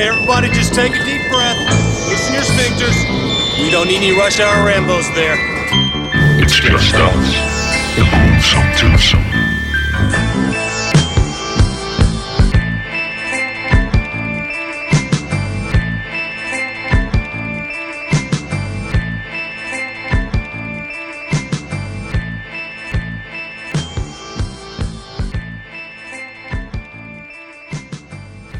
[0.00, 1.58] Okay, everybody, just take a deep breath.
[2.08, 3.62] Loosen your sphincters.
[3.62, 5.36] We don't need any rush hour Rambos there.
[6.42, 7.34] It's just us.
[7.96, 9.20] The gruesome twosome.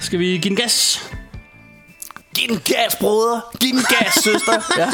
[0.01, 1.10] Skal vi give den gas?
[2.51, 3.41] Den gas, brødre.
[3.61, 4.61] Giv den gas, søster.
[4.79, 4.91] Ja.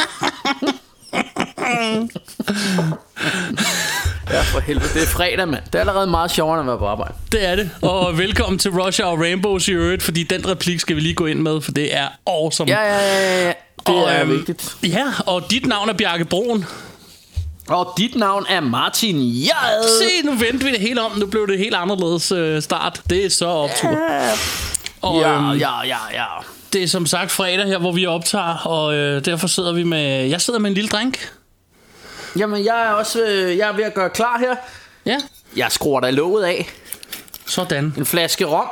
[4.31, 4.89] ja, for helvede.
[4.95, 5.63] Det er fredag, mand.
[5.67, 7.15] Det er allerede meget sjovere, at være på arbejde.
[7.33, 7.71] Det er det.
[7.83, 11.27] Og velkommen til Rush Hour Rainbows i øvrigt, fordi den replik skal vi lige gå
[11.27, 12.71] ind med, for det er awesome.
[12.71, 13.53] Ja, ja, ja, ja.
[13.87, 14.77] Det Og, er øhm, vigtigt.
[14.83, 16.65] Ja, og dit navn er Bjarke Broen.
[17.69, 19.89] Og dit navn er Martin Jad.
[20.01, 21.19] Se, nu vendte vi det hele om.
[21.19, 23.03] Nu blev det helt anderledes øh, start.
[23.11, 23.99] Det er så optur.
[25.03, 26.25] Og, Ja, øhm, ja, ja, ja.
[26.73, 30.27] Det er som sagt fredag her, hvor vi optager, og øh, derfor sidder vi med...
[30.29, 31.33] Jeg sidder med en lille drink.
[32.39, 34.55] Jamen, jeg er også øh, jeg er ved at gøre klar her.
[35.07, 35.19] Ja,
[35.57, 36.69] Jeg skruer da låget af.
[37.47, 37.95] sådan.
[37.97, 38.67] En flaske rom.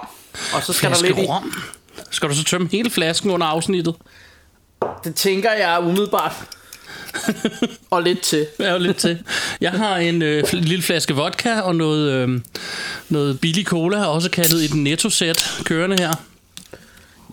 [0.54, 1.28] Og så skal Flaske der lidt i.
[1.28, 1.52] rom.
[2.10, 3.94] Skal du så tømme hele flasken under afsnittet?
[5.04, 6.32] Det tænker jeg umiddelbart.
[7.90, 8.46] og lidt til.
[8.58, 9.18] Er jo lidt til.
[9.60, 12.40] Jeg har en øh, lille flaske vodka og noget, øh,
[13.08, 16.12] noget billig cola, også kaldet et netto-sæt, kørende her.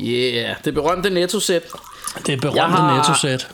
[0.02, 1.64] Yeah, det berømte netto-sæt.
[2.26, 3.48] Det er berømte Jeg har- netto-sæt.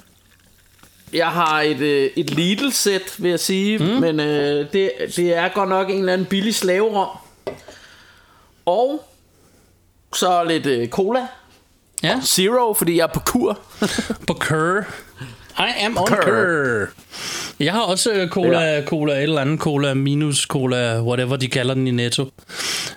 [1.13, 3.77] Jeg har et, øh, et Lidl-sæt, vil jeg sige.
[3.77, 3.85] Mm.
[3.85, 7.17] Men øh, det, det er godt nok en eller anden billig slaverom.
[8.65, 9.07] Og
[10.15, 11.27] så lidt øh, cola.
[12.03, 13.59] Ja, Zero, fordi jeg er på kur.
[14.27, 14.83] på Cur.
[15.59, 16.87] I am on Cur.
[17.59, 18.85] Jeg har også cola, Ja.
[18.85, 22.29] cola, et eller andet cola, minus cola, whatever de kalder den i Netto.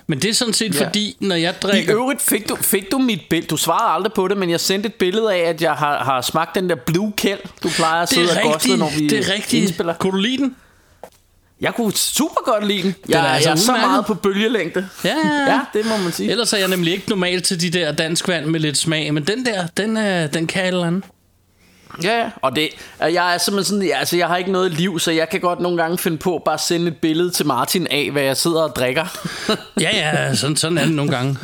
[0.07, 0.85] Men det er sådan set Ja.
[0.87, 1.95] fordi, når jeg I drikker...
[1.95, 3.47] øvrigt fik du, fik du mit billede.
[3.47, 6.21] Du svarede aldrig på det, men jeg sendte et billede af, at jeg har, har
[6.21, 9.19] smagt den der blue kæld, du plejer at sidde er og gosle, når vi det
[9.29, 9.63] er rigtigt.
[9.63, 9.93] indspiller.
[9.93, 10.55] Kunne du lide den?
[11.61, 12.89] Jeg kunne super godt lide den.
[12.89, 14.87] er Jeg, altså jeg er så meget på bølgelængde.
[15.03, 15.15] Ja,
[15.47, 16.31] Ja, det må man sige.
[16.31, 19.23] Ellers er jeg nemlig ikke normalt til de der dansk vand med lidt smag, men
[19.27, 21.03] den der, den, er, den kan et eller andet.
[22.03, 22.29] Ja, ja.
[22.41, 22.69] og det,
[22.99, 25.77] jeg er simpelthen sådan, altså jeg har ikke noget liv, så jeg kan godt nogle
[25.81, 28.75] gange finde på bare at sende et billede til Martin af, hvad jeg sidder og
[28.75, 29.05] drikker.
[29.81, 31.37] Ja, ja, sådan, sådan er det nogle gange.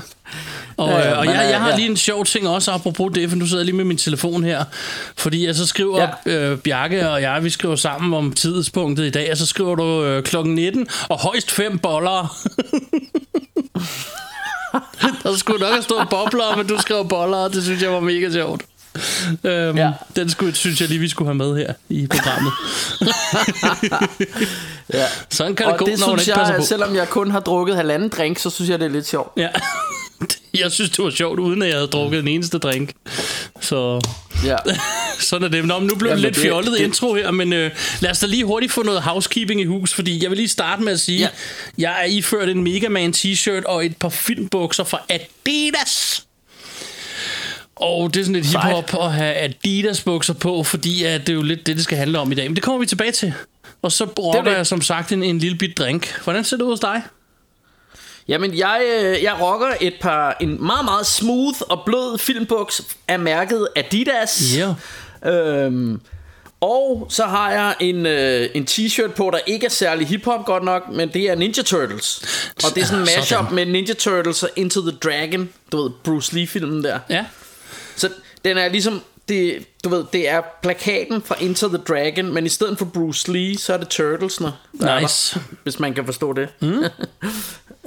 [0.78, 1.76] Og, Ja, ja, og men, jeg, øh, jeg har ja.
[1.76, 4.44] lige en sjov ting også apropos det, for nu sidder jeg lige med min telefon
[4.44, 4.64] her.
[5.18, 6.32] Fordi jeg så skriver, ja.
[6.32, 10.04] øh, Bjarke og jeg, vi skriver sammen om tidspunktet i dag, og så skriver du
[10.04, 12.38] øh, klokken 19, og højst fem boller.
[15.24, 18.00] Der skulle nok have stået bobler, men du skrev boller, og det synes jeg var
[18.00, 18.62] mega sjovt.
[19.44, 19.84] Øhm, ja.
[19.86, 19.92] Ja.
[20.16, 22.54] Den skulle, synes jeg lige, vi skulle have med her i programmet.
[24.94, 25.06] Ja.
[25.30, 26.66] Sådan kan det Og gå, det når synes ikke jeg, på.
[26.66, 29.32] selvom jeg kun har drukket halvanden drink, så synes jeg, det er lidt sjovt.
[29.38, 29.48] Ja.
[30.60, 32.92] Jeg synes, det var sjovt, uden at jeg havde drukket en eneste drink.
[33.62, 34.02] Så
[34.46, 34.56] Ja.
[35.20, 35.66] sådan er det.
[35.66, 38.20] Nå, nu blev det Jamen, lidt det- fjollet det- intro her, men øh, lad os
[38.20, 41.00] da lige hurtigt få noget housekeeping i hus, fordi jeg vil lige starte med at
[41.00, 41.28] sige, ja.
[41.78, 41.90] Ja.
[41.92, 46.24] jeg er iført en Mega Man t-shirt og et par filmbukser fra Adidas.
[47.82, 51.34] Og det er sådan lidt hiphop at have Adidas bukser på, fordi at det er
[51.34, 52.46] jo lidt det, det skal handle om i dag.
[52.46, 53.34] Men det kommer vi tilbage til.
[53.82, 56.22] Og så rocker jeg som sagt en, en lille bit drink.
[56.24, 57.02] Hvordan ser det ud hos dig?
[58.28, 63.20] Jamen, jeg, øh, jeg rocker et par, en meget, meget smooth og blød filmbuks af
[63.20, 64.58] mærket Adidas.
[64.58, 65.32] Ja.
[65.32, 66.02] Øhm,
[66.62, 70.64] og så har jeg en, øh, en t-shirt på, der ikke er særlig hiphop godt
[70.64, 72.22] nok, men det er Ninja Turtles.
[72.64, 73.20] Og det er sådan en Sådan.
[73.20, 77.00] mashup med Ninja Turtles og Into the Dragon, du ved, Bruce Lee-filmen der.
[77.10, 77.26] Ja.
[78.46, 82.50] Den er ligesom, det, du ved, det er plakaten fra Into the Dragon, men i
[82.50, 84.50] stedet for Bruce Lee, så er det Turtles'ne.
[84.82, 85.40] der er Nice.
[85.40, 86.50] der, hvis man kan forstå det.
[86.62, 86.84] Mm.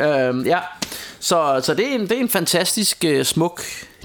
[0.07, 0.59] øhm, ja,
[1.21, 3.63] så, så det, er en, det er en fantastisk uh, smuk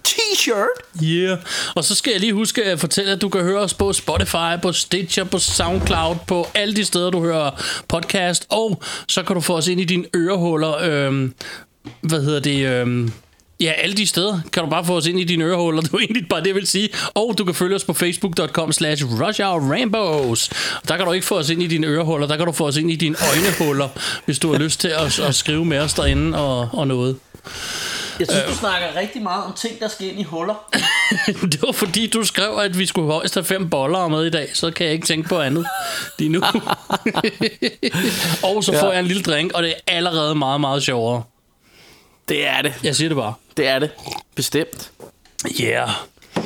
[0.08, 1.04] t-shirt.
[1.04, 1.38] Yeah.
[1.76, 4.62] Og så skal jeg lige huske at fortælle, at du kan høre os på Spotify,
[4.62, 8.46] på Stitcher, på Soundcloud, på alle de steder, du hører podcast.
[8.50, 10.78] Og så kan du få os ind i dine ørehuller.
[10.82, 11.34] Øhm,
[12.02, 12.68] hvad hedder det?
[12.68, 13.12] Øhm,
[13.60, 15.82] Ja, alle de steder kan du bare få os ind i dine ørehuller.
[15.82, 16.90] Det er jo egentlig bare det, jeg vil sige.
[17.14, 19.04] Og du kan følge os på facebook.com slash
[19.72, 20.50] Rainbows.
[20.88, 22.28] Der kan du ikke få os ind i dine ørehuller.
[22.28, 23.90] Der kan du få os ind i dine øjnehuller,
[24.26, 27.18] hvis du har lyst til at, at skrive med os derinde og, og noget.
[28.20, 30.68] Jeg synes, du snakker rigtig meget om ting, der skal ind i huller.
[31.52, 34.50] Det var fordi, du skrev, at vi skulle højst have fem boller med i dag,
[34.54, 35.66] så kan jeg ikke tænke på andet
[36.20, 36.42] lige nu.
[38.44, 38.92] og så får Ja.
[38.92, 41.24] jeg en lille drink, og det er allerede meget, meget sjovere.
[42.30, 42.74] Det er det.
[42.84, 43.34] Jeg siger det bare.
[43.58, 43.92] Det er det.
[44.36, 44.92] Bestemt.
[45.62, 45.90] Yeah.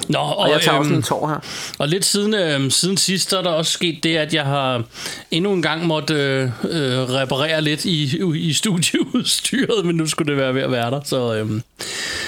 [0.09, 1.37] Nå, Og jeg tager også øhm, en tår her.
[1.77, 4.83] Og lidt siden, øh, siden sidst, så er der også sket det, at jeg har
[5.31, 10.37] endnu en gang måtte øh, øh, reparere lidt i, i studieudstyret, men nu skulle det
[10.41, 10.99] være ved at være der.
[11.05, 11.49] Så, øh,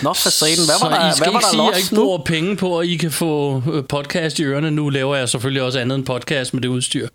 [0.02, 1.96] Nå, for satan, hvad var der, I skal hvad var ikke sige, at jeg ikke
[1.96, 2.02] nu?
[2.04, 4.72] bruger penge på, at I kan få øh, podcast i ørerne.
[4.72, 7.08] Nu laver jeg selvfølgelig også andet end podcast med det udstyr.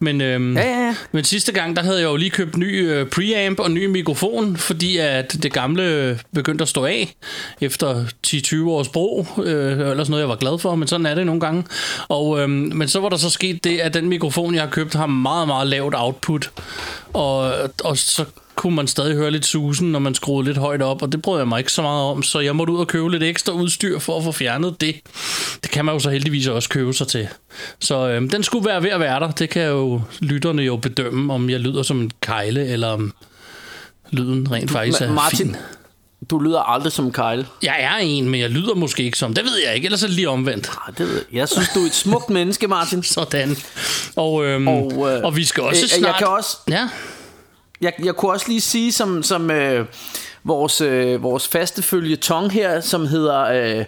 [0.00, 0.94] Men, øhm, Ja, ja, ja.
[1.12, 4.56] men sidste gang, der havde jeg jo lige købt ny øh, preamp og ny mikrofon,
[4.56, 7.14] fordi at det gamle begyndte at stå af
[7.60, 9.26] efter 10-20 års brug.
[9.44, 11.64] Øh, ellers noget, jeg var glad for, men sådan er det nogle gange.
[12.08, 14.94] Og, øhm, men så var der så sket det, at den mikrofon, jeg har købt,
[14.94, 16.50] har meget, meget lavt output.
[17.12, 17.52] Og,
[17.84, 18.24] og så
[18.54, 21.38] kunne man stadig høre lidt susen, når man skruede lidt højt op, og det brød
[21.38, 23.98] jeg mig ikke så meget om, så jeg måtte ud og købe lidt ekstra udstyr
[23.98, 24.94] for at få fjernet det.
[25.62, 27.28] Det kan man jo så heldigvis også købe sig til.
[27.80, 29.30] Så øhm, den skulle være ved at være der.
[29.30, 33.12] Det kan jo lytterne jo bedømme, om jeg lyder som en kejle, eller om
[34.10, 35.56] lyden rent faktisk er Ma- Martin, fin.
[36.30, 37.46] Du lyder aldrig som Kyle.
[37.62, 39.34] Jeg er en, men jeg lyder måske ikke som.
[39.34, 40.70] Det ved jeg ikke, ellers er det lige omvendt.
[40.88, 41.38] Ah, det ved jeg.
[41.38, 43.02] jeg synes, du er et smukt menneske, Martin.
[43.14, 43.56] Sådan.
[44.16, 46.02] Og, øhm, Og, øh, og vi skal også øh, snart...
[46.10, 46.88] jeg kan også- Ja,
[47.80, 49.86] Jeg, jeg kunne også lige sige, som, som øh,
[50.44, 53.44] vores, øh, vores faste følge tong her, som hedder...
[53.78, 53.84] Øh,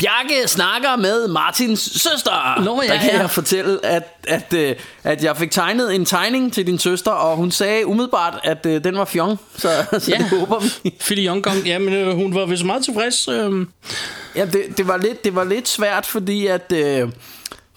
[0.00, 2.62] Bjarke snakker med Martins søster.
[2.64, 3.20] Nå, ja, der kan ja.
[3.20, 4.74] jeg fortælle, at, at, øh,
[5.04, 8.84] at jeg fik tegnet en tegning til din søster, og hun sagde umiddelbart, at øh,
[8.84, 9.40] den var fjong.
[9.56, 9.68] Så,
[9.98, 10.16] så Ja.
[10.18, 10.94] det håber vi.
[11.00, 13.28] Philly Youngkong, jamen øh, hun var vist meget tilfreds.
[13.28, 13.66] Øh,
[14.36, 16.72] Ja, det, det, var lidt, det var lidt svært, fordi at...
[16.72, 17.08] Øh,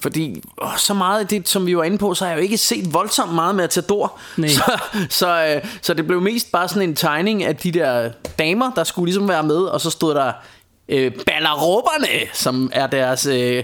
[0.02, 2.44] fordi åh, så meget af det, som vi var inde på, så har jeg jo
[2.44, 4.20] ikke set voldsomt meget med Matador.
[4.38, 4.50] Nej.
[4.50, 4.78] Så,
[5.10, 8.10] så, øh, så det blev mest bare sådan en tegning af de der
[8.40, 10.32] damer, der skulle ligesom være med, og så stod der
[10.90, 13.64] øh, Ballarubberne, som er deres øh,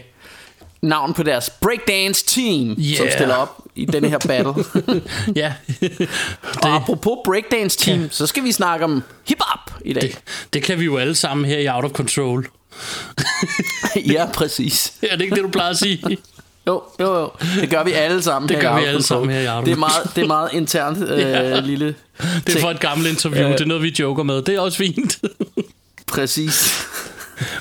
[0.82, 3.12] navn på deres breakdance team, som Yeah.
[3.14, 4.54] stiller op i denne her battle.
[5.42, 5.54] ja,
[6.64, 8.08] og apropos breakdance team, Ja.
[8.12, 10.02] så skal vi snakke om hip-hop i dag.
[10.02, 10.18] det,
[10.54, 12.48] det kan vi jo alle sammen her i Out of Control.
[14.14, 14.94] ja, præcis.
[15.04, 16.18] Er det ikke det, du plejer at sige?
[16.68, 17.30] Jo, jo, jo.
[17.62, 19.04] Det gør vi alle sammen Det her gør vi alle Control.
[19.04, 21.60] sammen her i of det er meget, det er meget internt øh, Ja.
[21.60, 21.96] lille Det
[22.36, 22.60] er ting.
[22.62, 23.48] for et gammelt interview.
[23.48, 23.54] Øh.
[23.54, 24.42] Det er noget, vi joker med.
[24.42, 25.18] Det er også fint.
[26.08, 26.84] Præcis.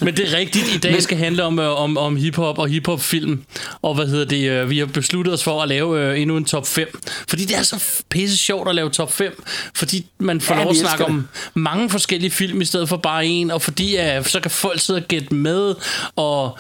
[0.01, 0.75] Men det er rigtigt.
[0.75, 3.45] I dag Men- skal handle om, øh, om, om hiphop og hiphop-film.
[3.83, 4.51] Og hvad hedder det?
[4.51, 7.01] øh, Vi har besluttet os for at lave øh, endnu en top 5.
[7.29, 9.43] Fordi det er så pisse sjovt at lave top 5.
[9.75, 13.27] Fordi man får Ja, lov at snakke om mange forskellige film i stedet for bare
[13.27, 13.51] en.
[13.51, 15.75] Og fordi uh, så kan folk sidde og gætte med.
[16.17, 16.59] Og,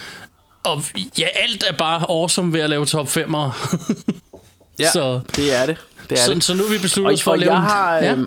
[0.64, 0.82] og
[1.18, 3.52] ja, alt er bare awesome ved at lave top 5'ere.
[4.80, 5.76] Ja, Så- det er det.
[6.10, 6.44] det, er så, det.
[6.44, 7.94] så nu har vi besluttet os for at lave jeg har...
[7.96, 8.12] ja.
[8.12, 8.26] øhm, Ja,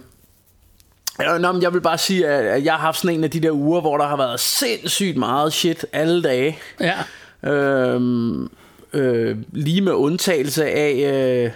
[1.19, 3.52] nå, men jeg vil bare sige, at jeg har haft sådan en af de der
[3.52, 6.60] uger, hvor der har været sindssygt meget shit alle dage.
[6.80, 6.94] ja.
[7.52, 8.50] Øhm,
[8.94, 11.52] øh, lige med undtagelse af øh,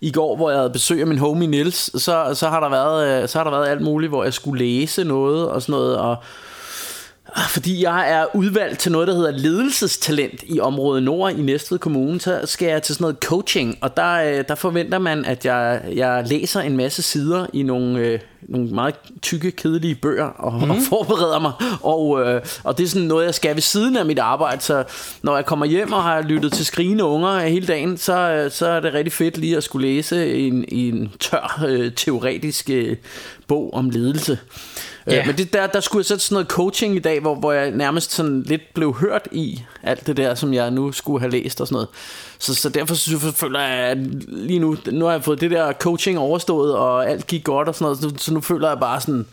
[0.00, 3.22] i går, hvor jeg havde besøg af min homie Nils, så, så, har der været,
[3.22, 5.96] øh, så har der været alt muligt, hvor jeg skulle læse noget og sådan noget.
[5.96, 6.16] Og,
[7.48, 12.20] fordi jeg er udvalgt til noget, der hedder ledelsestalent i området Nord i Næstved Kommune,
[12.20, 15.82] så skal jeg til sådan noget coaching, og der, øh, der forventer man, at jeg,
[15.94, 20.70] jeg læser en masse sider i nogle, øh, nogle meget tykke, kedelige bøger og, mm.
[20.70, 21.52] og forbereder mig.
[21.82, 24.84] Og, øh, og det er sådan noget, jeg skal ved siden af mit arbejde, så
[25.22, 28.66] når jeg kommer hjem og har lyttet til skrigende unger hele dagen, så, øh, så
[28.66, 32.96] er det rigtig fedt lige at skulle læse en, en tør, øh, teoretisk øh,
[33.48, 34.38] bog om ledelse.
[35.10, 35.16] Ja.
[35.16, 35.26] Yeah.
[35.26, 37.70] Men det der, der skulle jeg sætte sådan noget coaching i dag, hvor, hvor jeg
[37.70, 41.60] nærmest sådan lidt blev hørt i alt det der, som jeg nu skulle have læst
[41.60, 41.88] og sådan noget.
[42.38, 43.98] Så, så derfor synes jeg, føler jeg, at
[44.28, 47.74] lige nu, nu har jeg fået det der coaching overstået, og alt gik godt og
[47.74, 49.26] sådan noget, så, så nu føler jeg bare sådan,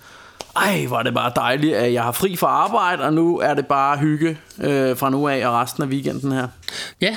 [0.56, 3.68] ej, er det bare dejligt, at jeg har fri fra arbejde, og nu er det
[3.68, 6.48] bare hygge øh, fra nu af og resten af weekenden her.
[7.02, 7.16] Ja,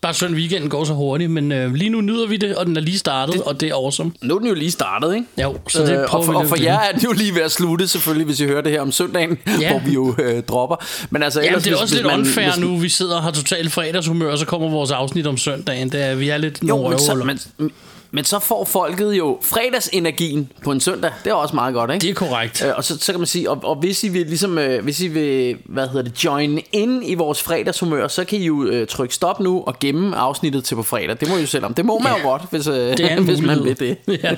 [0.00, 2.76] bare sådan weekenden går så hurtigt, men øh, lige nu nyder vi det, og den
[2.76, 3.42] er lige startet, det...
[3.42, 4.12] og det er awesome.
[4.22, 5.26] Nu er den jo lige startet, ikke?
[5.42, 7.50] Jo, så det Øh, og, for, og for jer er det jo lige ved at
[7.52, 9.70] slutte selvfølgelig Hvis I hører det her om søndagen Ja.
[9.70, 10.76] Hvor vi jo øh, dropper
[11.10, 13.16] Men altså Jamen, ellers, det er hvis- også hvis lidt unfair hvis- nu, vi sidder
[13.16, 15.92] og har totalt fredagshumør, og så kommer vores afsnit om søndagen.
[15.92, 17.14] Det er, vi er lidt Jo, nogle men så,
[17.58, 17.70] men,
[18.10, 21.10] men så får folket jo fredagsenergien på en søndag.
[21.24, 22.02] Det er også meget godt, ikke?
[22.02, 22.64] Det er korrekt.
[22.66, 25.00] Øh, og så, så kan man sige, og, og hvis I vil ligesom, øh, hvis
[25.00, 28.86] I vil, hvad hedder det, join ind i vores fredagshumør, så kan I jo øh,
[28.86, 31.16] trykke stop nu og gemme afsnittet til på fredag.
[31.20, 31.74] Det må I jo selv om.
[31.74, 32.18] Det må man Ja.
[32.18, 33.96] jo godt, hvis, øh, Det er hvis man vil det.
[34.22, 34.34] ja.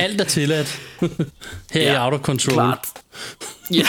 [0.00, 0.80] Alt er tilladt.
[1.72, 2.54] Her ja, Ja, Out of Control.
[2.54, 2.88] Klart.
[3.70, 3.86] Ja,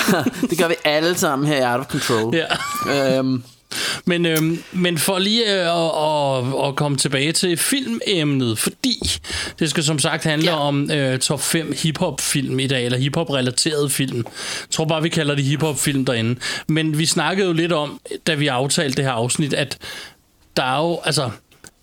[0.49, 2.35] det gør vi alle sammen her i Out of Control.
[2.87, 3.17] Ja.
[3.19, 3.43] Øhm,
[4.05, 5.91] Men, øhm, men for lige øh, at,
[6.61, 8.99] at, at komme tilbage til filmemnet, fordi
[9.59, 10.57] det skal som sagt handle ja.
[10.57, 10.67] Ja.
[10.67, 14.17] om øh, top 5 hiphop-film i dag, eller hiphop-relaterede film.
[14.17, 16.39] Jeg tror bare, vi kalder det hiphop-film derinde.
[16.67, 19.77] Men vi snakkede jo lidt om, da vi aftalte det her afsnit, at
[20.57, 21.29] der er jo, altså,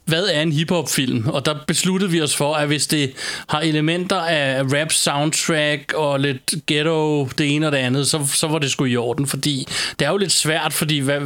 [0.04, 1.28] hvad er en hiphop-film?
[1.28, 3.12] Og der besluttede vi os for, at hvis det
[3.48, 8.46] har elementer af rap soundtrack og lidt ghetto, det ene og det andet, så, så
[8.46, 11.20] var det sgu i orden, fordi det er jo lidt svært, fordi hvad,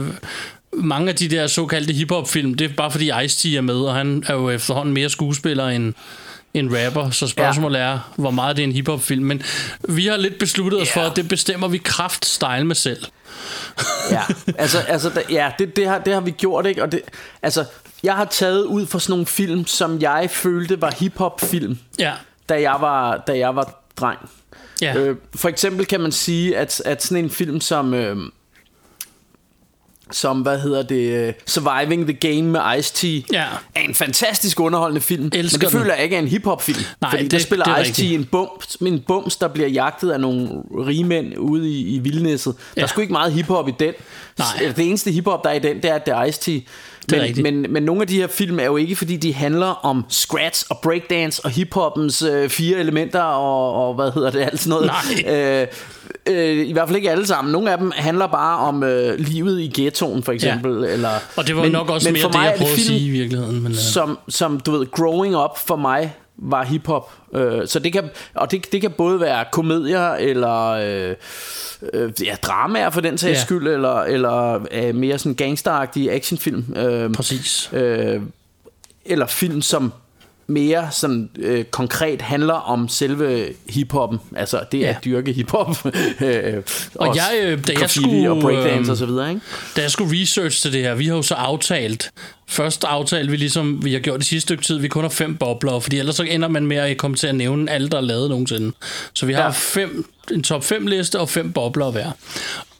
[0.77, 4.25] mange af de der såkaldte hiphop-film, det er bare fordi Ice-T er med, og han
[4.27, 5.95] er jo efterhånden mere skuespiller end,
[6.59, 7.85] en rapper, så spørgsmålet ja.
[7.85, 9.25] er, hvor meget det er en hiphop-film.
[9.25, 9.43] Men
[9.89, 10.95] vi har lidt besluttet os yeah.
[10.95, 13.07] for, at det bestemmer vi kraft-style med selv.
[14.11, 14.23] ja,
[14.59, 16.83] altså, altså da, ja, det, det, har, det har vi gjort, ikke?
[16.83, 17.01] Og det,
[17.43, 17.65] altså,
[18.03, 22.13] jeg har taget ud for sådan nogle film, som jeg følte var hiphop-film, ja.
[22.49, 24.19] da, jeg var, da jeg var dreng.
[24.83, 24.97] Ja.
[24.97, 27.95] Øh, for eksempel kan man sige, at, at sådan en film som...
[27.95, 28.17] Øh,
[30.11, 33.45] som, hvad hedder det, uh, Surviving the Game med Ice-T, ja.
[33.75, 35.31] er en fantastisk underholdende film.
[35.35, 35.81] Elsker men det den.
[35.81, 36.79] føler jeg ikke er en hiphop-film.
[37.01, 40.21] Nej, fordi det- der spiller det Ice-T en bums, en bums, der bliver jagtet af
[40.21, 40.49] nogle
[40.87, 42.55] rige mænd ude i, i vildnæsset.
[42.57, 42.83] Der Ja.
[42.83, 43.95] er sgu ikke meget hiphop i den.
[44.39, 44.73] Nej.
[44.77, 46.51] Det eneste hiphop, der er i den, det er, at det er Ice-T.
[47.13, 47.43] Er rigtigt.
[47.43, 50.05] Men, men, men nogle af de her film er jo ikke, fordi de handler om
[50.09, 54.71] scratch og breakdance og hiphoppens øh, fire elementer og, og hvad hedder det, alt sådan
[54.71, 54.87] noget.
[54.87, 55.33] Nej.
[55.37, 55.67] Øh,
[56.27, 57.53] øh, I hvert fald ikke alle sammen.
[57.53, 60.83] Nogle af dem handler bare om øh, livet i ghettoen, for eksempel.
[60.85, 60.93] Ja.
[60.93, 63.11] Eller, Og det var men, nok også mere for det, jeg prøvede at sige i
[63.11, 63.63] virkeligheden.
[63.63, 67.13] Men, uh, som, som du ved, growing up for mig var hiphop.
[67.35, 71.15] Øh, så det kan, og det, det kan både være komedier eller øh,
[71.93, 73.45] øh, ja, dramaer for den sags Ja.
[73.45, 76.77] skyld, eller, eller øh, mere sådan gangsteragtige actionfilm.
[76.77, 77.71] Øh, præcis.
[77.73, 78.21] øh,
[79.05, 79.93] eller film, som
[80.49, 84.19] mere sådan øh, konkret handler om selve hiphoppen.
[84.37, 84.87] Altså det Ja.
[84.89, 85.77] at dyrke hiphop.
[86.21, 86.63] øh,
[86.95, 89.41] Og jeg, øh, da jeg skulle, og breakdance øh, og så videre, ikke?
[89.77, 92.11] Da jeg skulle research til det her, vi har jo så aftalt,
[92.49, 95.37] først aftalte vi ligesom, vi har gjort det sidste stykke tid, vi kun har fem
[95.37, 98.01] bobler, fordi ellers så ender man med at komme til at nævne alle, der er
[98.01, 98.73] lavet nogensinde.
[99.15, 99.51] Så vi har ja.
[99.55, 102.11] fem, en top 5 liste og fem bobler hver.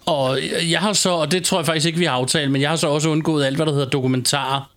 [0.07, 0.39] Og
[0.71, 2.77] jeg har så, og det tror jeg faktisk ikke, vi har aftalt, men jeg har
[2.77, 4.71] så også undgået alt, hvad der hedder dokumentarer.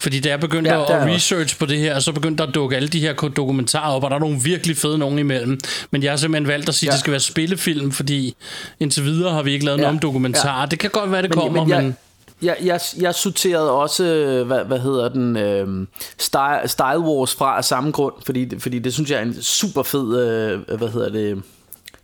[0.00, 2.76] Fordi da jeg begyndte Ja, at research på det her, så begyndte der at dukke
[2.76, 5.60] alle de her dokumentarer op, og der er nogle virkelig fede nogen imellem.
[5.90, 6.92] Men jeg har simpelthen valgt at sige, at Ja.
[6.92, 8.34] det skal være spillefilm, fordi
[8.80, 10.60] indtil videre har vi ikke lavet Ja, noget om dokumentarer.
[10.60, 10.66] ja.
[10.66, 11.96] Det kan godt være, det Men- kommer, men jeg- men...
[12.42, 15.86] Jeg, jeg, jeg sorterede også, øh, hvad, hvad hedder den, øh,
[16.18, 19.42] Style, Style Wars fra af samme grund, fordi, det- fordi det synes jeg er en
[19.42, 21.42] super fed, øh, hvad hedder det,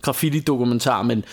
[0.01, 1.23] graffiti-dokumentar, men,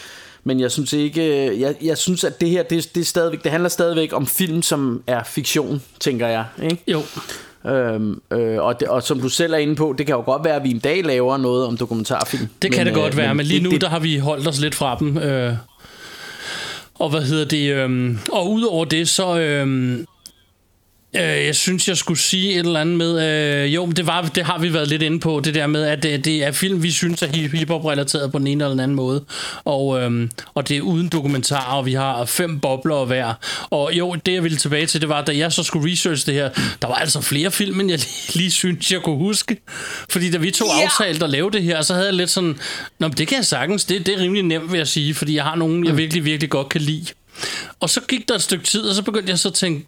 [0.44, 3.42] men jeg synes ikke, øh, jeg, jeg synes, at det her, det, det, er stadigvæk,
[3.42, 6.78] det handler stadigvæk om film, som er fiktion, tænker jeg, ikke?
[6.88, 7.02] Jo,
[7.66, 10.44] Øhm, øh, og, det, og som du selv er inde på, det kan jo godt
[10.44, 12.48] være, at vi en dag laver noget om dokumentarfilm.
[12.62, 14.18] det kan men, det godt øh, være, men lige det- nu, det, der har vi
[14.18, 15.18] holdt os lidt fra dem.
[15.18, 15.52] Øh,
[16.94, 17.74] og hvad hedder det?
[17.74, 19.38] Øh, og udover det, så...
[19.38, 19.98] Øh,
[21.16, 23.28] Øh, jeg synes, jeg skulle sige et eller andet med...
[23.64, 26.02] Øh, jo, det, var, det har vi været lidt inde på, det der med, at
[26.02, 28.94] det, det er film, vi synes er hip- hiphop-relateret på den ene eller den anden
[28.96, 29.24] måde.
[29.64, 33.34] Og, øhm, og det er uden dokumentarer, og vi har fem bobler hver.
[33.70, 36.34] Og jo, det jeg ville tilbage til, det var, da jeg så skulle research det
[36.34, 36.50] her,
[36.82, 39.56] der var altså flere film, end jeg lige, lige synes, jeg kunne huske.
[40.10, 40.84] Fordi da vi to Ja.
[40.84, 42.58] aftalte at lave det her, så havde jeg lidt sådan...
[42.98, 43.84] Nå, men det kan jeg sagtens.
[43.84, 46.50] Det, det er rimelig nemt, vil jeg sige, fordi jeg har nogen, jeg virkelig, virkelig
[46.50, 47.06] godt kan lide.
[47.80, 49.86] Og så gik der et stykke tid, og så begyndte jeg så at tænke,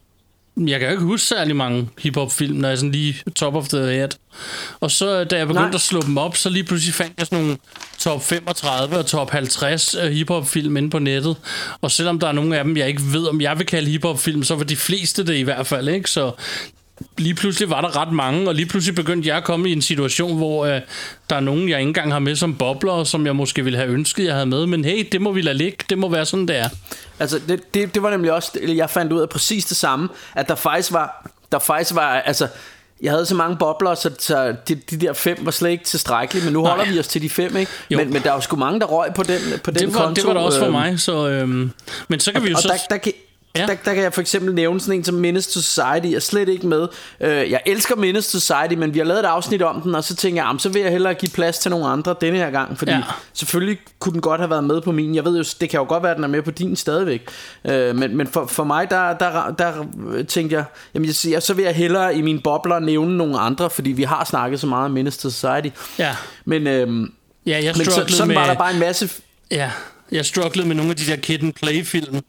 [0.57, 3.69] jeg kan jo ikke huske særlig mange hiphop-film, når jeg er sådan lige top of
[3.69, 4.09] the head.
[4.81, 5.71] Og så da jeg begyndte Nej.
[5.71, 5.75] Nej.
[5.75, 7.59] at slå dem op, så lige pludselig fandt jeg sådan nogle
[7.99, 11.37] top 35 og top 50 øh, hiphop-film inde på nettet.
[11.81, 14.43] Og selvom der er nogle af dem, jeg ikke ved, om jeg vil kalde hiphop-film,
[14.43, 16.11] så var de fleste det i hvert fald, ikke?
[16.11, 16.33] Så
[17.19, 19.83] lige pludselig var der ret mange, og lige pludselig begyndte jeg at komme i en
[19.83, 20.81] situation, hvor øh,
[21.31, 23.91] der er nogen, jeg ikke engang har med som bobler, som jeg måske ville have
[23.91, 24.67] ønsket, jeg havde med.
[24.67, 25.79] Men hey, det må vi lade ligge.
[25.91, 26.69] Det må være sådan, det er.
[27.19, 30.49] Altså, det, det, det var nemlig også, jeg fandt ud af præcis det samme, at
[30.49, 32.49] der faktisk var, der faktisk var, altså,
[33.03, 36.45] jeg havde så mange bobler, så, så de, de der fem var slet ikke tilstrækkelige,
[36.45, 36.71] men nu Nej.
[36.71, 37.73] holder vi os til de fem, ikke?
[37.91, 37.99] Jo.
[37.99, 40.05] Men, men der er jo sgu mange, der røg på den, på den Det var,
[40.05, 40.15] konto.
[40.15, 41.29] det var der også for øhm, mig, så...
[41.29, 41.71] Øhm,
[42.09, 42.69] men så kan vi jo Og så...
[42.91, 43.11] der, der,
[43.57, 43.61] Ja.
[43.67, 46.07] der, der kan jeg for eksempel nævne sådan en som Menace to Society.
[46.07, 46.89] Jeg er slet ikke med.
[47.21, 50.05] Øh, Jeg elsker Menace to Society Men vi har lavet et afsnit om den Og
[50.05, 52.79] så tænker jeg Så vil jeg hellere give plads til nogle andre denne her gang
[52.79, 53.01] Fordi Ja.
[53.33, 55.15] selvfølgelig kunne den godt have været med på min.
[55.15, 57.29] Jeg ved jo Det kan jo godt være at den er med på din stadigvæk.
[57.65, 59.73] Øh, Men, men for, for mig der, der, der
[60.29, 63.71] tænkte jeg Jamen jeg, siger, så vil jeg hellere i mine bobler Nævne nogle andre
[63.71, 65.69] Fordi vi har snakket så meget om Menace to Society.
[65.99, 67.13] Ja, Men, øhm,
[67.47, 68.35] ja jeg men så, sådan med...
[68.37, 69.11] var der bare en masse
[69.51, 69.71] Ja,
[70.13, 72.21] jeg strugglede med nogle af de der Kid and Play-film,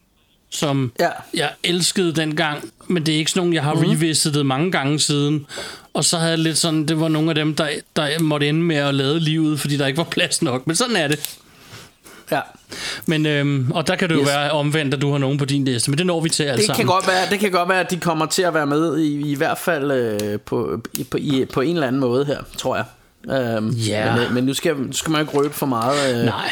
[0.53, 1.09] som Ja.
[1.33, 3.79] jeg elskede dengang, men det er ikke sådan nogle, jeg har mm.
[3.79, 5.45] revisitet mange gange siden.
[5.93, 8.61] Og så havde jeg lidt sådan, det var nogle af dem, der, der måtte ende
[8.61, 10.67] med at lade livet, fordi der ikke var plads nok.
[10.67, 11.35] Men sådan er det.
[12.31, 12.39] Ja
[13.05, 14.27] Men, øhm, og der kan det jo Yes.
[14.27, 16.57] være omvendt, at du har nogen på din liste, men det når vi til alle
[16.57, 16.77] Det sammen.
[16.77, 19.31] kan, godt være, det kan godt være, at de kommer til at være med i,
[19.31, 22.75] i hvert fald øh, på, i, på, i, på en eller anden måde her, tror
[22.75, 22.85] jeg.
[23.57, 24.15] Øhm, Ja.
[24.15, 26.19] Men, øh, men nu skal, nu skal man ikke røbe for meget.
[26.19, 26.25] Øh.
[26.25, 26.49] Nej.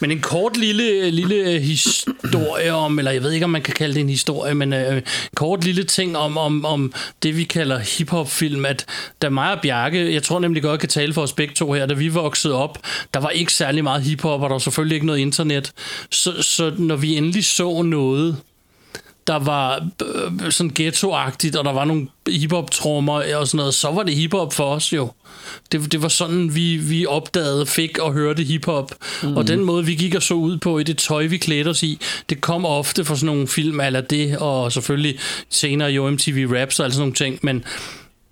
[0.00, 3.74] Men en kort lille, lille øh, historie om, eller jeg ved ikke, om man kan
[3.74, 5.02] kalde det en historie, men øh, en
[5.36, 8.86] kort lille ting om, om, om det, vi kalder hiphop-film, at
[9.22, 11.72] da mig og Bjarke, jeg tror nemlig godt, jeg kan tale for os begge to
[11.72, 12.78] her, da vi voksede op,
[13.14, 15.72] der var ikke særlig meget hiphop, og der var selvfølgelig ikke noget internet.
[16.10, 18.36] Så, så når vi endelig så noget,
[19.26, 24.02] der var øh, sådan ghetto-agtigt, og der var nogle hiphop-trommer og sådan noget, så var
[24.02, 25.10] det hiphop for os jo.
[25.72, 28.94] Det, det var sådan, vi, vi opdagede, fik og hørte hiphop.
[29.22, 29.36] Mm.
[29.36, 31.82] Og den måde, vi gik og så ud på i det tøj, vi klædte os
[31.82, 35.18] i, det kom ofte fra sådan nogle film eller det, og selvfølgelig
[35.50, 37.64] senere jo MTV Raps og alle sådan nogle ting, men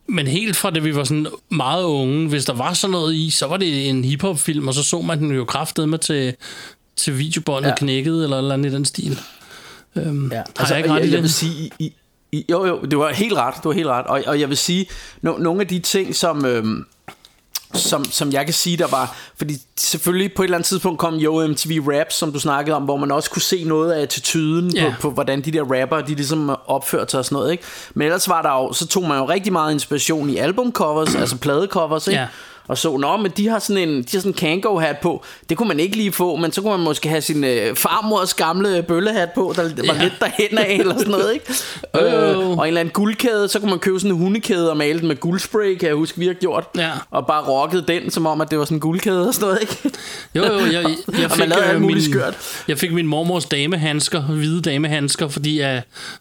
[0.06, 3.30] men helt fra det vi var sådan meget unge, hvis der var sådan noget i,
[3.30, 6.34] så var det en hiphop-film, og så så man den jo kraftet med til,
[6.96, 7.68] til videobåndet.
[7.68, 7.74] Ja.
[7.74, 9.18] knækket, eller eller andet i den stil.
[9.96, 11.22] Øhm, Ja, har jeg ikke ret jeg, jeg det?
[11.22, 11.92] vil sige, i,
[12.32, 14.56] i, jo jo, det var helt ret, det var helt ret, og, og jeg vil
[14.56, 14.86] sige,
[15.22, 16.84] no, nogle af de ting, som, øhm,
[17.74, 21.14] som, som jeg kan sige, der var, fordi selvfølgelig på et eller andet tidspunkt kom
[21.14, 24.74] jo MTV Raps, som du snakkede om, hvor man også kunne se noget af attituden
[24.76, 24.90] Ja.
[24.90, 27.64] på, på, hvordan de der rapper, de ligesom opførte sig og sådan noget, ikke?
[27.94, 31.36] Men ellers var der jo, så tog man jo rigtig meget inspiration i albumcovers, altså
[31.36, 32.20] pladecovers, ikke?
[32.20, 32.26] Ja.
[32.68, 35.24] Og så, nå, men de har sådan en, de har sådan en Kango hat på.
[35.48, 38.34] Det kunne man ikke lige få, men så kunne man måske have sin øh, farmors
[38.34, 40.02] gamle bøllehat på, der var Ja.
[40.02, 41.46] lidt derhen af, eller sådan noget, ikke?
[42.00, 42.50] Øh, jo.
[42.50, 45.08] og en eller anden guldkæde, så kunne man købe sådan en hundekæde og male den
[45.08, 46.64] med guldspray, kan jeg huske, vi har gjort.
[46.76, 46.90] Ja.
[47.10, 49.60] Og bare rockede den, som om, at det var sådan en guldkæde og sådan noget,
[49.60, 49.90] ikke?
[50.34, 52.34] Jo, jo, jeg, jeg, Og fik, man lavede øh, min, skørt.
[52.68, 55.66] jeg fik min mormors damehandsker, hvide damehandsker, fordi uh,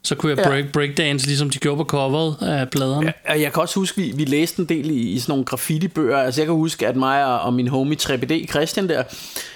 [0.04, 0.48] så kunne jeg Ja.
[0.50, 3.14] break, breakdance, ligesom de gjorde på coveret af pladerne.
[3.28, 5.46] Ja, og jeg kan også huske, vi, vi læste en del i, i sådan nogle
[5.46, 6.31] graffiti-bøger.
[6.32, 9.04] Altså jeg kan huske, at mig og, og min homie 3BD Christian der,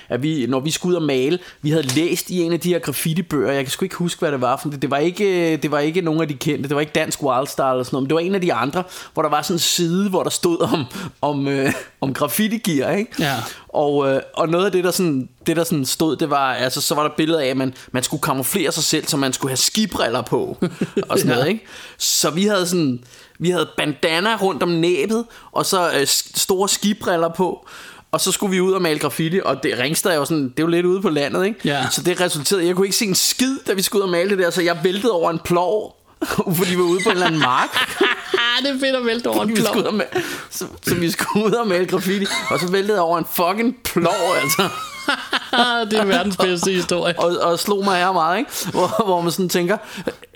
[0.10, 2.70] at vi, når vi skulle ud og male, vi havde læst i en af de
[2.70, 3.52] her graffiti-bøger.
[3.52, 5.80] Jeg kan sgu ikke huske, hvad det var, for det, det, var ikke, det var
[5.80, 6.70] ikke nogen af de kendte.
[6.70, 8.84] Det var ikke Dansk Wildstar eller sådan noget, men det var en af de andre,
[9.14, 10.86] hvor der var sådan en side, hvor der stod om,
[11.22, 13.12] om, øh, om graffiti-gear, ikke?
[13.20, 13.36] Ja.
[13.70, 16.82] Og, øh, og noget af det, der, sådan, det, der sådan stod, det var, altså,
[16.82, 19.50] så var der billeder af, at man, man skulle kamuflere sig selv, så man skulle
[19.50, 20.58] have skibriller på,
[21.10, 21.36] og sådan Ja.
[21.36, 21.66] noget, ikke?
[21.98, 23.04] Så vi havde sådan,
[23.40, 27.68] vi havde bandana rundt om næbet, og så øh, store skibriller på,
[28.12, 30.60] og så skulle vi ud og male graffiti, og det Ringsted er jo sådan, det
[30.60, 31.60] er jo lidt ude på landet, ikke?
[31.66, 31.90] Ja.
[31.92, 34.30] Så det resulterede, jeg kunne ikke se en skid, da vi skulle ud og male
[34.30, 35.96] det der, så jeg væltede over en plov,
[36.58, 37.70] fordi vi var ude på en eller anden mark.
[38.64, 39.76] det er fedt at vælte over en plov.
[39.76, 43.18] og ma- så, så vi skulle ud og male graffiti, og så væltede jeg over
[43.18, 44.62] en fucking plov, altså.
[45.92, 47.20] det er verdens bedste historie.
[47.20, 48.52] og, og slog mig her meget, ikke?
[48.72, 49.78] Hvor, hvor man sådan tænker,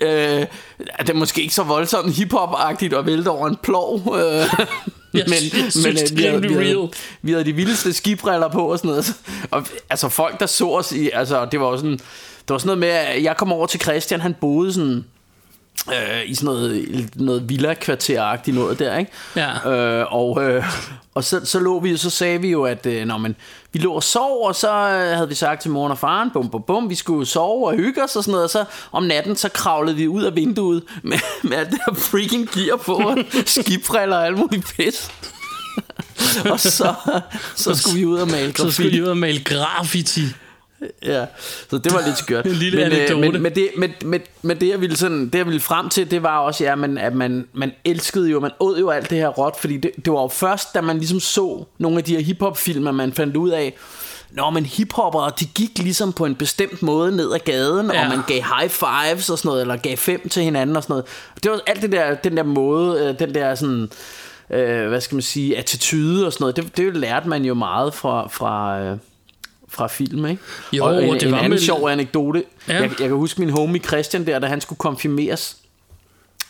[0.00, 0.46] øh,
[0.94, 4.16] at det er måske ikke så voldsomt hiphop-agtigt at vælte over en plov.
[4.18, 4.46] Øh,
[5.14, 5.24] Jeg
[5.70, 6.90] synes, det er vi, havde, vi, havde,
[7.22, 9.14] vi havde de vildeste skibriller på og sådan noget.
[9.50, 12.66] Og, altså folk, der så os i, altså det var jo sådan, det var sådan
[12.66, 15.04] noget med, at jeg kom over til Christian, han boede sådan,
[15.88, 19.10] øh, i sådan noget, noget villa-kvarter-agtigt noget der, ikke?
[19.36, 19.70] Ja.
[19.70, 20.64] Øh, og øh,
[21.14, 23.36] og så, så lå vi, så sagde vi jo, at øh, når man,
[23.72, 26.48] vi lå og sov, og så øh, havde vi sagt til moren og faren, bum,
[26.50, 29.36] bum, bum, vi skulle sove og hygge os og sådan noget, og så om natten,
[29.36, 33.18] så kravlede vi ud af vinduet med, med alt det her freaking gear på, og
[33.46, 35.10] skibbriller og alt muligt pis.
[36.52, 36.94] og så,
[37.56, 38.96] så skulle vi ud og male Så skulle graffiti.
[38.96, 40.22] de ud og male graffiti.
[41.04, 41.26] Ja,
[41.70, 42.46] så det var lidt skørt.
[42.46, 43.20] En lille men, øh, anekdote.
[43.32, 46.10] men, men, det, men, men, men det, jeg ville sådan, det, jeg ville frem til,
[46.10, 49.18] det var også, ja, men, at man, man elskede jo, man åd jo alt det
[49.18, 52.14] her råt, fordi det, det var jo først, da man ligesom så nogle af de
[52.16, 53.76] her hiphop-film, at man fandt ud af,
[54.32, 58.02] Nå, men hiphoppere, de gik ligesom på en bestemt måde ned ad gaden, Ja.
[58.02, 60.92] og man gav high fives og sådan noget, eller gav fem til hinanden og sådan
[60.92, 61.04] noget.
[61.42, 63.90] Det var alt det der, den der måde, øh, den der sådan,
[64.50, 67.94] øh, hvad skal man sige, attitude og sådan noget, det, det lærte man jo meget
[67.94, 68.96] fra, fra, øh,
[69.70, 70.42] fra film, ikke?
[70.72, 72.44] Jo, og en, og det en var anden med- sjov anekdote.
[72.68, 72.74] Ja.
[72.74, 75.56] Jeg, jeg kan huske min homie Christian der, da han skulle konfirmeres.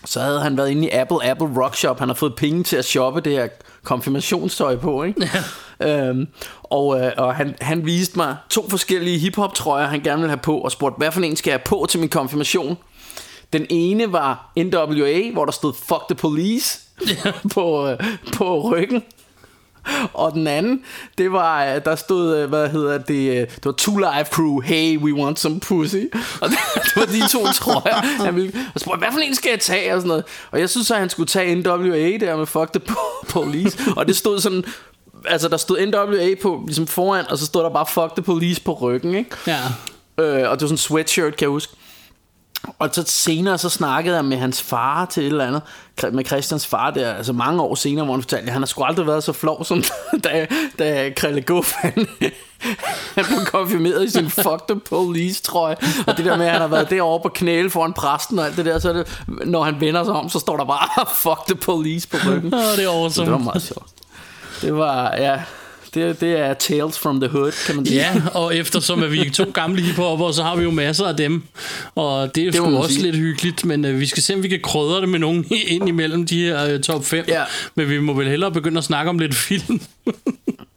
[0.04, 1.98] Så havde han været inde i Apple Apple Rock Shop.
[1.98, 3.48] Han har fået penge til at shoppe det her
[3.84, 5.30] konfirmationstøj på, ikke?
[5.80, 6.08] Ja.
[6.08, 6.28] Øhm,
[6.62, 10.40] og øh, og han, han viste mig to forskellige hiphop trøjer, han gerne ville have
[10.42, 12.78] på, og spurgte, hvad for en skal jeg have på til min konfirmation?
[13.52, 16.78] Den ene var NWA, hvor der stod Fuck the Police
[17.54, 17.98] på, øh,
[18.36, 19.02] på ryggen.
[20.14, 20.80] Og den anden,
[21.18, 24.60] det var, øh, der stod, øh, hvad hedder det, øh, det var Two Live Crew,
[24.60, 25.96] hey, we want some pussy.
[26.40, 27.94] Og det, det var de to trøjer.
[28.24, 29.94] Han ville, og spurgte, hvad for en skal jeg tage?
[29.94, 30.24] Og sådan noget.
[30.50, 33.78] Og jeg synes så, han skulle tage NWA der med Fuck the Po- Police.
[33.96, 34.64] Og det stod sådan,
[35.24, 38.60] altså der stod NWA på, ligesom foran, og så stod der bare Fuck the Police
[38.60, 39.30] på ryggen, ikke?
[39.46, 39.58] Ja.
[40.18, 41.72] Øh, og det var sådan en sweatshirt, kan jeg huske.
[42.78, 45.62] Og så senere så snakkede jeg med hans far til et eller andet,
[46.12, 48.84] med Christians far der, altså mange år senere, hvor han fortalte, at han har sgu
[48.84, 49.82] aldrig været så flov, som
[50.24, 50.46] da,
[50.78, 51.92] da Krille Guff, han,
[53.16, 55.76] han blev konfirmeret i sin fuck the police trøje.
[56.06, 58.56] Og det der med, at han har været derovre på knæle foran præsten og alt
[58.56, 61.56] det der, så det, når han vender sig om, så står der bare fuck the
[61.56, 62.54] police på ryggen.
[62.54, 63.24] Åh, det er awesome.
[63.24, 63.88] Det var meget sjovt.
[64.62, 65.40] Det var, ja,
[65.94, 68.00] det, det er Tales from the Hood, kan man sige.
[68.00, 71.16] Ja, og eftersom at vi er to gamle hiphopper, så har vi jo masser af
[71.16, 71.42] dem.
[71.94, 73.02] Og det er jo Det sgu også sige.
[73.02, 75.88] lidt hyggeligt, men øh, vi skal se, om vi kan krydre det med nogen ind
[75.88, 77.24] imellem de her øh, top 5.
[77.28, 77.42] Ja.
[77.74, 79.80] Men vi må vel hellere begynde at snakke om lidt film.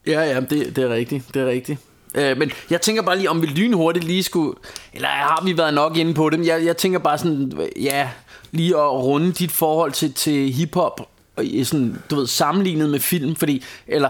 [0.08, 1.80] Ja, ja, det, det er rigtigt, det er rigtigt.
[2.16, 4.54] Øh, men jeg tænker bare lige, om vi lynhurtigt lige skulle...
[4.94, 6.48] Eller har vi været nok inde på det?
[6.48, 8.10] Jeg, jeg tænker bare sådan, ja,
[8.52, 13.00] lige at runde dit forhold til, til hiphop, og i sådan, du ved, sammenlignet med
[13.00, 13.64] film, fordi...
[13.88, 14.10] Eller,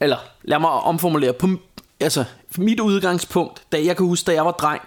[0.00, 1.32] eller lad mig omformulere.
[1.32, 1.48] På,
[2.00, 2.24] altså,
[2.56, 4.82] mit udgangspunkt, da jeg kan huske, da jeg var dreng,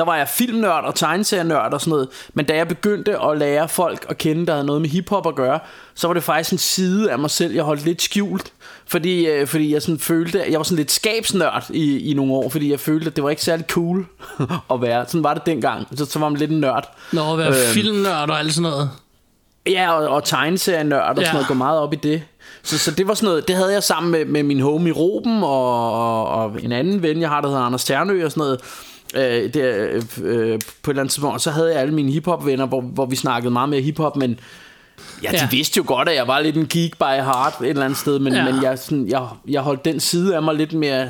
[0.00, 2.08] der var jeg filmnørd og tegneserienørd og sådan noget.
[2.34, 5.34] Men da jeg begyndte at lære folk at kende, der havde noget med hiphop at
[5.34, 5.58] gøre,
[5.94, 8.52] så var det faktisk en side af mig selv, jeg holdt lidt skjult.
[8.86, 12.32] Fordi, øh, fordi jeg sådan følte, at jeg var sådan lidt skabsnørd i, i nogle
[12.32, 14.06] år, fordi jeg følte, at det var ikke særlig cool
[14.72, 15.04] at være.
[15.06, 15.86] Sådan var det dengang.
[15.98, 16.96] Så, så var man lidt en nørd.
[17.12, 18.90] Når at være øhm, filmnørd og alt sådan noget.
[19.66, 21.24] Ja, og, og tegneserienørd og ja.
[21.24, 22.22] sådan noget, gå meget op i det.
[22.62, 25.42] Så, så det var sådan noget, det havde jeg sammen med, med min homie Ruben
[25.42, 28.60] og, og, og en anden ven, jeg har, der hedder Anders Ternø og sådan noget
[29.14, 32.66] øh, der, øh, på et eller andet tidspunkt, så havde jeg alle mine hiphop venner,
[32.66, 34.40] hvor, hvor vi snakkede meget mere hiphop, men
[35.22, 35.48] ja, de ja.
[35.50, 38.18] vidste jo godt, at jeg var lidt en geek by heart et eller andet sted,
[38.18, 38.52] men, ja.
[38.52, 41.08] men jeg, sådan, jeg, jeg holdt den side af mig lidt mere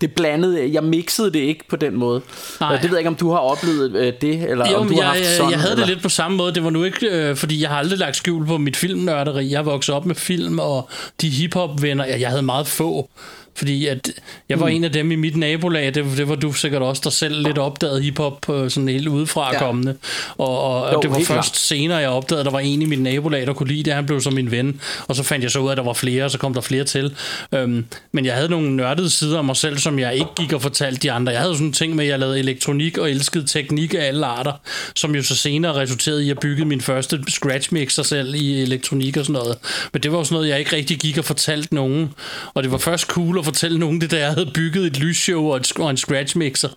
[0.00, 2.20] det blandede, jeg mixede det ikke på den måde.
[2.60, 2.72] Nej.
[2.72, 5.04] Det ved jeg ikke, om du har oplevet øh, det, eller jo, om du jeg,
[5.04, 5.86] har haft sådan, jeg, havde eller?
[5.86, 6.54] det lidt på samme måde.
[6.54, 9.52] Det var nu ikke, øh, fordi jeg har aldrig lagt skjul på mit filmnørderi.
[9.52, 10.88] Jeg vokset op med film, og
[11.20, 13.10] de hiphop-venner, jeg, jeg havde meget få.
[13.56, 14.10] Fordi at
[14.48, 14.72] jeg var mm.
[14.72, 17.58] en af dem i mit nabolag, det, det var du sikkert også, der selv lidt
[17.58, 19.58] opdagede hiphop på sådan helt udefra ja.
[19.58, 19.96] kommende.
[20.38, 21.42] Og, og jo, det var først klar.
[21.52, 23.92] senere, jeg opdagede, at der var en i mit nabolag, der kunne lide det.
[23.92, 24.80] Han blev så min ven.
[25.08, 26.60] Og så fandt jeg så ud af, at der var flere, og så kom der
[26.60, 27.14] flere til.
[27.52, 30.62] Øhm, men jeg havde nogle nørdede sider af mig selv, som jeg ikke gik og
[30.62, 31.32] fortalte de andre.
[31.32, 34.52] Jeg havde sådan ting med, at jeg lavede elektronik og elskede teknik af alle arter,
[34.94, 39.16] som jo så senere resulterede i at bygge min første scratch mixer selv i elektronik
[39.16, 39.58] og sådan noget.
[39.92, 42.14] Men det var jo sådan noget, jeg ikke rigtig gik og fortalte nogen.
[42.54, 45.44] Og det var først cool at fortælle nogen det, der jeg havde bygget et lysshow
[45.44, 46.68] og, et, og en scratch mixer,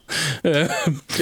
[0.43, 0.65] øh,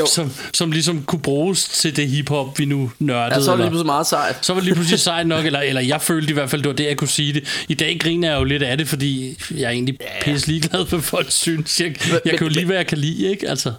[0.06, 3.36] som, som ligesom kunne bruges til det hiphop, vi nu nørdede.
[3.36, 4.46] Ja, så var det lige pludselig meget sejt.
[4.46, 6.70] Så var det lige pludselig sejt nok, eller, eller jeg følte i hvert fald, det
[6.70, 7.66] var det, jeg kunne sige det.
[7.68, 11.00] I dag griner jeg jo lidt af det, fordi jeg er egentlig pisse ligeglad for
[11.00, 11.82] folk synes.
[11.82, 13.50] Jeg, jeg men, kan jo lige, hvad jeg kan lide, ikke?
[13.50, 13.74] Altså.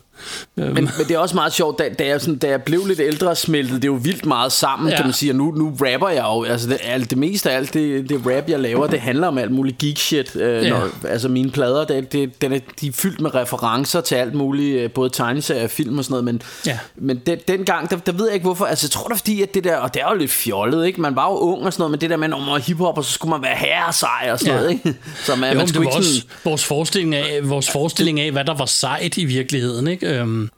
[0.56, 3.00] Men, men det er også meget sjovt, da, da, jeg, sådan, da jeg blev lidt
[3.00, 4.96] ældre smeltede det jo vildt meget sammen, ja.
[4.96, 5.32] kan man sige.
[5.32, 8.20] Og nu, nu rapper jeg jo, altså det, alt, det meste af alt det, det
[8.26, 10.36] rap, jeg laver, det handler om alt muligt geek shit.
[10.36, 10.68] Øh, ja.
[10.68, 14.34] når, altså mine plader, det, det, den er, de er fyldt med referencer til alt
[14.34, 16.24] muligt, øh, både tegneserier film og sådan noget.
[16.24, 16.78] Men, ja.
[16.96, 19.54] men den, dengang, der, der ved jeg ikke hvorfor, altså jeg tror det fordi, at
[19.54, 21.00] det der, og det er jo lidt fjollet, ikke?
[21.00, 22.98] Man var jo ung og sådan noget, men det der med, når man var hiphop,
[22.98, 24.60] og så skulle man være herre sej og sådan ja.
[24.60, 24.94] noget, ikke?
[25.26, 26.08] Så man, jo, man skulle ikke sådan...
[26.08, 30.06] også vores forestilling, af, vores forestilling af, hvad der var sejt i virkeligheden, ikke?
[30.08, 30.50] Øhm.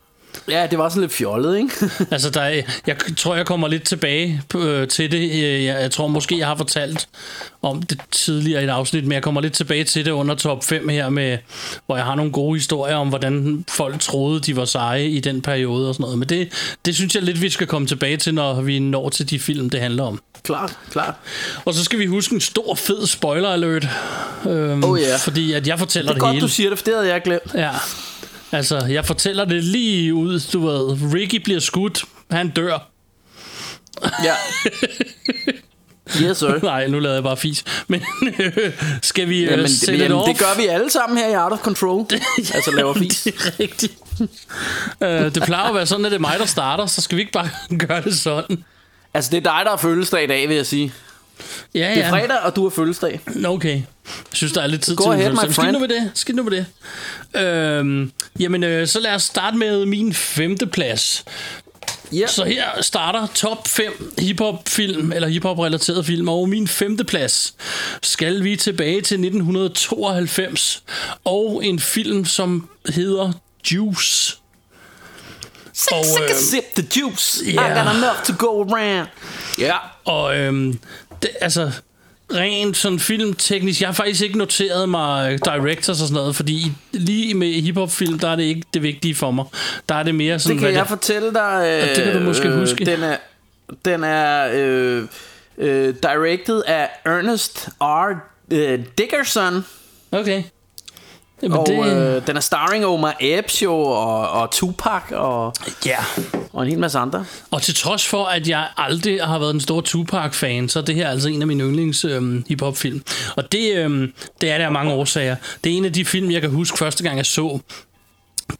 [0.48, 1.90] Ja, det var sådan lidt fjollet, ikke?
[2.10, 5.42] altså, der er, jeg tror, jeg kommer lidt tilbage øh, til det.
[5.64, 7.08] Jeg, jeg tror måske, jeg har fortalt
[7.62, 10.64] om det tidligere i et afsnit, men jeg kommer lidt tilbage til det under top
[10.64, 11.38] 5 her, med,
[11.86, 15.42] hvor jeg har nogle gode historier om, hvordan folk troede, de var seje i den
[15.42, 16.18] periode og sådan noget.
[16.18, 16.48] Men det,
[16.84, 19.70] det synes jeg lidt, vi skal komme tilbage til, når vi når til de film,
[19.70, 20.20] det handler om.
[20.42, 21.14] Klart, klart.
[21.64, 23.88] Og så skal vi huske en stor, fed spoiler alert.
[24.48, 25.20] Øhm, oh yeah.
[25.20, 26.34] Fordi at jeg fortæller det, det hele.
[26.34, 27.54] Det er godt, du siger det, for det havde jeg glemt.
[27.54, 27.70] Ja.
[28.52, 31.14] Altså, jeg fortæller det lige ud, du ved.
[31.14, 32.04] Ricky bliver skudt.
[32.30, 32.78] Han dør.
[34.24, 34.34] Ja.
[36.22, 36.58] Yes, sir.
[36.62, 37.64] Nej, nu lader jeg bare fis.
[37.88, 38.02] Men
[39.02, 41.52] skal vi jamen, uh, sætte jamen, det det gør vi alle sammen her i Art
[41.52, 42.06] of Control.
[42.54, 43.22] altså laver fis.
[43.22, 43.92] det er rigtigt.
[45.00, 47.20] uh, det plejer at være sådan, at det er mig, der starter, så skal vi
[47.22, 47.48] ikke bare
[47.86, 48.64] gøre det sådan.
[49.14, 50.92] Altså, det er dig, der har fødselsdag i dag, vil jeg sige.
[51.74, 51.94] Ja, ja.
[51.94, 53.20] Det er fredag, og du har fødselsdag.
[53.44, 53.74] Okay.
[53.74, 53.82] Jeg
[54.32, 56.10] synes, der er lidt tid Go til ahead, my Skidt nu med det.
[56.14, 56.66] Skidt nu med det.
[57.40, 61.24] Øhm, jamen, øh, så lad os starte med min femte plads.
[62.14, 62.28] Yeah.
[62.28, 67.54] Så her starter top 5 hiphop film eller hiphop relateret film og min femte plads
[68.02, 70.82] skal vi tilbage til 1992
[71.24, 73.32] og en film som hedder
[73.72, 74.36] Juice.
[75.72, 77.44] Sip, og, øh, sip the juice.
[77.44, 77.54] Yeah.
[77.54, 79.08] I got enough to go around.
[79.58, 79.64] Ja.
[79.64, 79.80] Yeah.
[80.04, 80.78] Og øhm,
[81.22, 81.70] det, altså
[82.34, 87.34] rent sådan filmteknisk, jeg har faktisk ikke noteret mig directors og sådan noget, fordi lige
[87.34, 89.44] med hiphop-film, der er det ikke det vigtige for mig.
[89.88, 90.56] Der er det mere sådan...
[90.56, 91.82] Det kan jeg det, fortælle dig.
[91.82, 92.84] Øh, det kan du måske øh, huske.
[92.84, 93.16] Den er,
[93.84, 95.04] den er øh,
[95.58, 98.14] øh, directed af Ernest R.
[98.50, 99.64] Øh, Dickerson.
[100.12, 100.42] Okay.
[101.42, 101.86] Jamen og det...
[101.86, 105.54] øh, den er starring Omar Epps jo, og, og Tupac, og,
[105.86, 105.96] ja.
[106.52, 107.24] og en hel masse andre.
[107.50, 110.94] Og til trods for, at jeg aldrig har været en stor Tupac-fan, så er det
[110.94, 113.02] her altså en af mine yndlings øh, hiphop-film.
[113.36, 114.08] Og det, øh,
[114.40, 115.36] det er der af mange årsager.
[115.64, 117.58] Det er en af de film, jeg kan huske første gang, jeg så.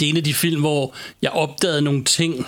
[0.01, 2.47] Det er en af de film, hvor jeg opdagede nogle ting,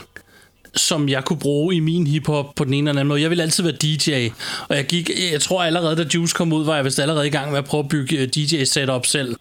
[0.76, 3.22] som jeg kunne bruge i min hiphop på den ene eller anden måde.
[3.22, 4.28] Jeg ville altid være DJ,
[4.68, 7.30] og jeg gik, jeg tror allerede, da Juice kom ud, var jeg vist allerede i
[7.30, 9.36] gang med at prøve at bygge øh, DJ-setup selv.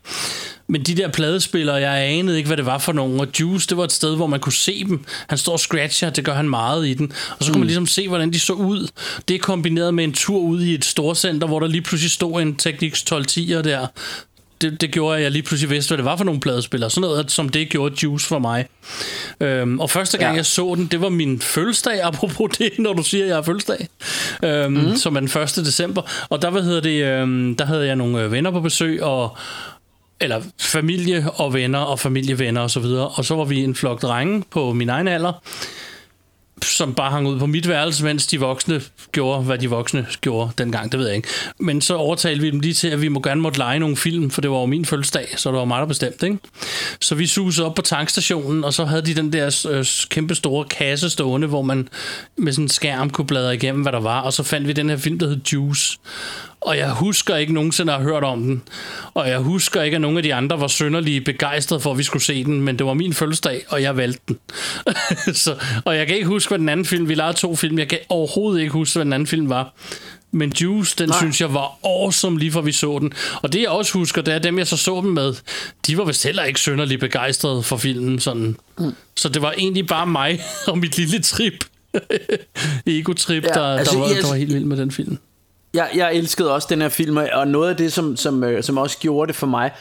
[0.67, 3.19] Men de der pladespillere, jeg anede ikke, hvad det var for nogen.
[3.19, 5.05] Og Juice, det var et sted, hvor man kunne se dem.
[5.27, 7.11] Han står og scratcher, det gør han meget i den.
[7.39, 7.59] Og så kunne mm.
[7.59, 8.87] man ligesom se, hvordan de så ud.
[9.27, 12.41] Det er kombineret med en tur ud i et storcenter, hvor der lige pludselig stod
[12.41, 13.87] en Technics 1210'er der
[14.61, 16.89] det, det gjorde, at jeg lige pludselig vidste, hvad det var for nogle pladespillere.
[16.89, 18.65] Sådan noget, som det gjorde Juice for mig.
[19.41, 20.35] Øhm, og første gang, Ja.
[20.37, 23.41] jeg så den, det var min fødselsdag, apropos det, når du siger, at jeg har
[23.41, 23.87] fødselsdag.
[24.43, 24.95] Øhm, mm.
[24.95, 25.55] Som er den 1.
[25.55, 26.01] december.
[26.29, 29.37] Og der, hvad hedder det, øhm, der havde jeg nogle øh, venner på besøg, og
[30.23, 33.07] eller familie og venner og familievenner og så videre.
[33.07, 35.33] Og så var vi en flok drenge på min egen alder,
[36.65, 40.51] som bare hang ud på mit værelse, mens de voksne gjorde, hvad de voksne gjorde
[40.57, 41.27] dengang, det ved jeg ikke.
[41.59, 44.29] Men så overtalte vi dem lige til, at vi må gerne måtte lege nogle film,
[44.29, 46.37] for det var jo min fødselsdag, så det var mig, der bestemte, ikke?
[47.01, 50.65] Så vi susede op på tankstationen, og så havde de den der øh, kæmpe store
[50.65, 51.89] kasse stående, hvor man
[52.37, 54.89] med sådan en skærm kunne bladre igennem, hvad der var, og så fandt vi den
[54.89, 55.97] her film, der hed Juice.
[56.61, 58.61] Og jeg husker ikke nogensinde at have hørt om den.
[59.13, 62.03] Og jeg husker ikke, at nogen af de andre var synderligt begejstrede for, at vi
[62.03, 62.61] skulle se den.
[62.61, 64.37] Men det var min fødselsdag, og jeg valgte den.
[65.35, 67.09] så, og jeg kan ikke huske, hvad den anden film...
[67.09, 67.79] Vi lavede to film.
[67.79, 69.73] Jeg kan overhovedet ikke huske, hvad den anden film var.
[70.31, 71.17] Men Juice, den Nej.
[71.19, 73.13] Synes jeg var awesome, lige fra vi så den.
[73.41, 75.33] Og det jeg også husker, det er dem, jeg så så dem med.
[75.87, 78.19] De var vist heller ikke synderligt begejstrede for filmen.
[78.19, 78.55] Sådan.
[78.79, 78.91] Mm.
[79.17, 81.53] Så det var egentlig bare mig og mit lille trip.
[82.87, 85.17] Ego-trip, Ja, der, altså, altså, der, var, jeg- der var helt vild med den film.
[85.73, 88.77] Jeg, jeg elskede også den her film, og noget af det, som, som, øh, som
[88.77, 89.71] også gjorde det for mig,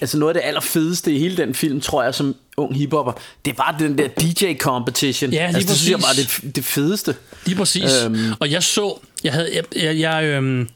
[0.00, 3.12] altså noget af det allerfedeste i hele den film, tror jeg, som ung hiphopper,
[3.44, 5.30] det var den der DJ competition.
[5.30, 7.14] Ja, lige altså, det synes jeg var det, det fedeste.
[7.46, 8.04] Lige præcis.
[8.04, 8.14] Øhm.
[8.14, 8.32] Øhm.
[8.40, 10.68] Og jeg så, jeg havde, jeg, jeg, jeg øhm,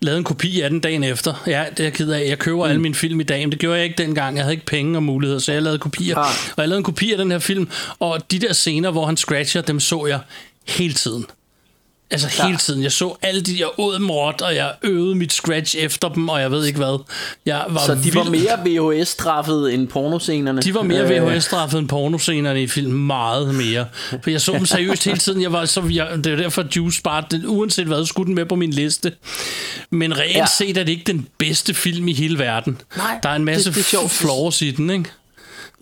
[0.00, 1.42] lavede en kopi af den dagen efter.
[1.46, 2.28] Ja, det er jeg ked af.
[2.28, 2.70] Jeg køber mm.
[2.70, 4.36] alle mine film i dag, men det gjorde jeg ikke dengang.
[4.36, 6.18] Jeg havde ikke penge og muligheder, så jeg lavede kopier.
[6.18, 6.26] Ah.
[6.56, 9.16] Og jeg lavede en kopi af den her film, og de der scener, hvor han
[9.16, 10.20] scratcher, dem så jeg
[10.68, 11.26] hele tiden.
[12.10, 12.46] Altså Ja.
[12.46, 12.82] hele tiden.
[12.82, 16.28] Jeg så alle de, jeg åd dem råt, og jeg øvede mit scratch efter dem,
[16.28, 17.04] og jeg ved ikke hvad.
[17.46, 18.42] Jeg var Så de var vild.
[18.64, 20.62] mere VHS-straffet end pornoscenerne.
[20.62, 22.92] De var mere Øh, VHS-straffet end pornoscenerne i film.
[22.92, 23.86] Meget mere.
[24.22, 25.42] For jeg så dem seriøst hele tiden.
[25.42, 28.46] Jeg var, så, jeg, det er derfor, Juice bare, den, uanset hvad, skulle den med
[28.46, 29.12] på min liste.
[29.90, 30.46] Men reelt Ja.
[30.58, 32.80] set er det ikke den bedste film i hele verden.
[32.96, 35.10] Nej, Der er en masse det- det er flaws i den, ikke?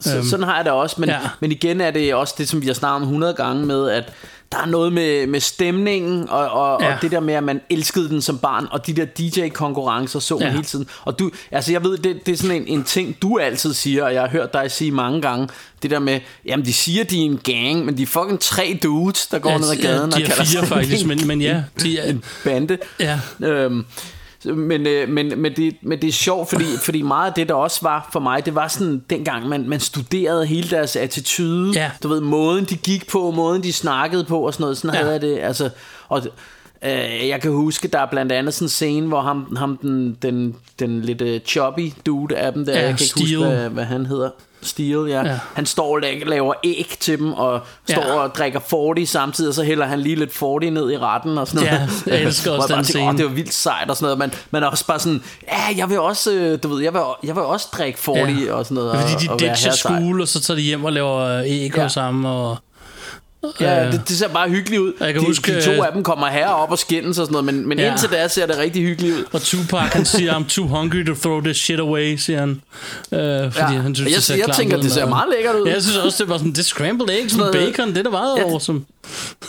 [0.00, 1.18] Så, sådan har jeg det også, men, ja.
[1.40, 4.12] men igen er det også det, som vi har snakket om 100 gange med, at
[4.54, 6.86] der er noget med, med stemningen, og, og, ja.
[6.88, 6.94] Ja.
[6.96, 10.36] og det der med, at man elskede den som barn, og de der DJ-konkurrencer så
[10.38, 10.50] man Ja.
[10.52, 10.86] hele tiden.
[11.04, 14.04] Og du, altså jeg ved, det, det er sådan en, en ting, du altid siger,
[14.04, 15.48] og jeg har hørt dig sige mange gange,
[15.82, 18.78] det der med, jamen de siger, de er en gang, men de er fucking tre
[18.82, 21.02] dudes, der går Ja, ned ad ja, gaden de og er kalder fire sig faktisk,
[21.02, 22.78] en- men- men ja, de er- en bande.
[23.00, 23.18] Ja.
[23.42, 23.84] Øhm,
[24.44, 27.54] men, øh, men, men, det, men det er sjovt, fordi, fordi meget af det, der
[27.54, 31.90] også var for mig, det var sådan, dengang man, man studerede hele deres attitude, Ja.
[32.02, 35.00] du ved, måden de gik på, måden de snakkede på og sådan noget, sådan Ja.
[35.00, 35.70] havde jeg det, altså,
[36.08, 36.22] og
[36.84, 40.16] øh, jeg kan huske, der er blandt andet sådan en scene, hvor ham, ham den,
[40.22, 43.68] den, den lidt uh, choppy dude af dem der, Ja, jeg kan ikke huske, hvad,
[43.68, 44.30] hvad han hedder,
[44.64, 45.20] Steel, ja.
[45.22, 45.26] ja.
[45.30, 45.38] Ja.
[45.54, 48.14] Han står og la- laver æg til dem, og står Ja.
[48.14, 51.48] og drikker 40 samtidig, og så hælder han lige lidt 40 ned i retten og
[51.48, 52.02] sådan Ja, noget.
[52.06, 54.18] jeg elsker også den tænker, "Åh, scene." det var vildt sejt og sådan noget.
[54.18, 57.00] Man, man er også bare sådan, ja, jeg vil også, øh, du ved, jeg vil,
[57.24, 58.52] jeg vil også drikke 40 ja.
[58.54, 58.94] og sådan noget.
[58.94, 61.44] Ja, fordi og, de og ditcher skole, og så tager de hjem og laver øh,
[61.46, 61.82] ego Ja.
[61.82, 61.88] ja.
[61.88, 62.26] sammen.
[62.26, 62.56] Og,
[63.60, 64.92] Ja, det, det ser bare hyggeligt ud.
[65.00, 67.32] Jeg kan de, huske, de to øh, af dem kommer herop og skændes og sådan
[67.32, 67.90] noget, men, men ja.
[67.90, 69.24] Indtil da ser det rigtig hyggeligt ud.
[69.32, 72.50] Og Tupac, han siger, I'm too hungry to throw this shit away, siger han.
[73.12, 73.80] Øh, fordi Ja.
[73.80, 75.66] han synes, jeg- det ser jeg tænker, ud det ser meget lækkert ud.
[75.66, 78.10] Ja, jeg synes også, det var sådan, det scrambled eggs med bacon, det er da
[78.10, 78.80] meget det- awesome.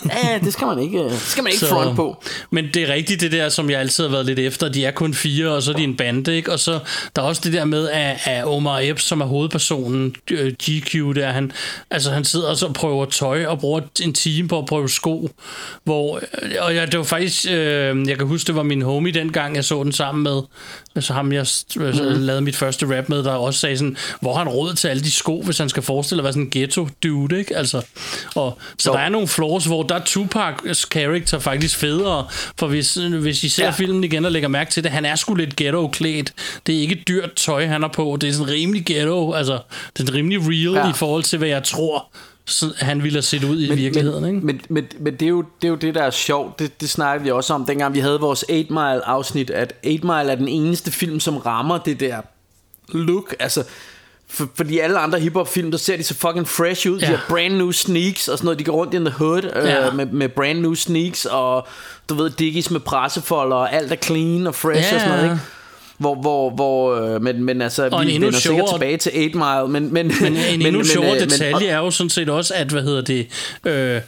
[0.05, 2.23] Ja, det skal man ikke, det skal man ikke front på.
[2.51, 4.69] Men det er rigtigt det der, som jeg altid har været lidt efter.
[4.69, 6.51] De er kun fire, og så er de en bande, ikke?
[6.51, 6.79] Og så
[7.15, 10.93] der er også det der med, at, at Omar Epps, som er hovedpersonen, øh, GQ,
[11.15, 11.51] der han,
[11.91, 15.29] altså han sidder og så prøver tøj og bruger en time på at prøve sko.
[15.83, 19.13] Hvor, øh, og jeg, det var faktisk, øh, jeg kan huske, det var min homie
[19.13, 20.41] dengang, jeg så den sammen med,
[20.95, 21.45] altså ham, jeg
[21.79, 22.21] øh, Mhm.
[22.21, 25.03] lavede mit første rap med, der også sagde sådan, hvor har han råd til alle
[25.03, 27.57] de sko, hvis han skal forestille at være sådan en ghetto dude, ikke?
[27.57, 27.81] Altså,
[28.35, 28.93] og, så Jo.
[28.93, 32.27] der er nogle flaws, hvor der er Tupacs character faktisk federe,
[32.59, 33.71] for hvis, hvis I ser Ja.
[33.71, 36.33] filmen igen og lægger mærke til det, han er sgu lidt ghetto-klædt.
[36.67, 38.17] Det er ikke dyrt tøj, han har på.
[38.21, 39.59] Det er sådan rimelig ghetto, altså
[39.97, 40.89] det er rimelig real Ja.
[40.89, 42.05] i forhold til, hvad jeg tror,
[42.77, 44.45] han ville have set ud i virkeligheden, men, ikke?
[44.45, 46.59] Men, men, men det, er jo, det er jo det, der er sjovt.
[46.59, 49.99] Det, det snakkede vi også om, dengang vi havde vores 8 Mile afsnit, at 8
[50.07, 52.17] Mile er den eneste film, som rammer det der
[52.93, 53.35] look.
[53.39, 53.63] Altså,
[54.29, 56.99] for, fordi alle andre hiphop film, der ser de så fucking fresh ud.
[56.99, 57.05] Ja.
[57.05, 58.59] De har brand new sneaks og sådan noget.
[58.59, 59.91] De går rundt in the hood øh, Ja.
[59.91, 61.67] med, med brand new sneaks, og
[62.09, 65.23] du ved, diggies med pressefolder, og alt er clean og fresh Ja, og sådan noget,
[65.31, 65.37] ikke?
[65.97, 69.11] Hvor, hvor, hvor, øh, men, men altså, Og en vi endnu vender sikkert tilbage til
[69.15, 69.93] 8 Mile, men...
[69.93, 73.01] Men, Men en endnu sjovere øh, detalje er jo sådan set også, at, hvad hedder
[73.01, 73.27] det,
[73.65, 74.01] øh,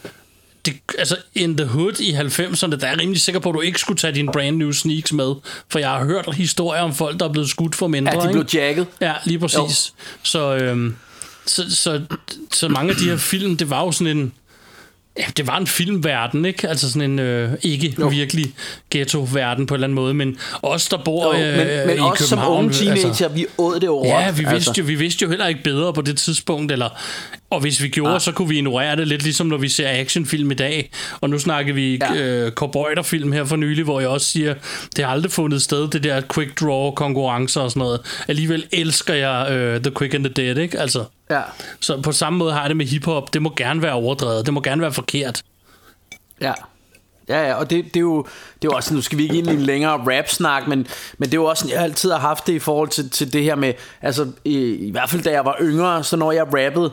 [0.68, 3.62] det, altså in the hood i 90'erne, der er jeg rimelig sikker på, at du
[3.62, 5.34] ikke skulle tage dine brand new sneaks med,
[5.70, 8.28] for jeg har hørt historier om folk, der er blevet skudt for mindre, Ja, de
[8.30, 8.46] ikke?
[8.46, 8.88] blev jacket.
[9.02, 9.94] Ja, lige præcis.
[10.24, 10.96] Så, øhm,
[11.46, 12.02] så, så,
[12.52, 14.34] så mange af de her film, det var jo sådan en...
[15.20, 16.70] Ja, det var en filmverden, ikke?
[16.70, 18.08] Altså sådan en øh, ikke jo.
[18.08, 18.54] virkelig
[18.92, 22.00] ghetto-verden på en eller anden måde, men os, der bor Jo, øh, men, men i
[22.00, 24.20] også som København, unge teenager, altså, vi åd det over.
[24.22, 26.90] Ja, vi vidste, jo, vi vidste jo heller ikke bedre på det tidspunkt, eller,
[27.50, 28.22] og hvis vi gjorde, Ah.
[28.22, 30.90] så kunne vi ignorere det lidt ligesom når vi ser actionfilm i dag.
[31.22, 32.16] Og nu snakker vi ja.
[32.16, 34.54] øh, cowboyterfilm her for nylig, hvor jeg også siger,
[34.96, 38.00] det har aldrig fundet sted, det der quick draw konkurrencer og sådan noget.
[38.28, 40.80] Alligevel elsker jeg øh, The Quick and the Dead, ikke?
[40.80, 41.42] Altså, Ja.
[41.80, 43.34] så på samme måde har jeg det med hiphop.
[43.34, 44.46] Det må gerne være overdrevet.
[44.46, 45.44] Det må gerne være forkert.
[46.42, 46.54] Ja.
[47.30, 48.18] Ja, ja, og det, det, er jo,
[48.62, 50.88] det er jo også, nu skal vi ikke ind i en længere rap-snak, men,
[51.18, 53.44] men det er jo også, jeg altid har haft det i forhold til, til det
[53.44, 56.92] her med, altså i, i hvert fald da jeg var yngre, så når jeg rappede,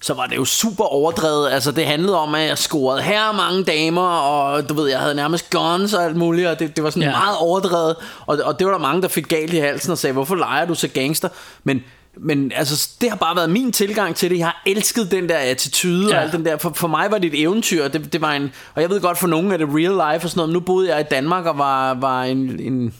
[0.00, 1.50] så var det jo super overdrevet.
[1.50, 5.14] Altså det handlede om, at jeg scorede her mange damer, og du ved, jeg havde
[5.14, 7.10] nærmest guns og alt muligt, og det, det var sådan ja.
[7.10, 7.96] Meget overdrevet.
[8.26, 10.66] Og, og det var der mange, der fik galt i halsen og sagde, hvorfor leger
[10.66, 11.28] du så gangster?
[11.64, 11.84] Men,
[12.16, 14.38] men altså, det har bare været min tilgang til det.
[14.38, 16.16] Jeg har elsket den der attitude ja.
[16.16, 16.56] og alt den der.
[16.56, 17.88] For, for mig var det et eventyr.
[17.88, 20.30] Det, det var en, og jeg ved godt, for nogen er det real life og
[20.30, 20.48] sådan noget.
[20.48, 22.94] Men nu boede jeg i Danmark og var, var en, en,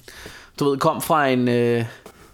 [0.59, 1.48] du ved, kom fra en...
[1.48, 1.85] Øh,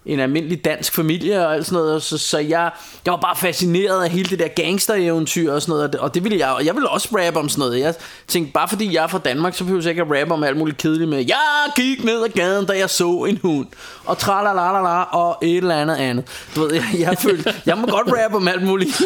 [0.05, 2.71] en almindelig dansk familie og alt sådan noget, så, så jeg,
[3.05, 6.39] jeg var bare fascineret af hele det der gangster-eventyr og sådan noget, og det, ville
[6.39, 7.79] jeg, og jeg ville også rappe om sådan noget.
[7.79, 7.93] Jeg
[8.27, 10.57] tænkte, bare fordi jeg er fra Danmark, så behøver jeg ikke at rappe om alt
[10.57, 13.67] muligt kedeligt med, jeg gik ned ad gaden, da jeg så en hund,
[14.05, 16.25] og tralalalala, og et eller andet andet.
[16.55, 19.01] Du ved, jeg, jeg følte, jeg må godt rappe om alt muligt.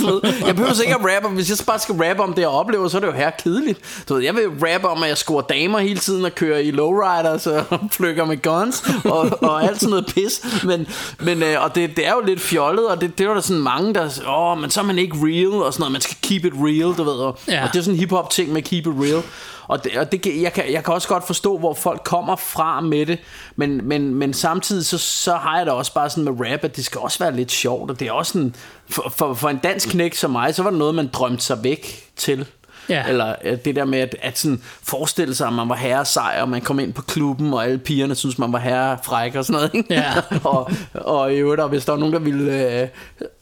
[0.00, 2.40] Du ved, jeg behøver ikke at rappe om, hvis jeg bare skal rappe om det,
[2.40, 4.04] jeg oplever, så er det jo her kedeligt.
[4.08, 6.70] Du ved, jeg vil rappe om, at jeg scorer damer hele tiden og kører i
[6.70, 7.64] lowriders og
[7.96, 10.35] flykker med guns og, og alt sådan noget pis.
[10.64, 10.86] Men,
[11.20, 13.62] men øh, og det, det er jo lidt fjollet, og det, det var der sådan
[13.62, 16.44] mange, der åh, men så er man ikke real, og sådan noget, man skal keep
[16.44, 17.12] it real, du ved.
[17.14, 17.62] Og, Ja.
[17.64, 19.22] og det er sådan en hip-hop ting med keep it real.
[19.68, 22.80] Og, det, og det, jeg, kan, jeg kan også godt forstå, hvor folk kommer fra
[22.80, 23.18] med det,
[23.56, 26.76] men, men, men samtidig så, så har jeg det også bare sådan med rap, at
[26.76, 28.54] det skal også være lidt sjovt, og det er også sådan,
[28.90, 31.64] for, for, for en dansk knæk som mig, så var det noget, man drømte sig
[31.64, 32.46] væk til.
[32.88, 33.04] Ja.
[33.08, 36.48] Eller det der med at, at sådan forestille sig, at man var herre sej, og
[36.48, 39.54] man kom ind på klubben, og alle pigerne synes man var herre fræk og sådan
[39.54, 39.70] noget.
[39.74, 39.94] Ikke?
[39.94, 40.12] Ja.
[40.50, 42.88] og, og i øvrigt, og hvis der var nogen, der ville øh,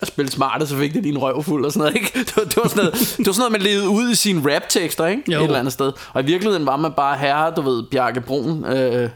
[0.03, 1.95] spille smarte, så fik det din røv fuld og sådan noget.
[1.95, 2.19] Ikke?
[2.35, 4.55] Det, var, det, var sådan noget, det var sådan noget, man levede ud i sine
[4.55, 5.33] rap-tekster, ikke?
[5.33, 5.39] Jo.
[5.39, 5.93] Et eller andet sted.
[6.13, 9.09] Og i virkeligheden var man bare herre, du ved, Bjarke Brun, øh,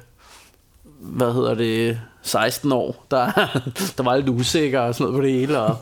[1.01, 3.27] hvad hedder det, 16 år, der,
[3.97, 5.59] der var lidt usikker og sådan noget på det hele.
[5.59, 5.79] Og,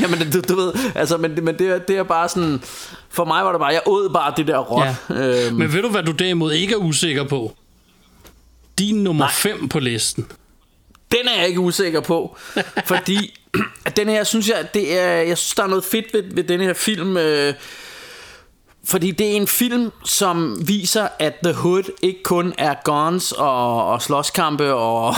[0.00, 2.62] Jamen, du, du ved, altså, men, men det, det er bare sådan,
[3.12, 4.86] for mig var det bare, jeg åd bare det der råt.
[5.10, 5.46] Ja.
[5.46, 7.52] Øhm, Men ved du, hvad du derimod ikke er usikker på?
[8.78, 10.26] Din nummer 5 på listen.
[11.12, 12.36] Den er jeg ikke usikker på,
[12.86, 13.38] fordi
[13.84, 16.44] at den her, synes jeg, det er, jeg synes, der er noget fedt ved, ved
[16.44, 17.54] den her film, øh,
[18.84, 23.86] fordi det er en film, som viser, at The Hood ikke kun er guns og,
[23.86, 25.06] og slåskampe, og,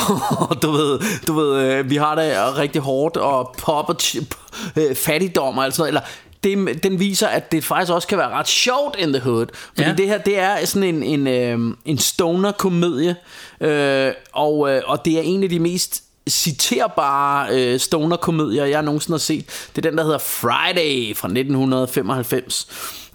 [0.48, 4.34] og du ved, du ved øh, vi har det rigtig hårdt, og pop og chip,
[4.76, 6.00] øh, fattigdom og alt sådan noget, eller
[6.44, 9.46] det, den viser, at det faktisk også kan være ret sjovt in the hood.
[9.74, 9.94] Fordi Ja.
[9.96, 13.16] det her, det er sådan en, en, øh, en stoner-komedie,
[13.60, 19.14] øh, og, øh, og det er en af de mest citerbare øh, stoner-komedier, jeg nogensinde
[19.14, 19.46] har set.
[19.76, 22.66] Det er den, der hedder Friday fra 1995.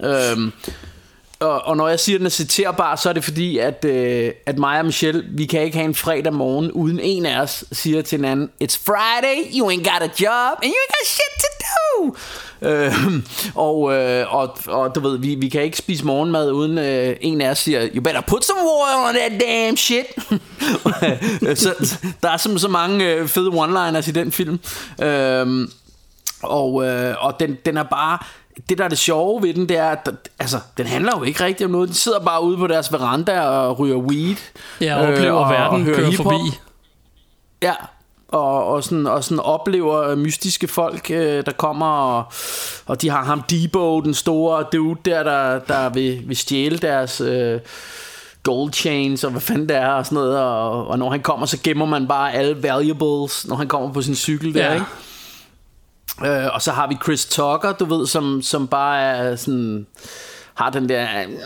[0.04, 0.52] Øhm,
[1.40, 4.32] og, og når jeg siger, at den er citerbar, så er det fordi, at, øh,
[4.46, 7.64] at mig og Michelle, vi kan ikke have en fredag morgen, uden en af os
[7.72, 11.34] siger til hinanden, It's Friday, you ain't got a job, and you ain't got shit
[11.40, 12.16] to do.
[12.62, 12.94] Øh,
[13.56, 17.42] og, øh, og, og du ved, vi, vi kan ikke spise morgenmad, uden øh, en
[17.42, 20.06] af os siger, You better put some water on that damn shit.
[21.62, 24.60] så, der er simpelthen så mange øh, fede one-liners i den film.
[25.02, 25.68] Øh,
[26.44, 28.18] og, øh, og den, den er bare
[28.70, 31.24] det der er det sjove ved den Det er at der- Altså den handler jo
[31.24, 34.36] ikke rigtig om noget De sidder bare ude på deres veranda Og ryger weed
[34.82, 36.36] Ja, og oplever og- øh, verden og kører forbi.
[37.62, 37.74] Ja
[38.28, 42.24] og, og, sådan, og sådan oplever øh, mystiske folk øh, Der kommer og,
[42.86, 47.22] og de har ham Debo Den store dude der Der, der vil, vil stjæle deres
[47.22, 47.60] øh,
[48.44, 51.46] Gold chains og hvad fanden det er og sådan noget og, og når han kommer
[51.46, 54.74] så gemmer man bare alle valuables Når han kommer på sin cykel der Ja.
[54.74, 54.86] ikke
[56.26, 59.88] Øh, og så har vi Chris Tucker, du ved, som, som bare er sådan,
[60.54, 61.38] har den der, man,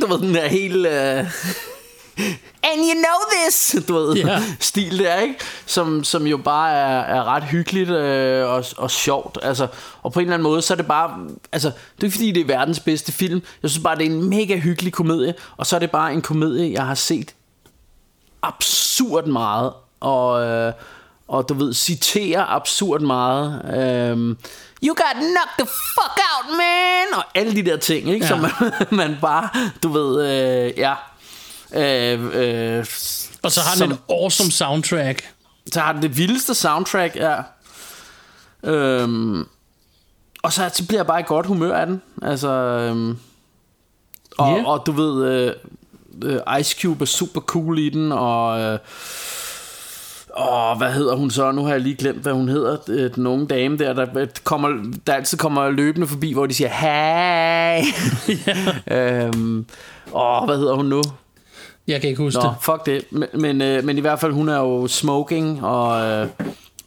[0.00, 0.92] du ved, den der helt, uh,
[2.70, 4.42] and you know this, du ved, Ja.
[4.60, 5.34] stil der, ikke?
[5.66, 9.66] Som, som jo bare er, er ret hyggeligt øh, og, og sjovt, altså,
[10.02, 11.18] og på en eller anden måde, så er det bare,
[11.52, 14.10] altså, det er ikke fordi, det er verdens bedste film, jeg synes bare, det er
[14.10, 17.34] en mega hyggelig komedie, og så er det bare en komedie, jeg har set
[18.42, 20.72] absurd meget og, øh,
[21.30, 24.38] og du ved citerer absurd meget øhm,
[24.84, 28.28] You got knocked the fuck out man og alle de der ting ikke Ja.
[28.28, 28.50] som man,
[28.90, 29.48] man bare
[29.82, 30.94] du ved øh, ja
[31.74, 32.24] øh,
[32.78, 32.86] øh,
[33.42, 35.30] Og så har som- den et awesome soundtrack.
[35.72, 37.36] så har den det vildeste soundtrack ja
[38.64, 39.48] øhm,
[40.42, 42.02] og så, så bliver jeg bare i godt humør af den.
[42.22, 43.18] Altså, øhm,
[44.38, 44.64] og, Ja.
[44.66, 45.52] og du ved, øh,
[46.24, 48.60] øh, Ice Cube er super cool i den, og...
[48.60, 48.78] Øh,
[50.40, 51.52] Åh, hvad hedder hun så?
[51.52, 52.76] Nu har jeg lige glemt, hvad hun hedder.
[52.88, 54.68] Øh, Den unge dame der, der, kommer,
[55.06, 57.84] der altid kommer løbende forbi, hvor de siger, hey!
[58.96, 59.66] øhm,
[60.12, 61.02] åh, hvad hedder hun nu?
[61.88, 62.54] Jeg kan ikke huske Nå, det.
[62.62, 63.04] fuck det.
[63.10, 66.28] Men, men, øh, men i hvert fald, hun er jo smoking, og øh,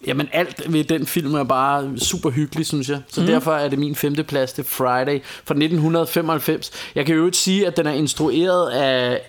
[0.08, 3.02] jamen alt ved den film er bare super hyggelig, synes jeg.
[3.08, 3.28] Så mm.
[3.28, 6.72] derfor er det min femte plads til Friday fra 1995.
[6.96, 9.22] Jeg kan jo ikke sige, at den er instrueret af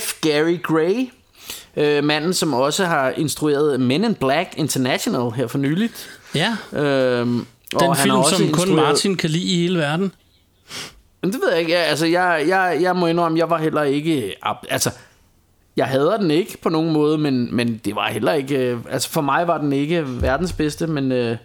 [0.00, 0.12] F.
[0.20, 1.10] Gary Gray,
[1.78, 6.08] øh, manden, som også har instrueret Men in Black International her for nyligt.
[6.34, 10.12] Ja, Øhm, og den film, som kun instrueret- Martin kan lide i hele verden.
[11.22, 11.72] Men det ved jeg ikke.
[11.72, 14.34] Jeg, altså, jeg, jeg, jeg må indrømme, jeg var heller ikke...
[14.70, 14.90] Altså,
[15.76, 18.56] jeg hader den ikke på nogen måde, men, men det var heller ikke...
[18.56, 21.36] øh, Altså, for mig var den ikke verdens bedste, men, øh,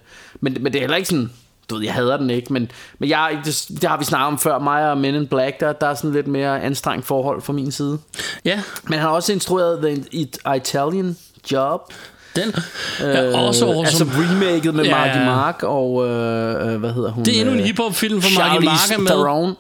[0.42, 1.32] men, men det er heller ikke sådan...
[1.70, 4.40] Du ved, jeg hader den ikke, men, men jeg, det, det har vi snakket om
[4.40, 4.60] før.
[4.60, 7.72] Mig og Men in Black, der, der er sådan lidt mere anstrengt forhold fra min
[7.72, 8.00] side.
[8.46, 11.18] Ja, Men han har også instrueret The It- Italian
[11.52, 11.94] Job.
[12.36, 12.54] den
[13.00, 13.80] er også awesome.
[13.80, 14.92] Altså remaket med Ja.
[14.98, 16.06] Marky Mark og...
[16.08, 17.26] Øh, øh, hvad hedder hun?
[17.26, 19.08] det er endnu en Øh, hiphop-film, for Marky Mark er med.
[19.08, 19.56] Theron.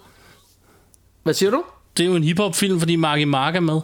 [1.23, 1.63] Hvad siger du?
[1.97, 3.79] Det er jo en hiphop-film, fordi Marky Mark er med.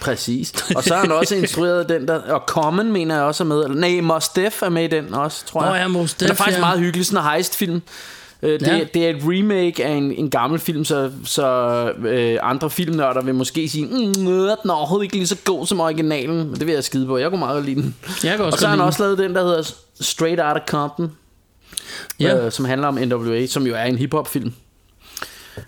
[0.00, 0.52] Præcis.
[0.76, 2.14] Og så har han også instrueret den der...
[2.32, 3.68] Og Common mener jeg også er med.
[3.68, 5.70] Nej, Mos Def er med i den også, tror jeg.
[5.72, 6.64] Nå ja, Mos Den er Def, faktisk ja.
[6.64, 7.06] meget hyggelig.
[7.06, 7.82] Sådan en heist-film.
[8.42, 8.80] Øh, Det, Ja.
[8.94, 11.46] det er et remake af en, en gammel film, så, så
[12.06, 15.80] øh, andre filmnørder vil måske sige, mm, den er overhovedet ikke lige så god som
[15.80, 16.36] originalen.
[16.36, 17.18] Men det vil jeg skide på.
[17.18, 17.94] Jeg kunne meget godt lide den.
[18.24, 21.12] Jeg kan også Og så har han også lavet den, der hedder Straight Outta Compton,
[22.20, 22.44] Ja.
[22.46, 24.52] øh, som handler om NWA, som jo er en hiphop-film.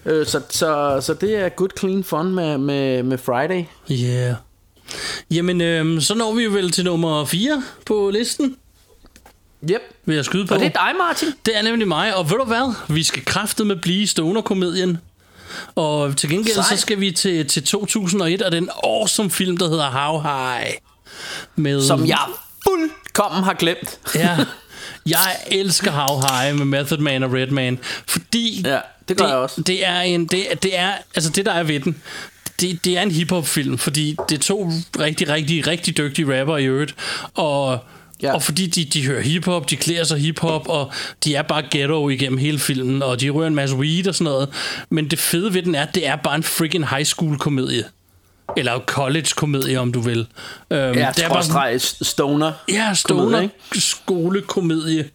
[0.06, 3.64] Øh, så, så, så det er good clean fun med, med, med Friday.
[3.90, 4.34] Yeah.
[5.30, 8.56] Jamen, øhm, så når vi jo vel til nummer 4 på listen,
[9.70, 9.80] Yep.
[10.04, 10.54] vil jeg skyde på.
[10.54, 11.28] Og det er dig, Martin.
[11.46, 12.74] Det er nemlig mig, og ved du hvad?
[12.88, 14.98] Vi skal kræfte med blive stoner-komedien.
[15.74, 16.64] Og til gengæld Sej.
[16.76, 20.72] så skal vi til, til 2001 og den awesome film, der hedder How High.
[21.56, 22.18] Med, Som jeg
[22.64, 23.98] fuldkommen har glemt.
[24.14, 24.38] Ja,
[25.06, 28.78] jeg elsker How High med Method Man og Redman, fordi Ja,
[29.10, 29.62] det gør jeg også.
[29.62, 32.02] Det er en, det, det er, altså det der er ved den,
[32.60, 36.56] det, det er en hiphop film, fordi det er to rigtig, rigtig, rigtig dygtige rapper
[36.56, 36.94] i øvrigt,
[37.34, 37.78] og
[38.22, 38.34] Ja.
[38.34, 40.92] Og fordi de, de hører hiphop, de klæder sig hiphop, og
[41.24, 44.24] de er bare ghetto igennem hele filmen, og de rører en masse weed og sådan
[44.24, 44.48] noget.
[44.90, 47.84] Men det fede ved den er, at det er bare en freaking high school komedie.
[48.56, 50.18] Eller college komedie, om du vil.
[50.18, 52.52] Øhm, Ja, det er bare sådan- stoner.
[52.68, 55.08] Ja, stoner skolekomedie.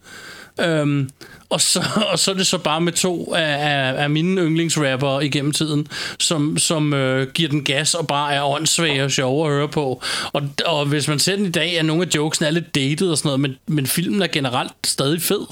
[0.61, 1.09] Øhm,
[1.49, 5.19] og, så, og så er det så bare med to af, af, af mine yndlingsrapper
[5.19, 5.87] igennem tiden,
[6.19, 10.01] som, som øh, giver den gas og bare er åndssvage og sjove at høre på.
[10.33, 13.09] Og, og hvis man ser den i dag, er nogle af jokesene er lidt dated
[13.11, 15.45] og sådan noget, men, men filmen er generelt stadig fed.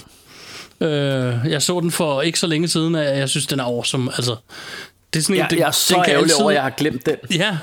[0.82, 4.12] Øh, jeg så den for ikke så længe siden, og jeg synes, den er awesome.
[4.16, 4.36] Altså,
[5.14, 6.56] det er sådan en, Jeg, den- jeg er så den kan ærgerlig altid- over, at
[6.56, 7.16] jeg har glemt den.
[7.36, 7.58] Ja,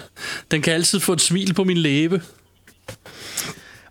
[0.51, 2.23] den kan altid få et smil på min læbe.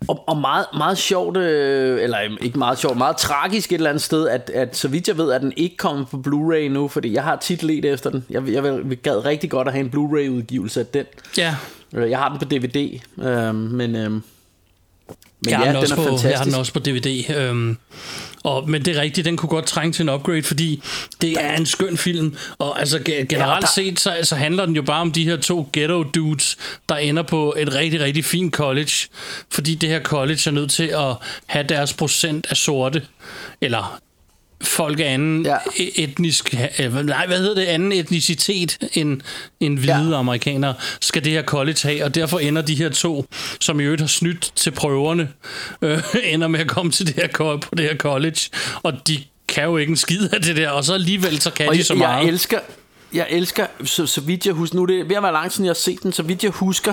[0.08, 4.02] Og, og meget, meget sjovt, øh, eller ikke meget sjovt, meget tragisk et eller andet
[4.02, 7.12] sted, at, at så vidt jeg ved, at den ikke kommer på Blu-ray nu, fordi
[7.14, 8.24] jeg har tit let efter den.
[8.30, 11.04] Jeg, jeg, vil- gad rigtig godt at have en Blu-ray-udgivelse af den.
[11.38, 11.56] Ja,
[11.94, 14.10] Øh, Jeg har den på DVD, øh, men, øh,
[15.44, 16.30] men jeg, har ja, den den også er på, fantastisk.
[16.30, 17.30] jeg har den også på DVD.
[17.36, 17.76] Øhm,
[18.44, 20.82] og, men det er rigtigt, den kunne godt trænge til en upgrade, fordi
[21.20, 22.36] det er en skøn film.
[22.58, 25.36] Og altså ge- generelt der- set, så, så handler den jo bare om de her
[25.36, 26.56] to ghetto dudes,
[26.88, 28.92] der ender på et rigtig, rigtig fint college.
[29.50, 31.14] Fordi det her college er nødt til at
[31.46, 33.02] have deres procent af sorte,
[33.60, 34.00] eller
[34.62, 35.50] folk af anden Ja.
[35.78, 35.84] ja.
[35.96, 39.20] etnisk, øh, nej, hvad hedder det, anden etnicitet end,
[39.60, 40.18] end hvide Ja.
[40.18, 43.26] amerikanere, skal det her college have, og derfor ender de her to,
[43.60, 45.28] som i øvrigt har snydt til prøverne,
[45.82, 46.02] øh,
[46.32, 48.40] ender med at komme til det her, på det her college,
[48.82, 51.68] og de kan jo ikke en skid af det der, og så alligevel så kan
[51.68, 52.20] Og de så jeg, meget.
[52.24, 52.58] jeg elsker,
[53.12, 55.64] jeg elsker så, så vidt jeg husker, nu er det ved at være lang siden
[55.64, 56.92] jeg har set den, så vidt jeg husker,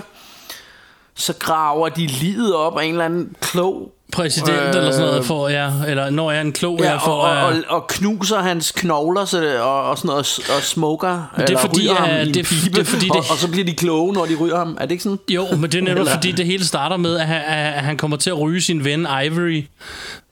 [1.15, 5.25] så graver de livet op af en eller anden klog Præsident øh, eller sådan noget
[5.25, 7.11] for, ja, eller når jeg er en klog, Ja, jeg får...
[7.11, 10.55] og, og, øh, og, og knuser hans knogler så det, og, og sådan noget, og,
[10.55, 13.15] og smoker det er fordi, ryger ham at- en det pibe, det er fordi, og,
[13.23, 14.77] det- og så bliver de kloge, når de ryger ham.
[14.79, 15.19] Er det ikke sådan?
[15.29, 17.41] Jo, men det er netop Eller- fordi det hele starter med, at han,
[17.75, 19.63] at han kommer til at ryge sin ven Ivory,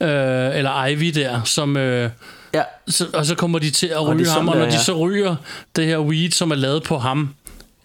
[0.00, 1.76] øh, eller Ivy der, som...
[1.76, 2.10] Øh,
[2.54, 2.62] Ja.
[2.88, 4.76] så, og så kommer de til at ryge er ham, og når det er, de
[4.76, 4.82] ja.
[4.82, 5.36] så ryger
[5.76, 7.28] det her weed, som er lavet på ham,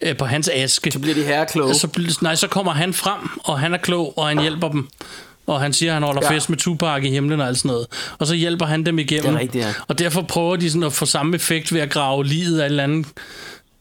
[0.02, 1.76] øh, på hans aske, Så bliver de herre kloge.
[1.76, 4.88] så, nej, så kommer han frem, og han er klog, og han hjælper dem.
[5.56, 6.36] Og han siger, at han holder Ja.
[6.36, 7.88] fest med Tupac i himlen og alt sådan noget.
[8.20, 9.26] Og så hjælper han dem igennem.
[9.26, 9.74] Det er rigtigt, ja.
[9.88, 12.70] Og derfor prøver de sådan at få samme effekt ved at grave livet af en
[12.72, 13.06] eller anden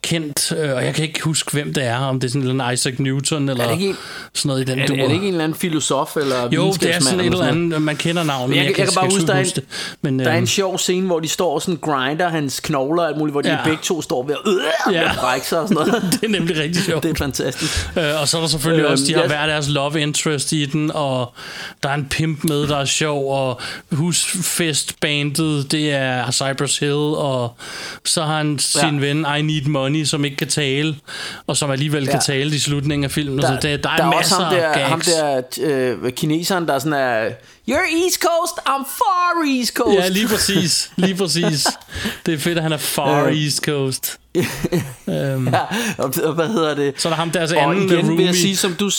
[0.02, 2.72] kendt, øh, og jeg kan ikke huske, hvem det er, om det er sådan en
[2.72, 3.94] Isaac Newton, eller det ikke
[4.34, 4.96] sådan noget i den Er, dur.
[4.96, 7.82] er det ikke en eller anden filosof eller jo, det er sådan et eller andet,
[7.82, 9.64] man kender navnet, men Jeg, jeg, jeg kan bare huske, der er, en, det.
[10.02, 13.02] Men, der er øhm, en sjov scene, hvor de står og sådan grinder hans knogler
[13.02, 13.58] og alt muligt, hvor de Ja.
[13.64, 14.52] begge to står ved at,
[14.88, 15.10] øh, Ja.
[15.20, 16.02] brække sig og sådan noget.
[16.12, 17.02] det er nemlig rigtig sjovt.
[17.02, 17.88] det er fantastisk.
[17.98, 20.52] Øh, og så er der selvfølgelig Øhm, også, de har jeg- hver deres love interest
[20.52, 21.32] i den, og
[21.82, 23.60] der er en pimp med, der er sjov, og
[23.92, 27.54] husfestbandet, det er Cypress Hill, og
[28.04, 29.06] så har han sin Ja.
[29.06, 30.96] ven I Need Money, som ikke kan tale,
[31.46, 32.20] og som alligevel kan Ja.
[32.34, 33.38] tale i slutningen af filmen.
[33.38, 35.56] Der, så det, der er, der er også masser ham der, af ham gags.
[35.56, 37.28] der øh, kineseren, der er sådan er,
[37.70, 39.98] You're East Coast, I'm far East Coast.
[39.98, 40.90] Ja, lige præcis.
[40.96, 41.66] Lige præcis.
[42.26, 43.42] Det er fedt, at han er far Øh.
[43.44, 44.18] East Coast.
[45.08, 45.60] øhm, Ja,
[45.98, 46.94] og, hvad hedder det?
[47.00, 48.90] så er der ham deres og anden igen vil jeg sige, som du,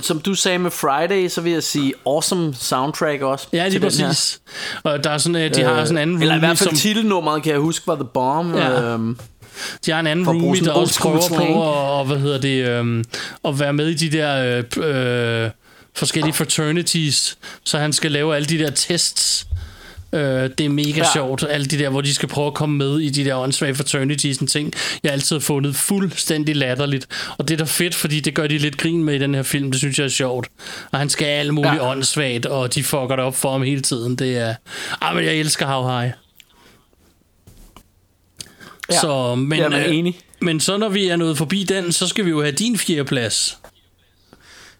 [0.00, 3.46] som du sagde med Friday, så vil jeg sige awesome soundtrack også.
[3.52, 4.40] ja, lige præcis.
[4.82, 6.76] Og der er sådan, øh, de har sådan en anden Eller i hvert fald som...
[6.78, 8.54] titelnummeret, kan jeg huske, var The Bomb.
[8.56, 8.82] Ja.
[8.82, 9.18] Øhm,
[9.86, 13.04] De har en anden roomie, der også prøver på at, og, hvad hedder det, øhm,
[13.44, 15.50] at være med i de der øh, øh,
[15.94, 19.46] forskellige fraternities, så han skal lave alle de der tests.
[20.14, 21.12] Øh, det er mega ja.
[21.12, 23.74] Sjovt, alle de der, hvor de skal prøve at komme med i de der åndssvage
[23.74, 24.72] fraternities og ting.
[25.02, 27.06] Jeg har altid fundet fuldstændig latterligt.
[27.38, 29.42] Og det er da fedt, fordi det gør de lidt grin med i den her
[29.42, 29.70] film.
[29.70, 30.48] Det synes jeg er sjovt.
[30.92, 31.74] Og han skal alt muligt.
[31.74, 31.90] Ja.
[31.90, 34.16] åndssvagt, og de fucker det op for ham hele tiden.
[34.16, 34.54] Det er...
[35.00, 36.12] Ah, men jeg elsker How High.
[38.92, 39.00] Ja.
[39.00, 40.18] Så, men, Jamen, øh, enig.
[40.40, 43.04] men så når vi er nået forbi den, så skal vi jo have din fjerde
[43.04, 43.58] plads.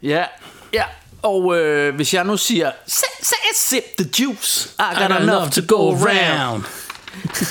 [0.03, 0.25] ja,
[0.73, 0.85] ja.
[1.23, 5.23] Og øh, hvis jeg nu siger, "Sip, sip, sip the juice, I got, I got
[5.23, 6.65] enough to go around.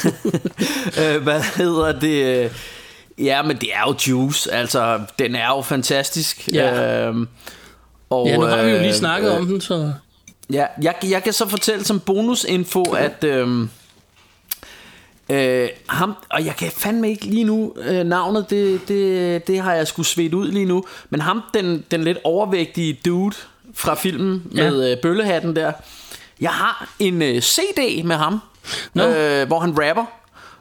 [1.02, 2.44] øh, hvad hedder det?
[2.46, 2.52] øh,
[3.18, 4.52] Ja, men det er jo juice.
[4.54, 6.50] Altså, den er jo fantastisk.
[6.54, 7.06] Ja.
[7.08, 7.28] Øhm,
[8.10, 9.92] og, Ja, nu har vi jo lige øh, snakket øh, om den, så...
[10.54, 13.70] Ja, jeg, jeg kan så fortælle som bonusinfo, at øhm,
[15.30, 19.74] øh, ham, og jeg kan fandme ikke lige nu, øh, navnet, det, det, det har
[19.74, 23.36] jeg sgu svedt ud lige nu, men ham, den, den lidt overvægtige dude
[23.74, 24.70] fra filmen Ja.
[24.72, 25.72] med øh, bøllehatten der,
[26.42, 28.40] jeg har en øh, CD med ham,
[28.94, 29.04] Nå.
[29.08, 30.06] øh, hvor han rapper.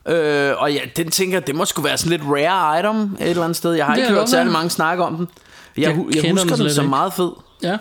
[0.08, 3.44] Øh, og ja, den tænker det må sgu være sådan lidt rare item et eller
[3.44, 3.72] andet sted.
[3.72, 5.28] Jeg har ikke hørt særlig mange snakke om den.
[5.76, 7.30] Jeg, Jeg jeg, husker den som meget fed.
[7.62, 7.76] Ja.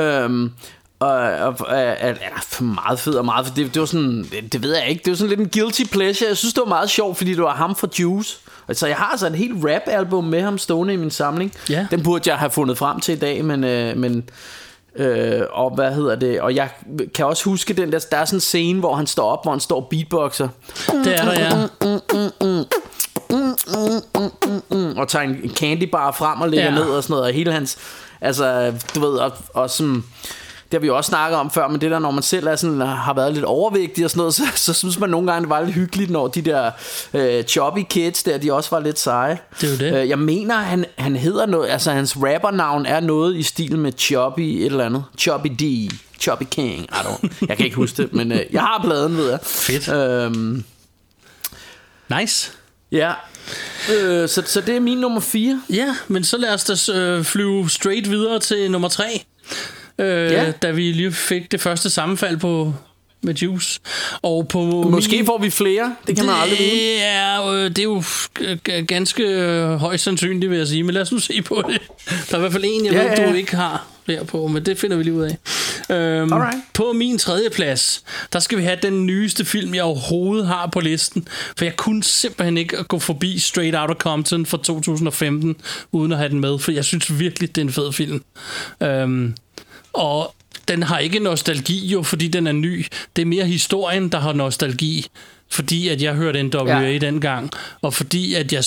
[0.00, 0.52] Øhm,
[1.00, 3.54] og, og, og eller, for meget fed og meget fed.
[3.54, 5.02] Det, det var sådan, det, det ved jeg ikke.
[5.04, 6.28] Det var sådan lidt en guilty pleasure.
[6.28, 8.38] Jeg synes, det var meget sjovt, fordi det var ham fra Juice.
[8.68, 11.52] Altså, jeg har altså et helt rap-album med ham stående i min samling.
[11.70, 11.86] Ja.
[11.90, 13.64] Den burde jeg have fundet frem til i dag, men...
[13.64, 14.28] Øh, men
[14.98, 16.68] Øh, og hvad hedder det Og jeg
[17.14, 19.52] kan også huske den der Der er sådan en scene hvor han står op Hvor
[19.52, 20.48] han står beatboxer
[21.04, 21.66] Det er der, ja.
[24.96, 26.74] og tager en candy bar frem og lægger ja.
[26.74, 27.78] ned og sådan noget, og hele hans,
[28.20, 30.04] altså, du ved, og, og sådan,
[30.70, 32.56] det har vi jo også snakket om før, men det der, når man selv er
[32.56, 35.50] sådan, har været lidt overvægtig og sådan noget, så, så synes man nogle gange, det
[35.50, 36.70] var lidt hyggeligt, når de der
[37.14, 39.38] øh, choppy kids der, de også var lidt seje.
[39.60, 40.02] Det er jo det.
[40.02, 43.92] Øh, jeg mener, han, han hedder noget, altså hans rappernavn er noget i stil med
[43.98, 45.04] Choppy et eller andet.
[45.18, 45.90] Choppy D.
[46.20, 46.82] Choppy King.
[46.82, 49.38] I don't, jeg kan ikke huske det, men øh, jeg har pladen, ved jeg.
[49.42, 49.88] Fedt.
[49.88, 50.64] Øhm,
[52.20, 52.52] Nice.
[52.92, 53.12] ja.
[53.94, 55.62] Øh, så, så det er min nummer 4.
[55.70, 59.24] Ja, men så lad os da øh, flyve straight videre til nummer tre.
[59.98, 60.50] Øh, Ja.
[60.50, 62.74] Da vi lige fik det første sammenfald på
[63.22, 63.80] med Juice.
[64.22, 65.96] Og på Måske min, får vi flere.
[66.06, 66.70] Det kan man aldrig vide.
[66.70, 68.02] det er, øh, det er jo
[68.86, 70.82] ganske øh, højst sandsynligt, vil jeg sige.
[70.82, 71.80] Men lad os nu se på det.
[72.30, 73.30] Der er i hvert fald en, jeg Ja, ved, ja, ja.
[73.30, 75.36] du ikke har der på, men det finder vi lige ud af.
[75.90, 76.56] Øhm, Alright.
[76.74, 80.80] på min tredje plads, der skal vi have den nyeste film, jeg overhovedet har på
[80.80, 81.28] listen.
[81.56, 85.56] For jeg kunne simpelthen ikke gå forbi Straight Outta Compton fra 2015,
[85.92, 86.58] uden at have den med.
[86.58, 88.22] For jeg synes virkelig, det er en fed film.
[88.82, 89.34] Øhm,
[89.96, 90.34] og
[90.68, 92.86] den har ikke nostalgi jo, fordi den er ny.
[93.16, 95.06] Det er mere historien, der har nostalgi.
[95.50, 96.98] Fordi at jeg hørte NWA ja.
[96.98, 97.50] Dengang,
[97.82, 98.64] og fordi at jeg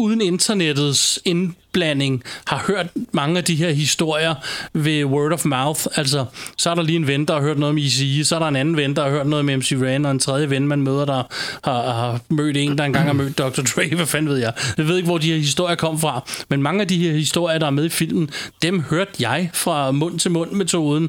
[0.00, 4.34] uden internettets indblanding har hørt mange af de her historier
[4.72, 5.80] ved word of mouth.
[5.96, 6.24] Altså,
[6.56, 8.46] så er der lige en ven, der har hørt noget om ECE, så er der
[8.46, 10.82] en anden ven, der har hørt noget med MC Ren, og en tredje ven, man
[10.82, 11.22] møder, der
[11.64, 13.62] har, har mødt en, der engang har mødt Dr.
[13.62, 14.52] Dre, hvad fanden ved jeg.
[14.78, 17.58] Jeg ved ikke, hvor de her historier kom fra, men mange af de her historier,
[17.58, 18.30] der er med i filmen,
[18.62, 21.04] dem hørte jeg fra mund til mund metoden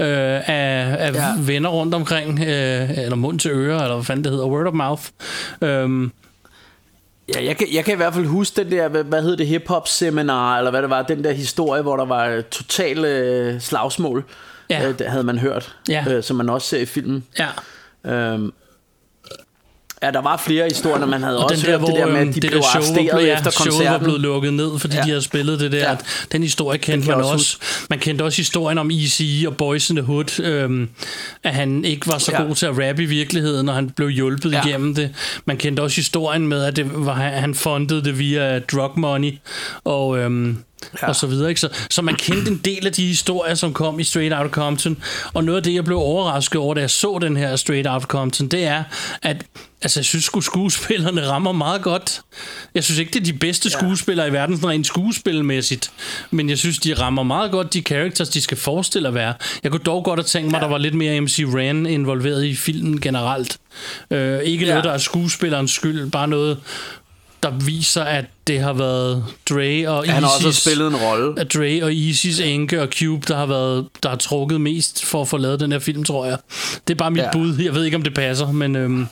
[0.00, 1.34] øh, af, af ja.
[1.38, 4.74] Venner rundt omkring, øh, eller mund til øre, eller hvad fanden det hedder, word of
[4.74, 5.02] mouth.
[5.62, 6.12] Øhm,
[7.34, 9.46] Ja, jeg, kan, jeg kan i hvert fald huske den der, hvad, hvad hed det,
[9.46, 14.24] hip-hop seminar, eller hvad det var, den der historie, hvor der var total øh, slagsmål,
[14.70, 14.88] Ja.
[14.88, 16.04] øh, det havde man hørt, Ja.
[16.10, 17.24] øh, som man også ser i filmen.
[17.38, 17.46] ja.
[18.14, 18.52] Øhm,
[20.02, 21.96] Ja, der var flere historier, og man havde Og også den der, hørt hvor det
[21.96, 24.04] der med, øhm, at de det blev arresteret blevet, ja, efter showet var koncerten.
[24.04, 25.02] blevet lukket ned, fordi Ja.
[25.02, 25.90] de havde spillet det der.
[25.90, 25.96] Ja.
[26.32, 27.56] Den historie kendte kan man også.
[27.90, 30.88] Man kendte også historien om Easy og Boys in the Hood, øhm,
[31.42, 32.42] at han ikke var så Ja.
[32.42, 34.66] god til at rappe i virkeligheden, og han blev hjulpet Ja.
[34.66, 35.14] igennem det.
[35.44, 39.32] Man kendte også historien med, at det var, han fundede det via drug money,
[39.84, 40.18] og...
[40.18, 40.56] Øhm,
[41.02, 41.08] ja.
[41.08, 41.48] og så videre.
[41.48, 41.60] Ikke?
[41.60, 44.96] Så, så man kendte en del af de historier, som kom i Straight Outta Compton.
[45.34, 48.06] Og noget af det, jeg blev overrasket over, da jeg så den her Straight Outta
[48.06, 48.84] Compton, det er,
[49.22, 49.44] at
[49.82, 52.20] altså, jeg synes skuespillerne rammer meget godt.
[52.74, 55.90] Jeg synes ikke, det er de bedste skuespillere i verden, sådan rent skuespilmæssigt.
[56.30, 59.34] Men jeg synes, de rammer meget godt de characters, de skal forestille at være.
[59.62, 62.44] Jeg kunne dog godt have tænkt mig, at der var lidt mere MC Ran involveret
[62.44, 63.58] i filmen generelt.
[64.10, 64.70] Øh, ikke Ja.
[64.70, 66.58] noget, der er skuespillerens skyld, bare noget,
[67.50, 71.40] der viser, at det har været Dre og Han har også Isis- spillet en rolle.
[71.40, 75.22] at Dre og Isis enke og Cube, der har været der har trukket mest for
[75.22, 76.38] at få lavet den her film, tror jeg.
[76.88, 77.32] Det er bare mit ja.
[77.32, 77.58] Bud.
[77.58, 78.76] Jeg ved ikke, om det passer, men...
[78.76, 79.06] Øhm,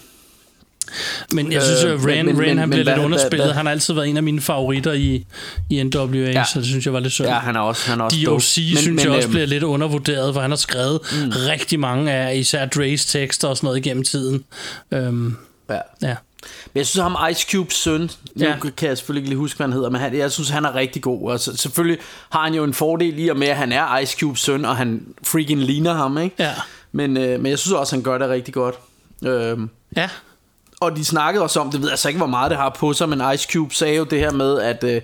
[1.33, 3.47] men jeg synes, Øh, at Ran, men- men- Ran han men bliver lidt hvad- underspillet.
[3.47, 5.27] hvad- Han har altid været en af mine favoritter i,
[5.71, 6.45] i NWA, ja.
[6.53, 7.29] Så det synes jeg var lidt synd.
[7.29, 8.41] Ja, han er også, han er også DOC dope.
[8.43, 11.33] synes men, jeg også øhm, bliver lidt undervurderet, for han har skrevet mm.
[11.49, 14.45] rigtig mange af især Dre's tekster og sådan noget igennem tiden.
[14.93, 15.37] Øhm,
[15.71, 15.79] Ja.
[16.03, 16.15] ja.
[16.73, 18.49] Men jeg synes, ham Ice Cubes søn, nu Ja.
[18.65, 18.71] ja.
[18.77, 20.75] kan jeg selvfølgelig ikke lige huske, hvad han hedder, men han, jeg synes, han er
[20.75, 21.33] rigtig god.
[21.33, 21.99] Altså, selvfølgelig
[22.31, 24.77] har han jo en fordel i og med, at han er Ice Cubes søn, og
[24.77, 26.37] han freaking ligner ham, ikke?
[26.39, 26.53] Ja.
[26.93, 28.75] Men, øh, men jeg synes også, han gør det rigtig godt.
[29.25, 30.09] Øhm, Ja.
[30.81, 32.93] og de snakkede også om, det ved jeg altså ikke, hvor meget det har på
[32.93, 35.03] sig, men Ice Cube sagde jo det her med, at øh,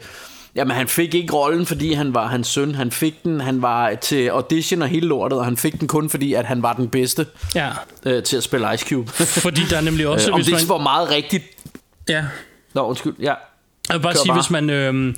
[0.54, 2.74] jamen, han fik ikke rollen, fordi han var hans søn.
[2.74, 6.10] Han fik den, han var til audition og hele lortet, og han fik den kun,
[6.10, 7.70] fordi at han var den bedste ja.
[8.04, 9.10] øh, til at spille Ice Cube.
[9.12, 10.28] Fordi der er nemlig også...
[10.28, 11.44] øh, om det man, var meget rigtigt.
[12.08, 12.24] ja.
[12.74, 13.14] Nå, undskyld.
[13.20, 13.34] Ja.
[13.90, 14.40] Jeg vil bare Kør sige, bare.
[14.40, 15.14] hvis man, øh,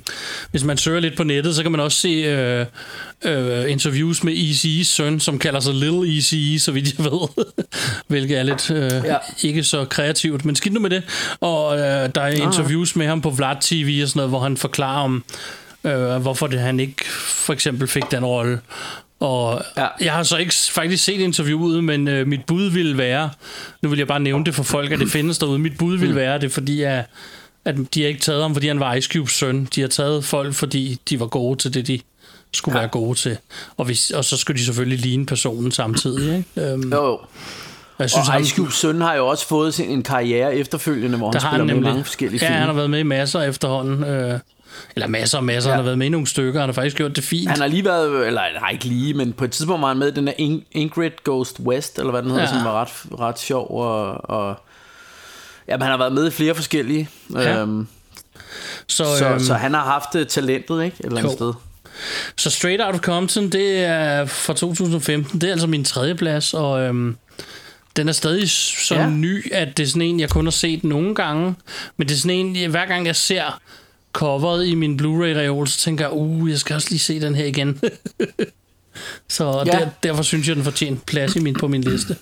[0.50, 2.66] hvis man søger lidt på nettet, så kan man også se øh,
[3.24, 7.44] øh, interviews med Easy's søn, som kalder sig Little Easy, så vidt jeg ved.
[8.08, 9.16] Hvilket er lidt øh, ja.
[9.42, 11.02] Ikke så kreativt, men skidt nu med det.
[11.40, 11.82] Og øh,
[12.14, 15.24] der er interviews med ham på Vlad TV og sådan noget, hvor han forklarer om,
[15.84, 17.04] øh, hvorfor det, han ikke
[17.44, 18.60] for eksempel fik den rolle.
[19.20, 19.86] Og ja.
[20.00, 23.30] Jeg har så ikke faktisk set interviewet, men øh, mit bud ville være,
[23.82, 26.14] nu vil jeg bare nævne det for folk, at det findes derude, mit bud ville
[26.14, 27.04] være det, fordi at,
[27.64, 29.68] at de har ikke taget ham, fordi han var Ice Cubes søn.
[29.74, 32.00] De har taget folk, fordi de var gode til det, de
[32.52, 32.82] skulle ja.
[32.82, 33.36] være gode til.
[33.76, 36.36] Og, hvis, og så skulle de selvfølgelig ligne personen samtidig.
[36.56, 36.70] Ikke?
[36.72, 37.20] Øhm, Jo, jo.
[37.98, 41.26] jeg synes, Og Ice Cubes søn har jo også fået sin, en karriere efterfølgende, hvor
[41.26, 41.90] han der har spiller han med nemlig.
[41.90, 42.58] mange forskellige ja, film.
[42.58, 44.04] han har været med i masser efterhånden.
[44.04, 44.38] Øh,
[44.96, 45.70] eller masser og masser.
[45.70, 45.72] Ja.
[45.72, 45.76] Ja.
[45.76, 46.60] Han har været med i nogle stykker.
[46.60, 47.48] Han har faktisk gjort det fint.
[47.50, 50.08] Han har lige været, eller nej ikke lige, men på et tidspunkt var han med
[50.08, 52.48] i den der In- Ingrid Ghost West, eller hvad den hedder, Ja.
[52.50, 52.56] ja.
[52.58, 53.70] som var ret, ret sjov.
[53.80, 54.60] Og, og,
[55.72, 57.08] jamen, han har været med i flere forskellige.
[57.34, 57.60] Ja.
[57.60, 57.86] Øhm,
[58.86, 60.96] så, så, øhm, så han har haft øh, talentet, ikke?
[61.00, 61.36] Et eller andet Jo.
[61.36, 61.52] sted.
[62.36, 65.40] Så Straight Outta Compton, det er fra 2015.
[65.40, 67.16] Det er altså min tredje plads, og øhm,
[67.96, 69.08] den er stadig så ja.
[69.10, 71.54] Ny, at det er sådan en, jeg kun har set nogle gange.
[71.96, 73.60] Men det er sådan en, hver gang jeg ser
[74.12, 77.44] coveret i min Blu-ray-reol, så tænker jeg, uh, jeg skal også lige se den her
[77.44, 77.80] igen.
[79.28, 79.62] så.
[79.66, 79.72] Ja.
[79.72, 82.16] der, derfor synes jeg, den fortjener plads i min, på min liste.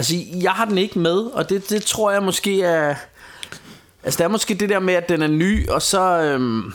[0.00, 2.94] Altså, jeg har den ikke med, og det, det tror jeg måske er...
[4.04, 6.00] Altså, det er måske det der med, at den er ny, og så...
[6.22, 6.72] Øhm,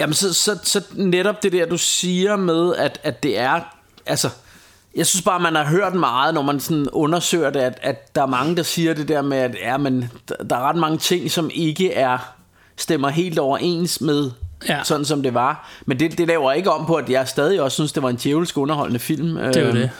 [0.00, 3.60] jamen, så, så, så netop det der, du siger med, at, at det er...
[4.06, 4.28] Altså,
[4.96, 8.22] jeg synes bare, man har hørt meget, når man sådan undersøger det, at, at der
[8.22, 10.98] er mange, der siger det der med, at ja, men, der- der er ret mange
[10.98, 12.18] ting, som ikke er
[12.76, 14.30] stemmer helt overens med
[14.68, 14.76] Ja.
[14.76, 14.84] ja.
[14.84, 15.68] sådan, som det var.
[15.86, 18.16] Men det, det laver ikke om på, at jeg stadig også synes, det var en
[18.16, 19.34] djævelsk underholdende film.
[19.36, 19.90] Det er jo Øhm, det.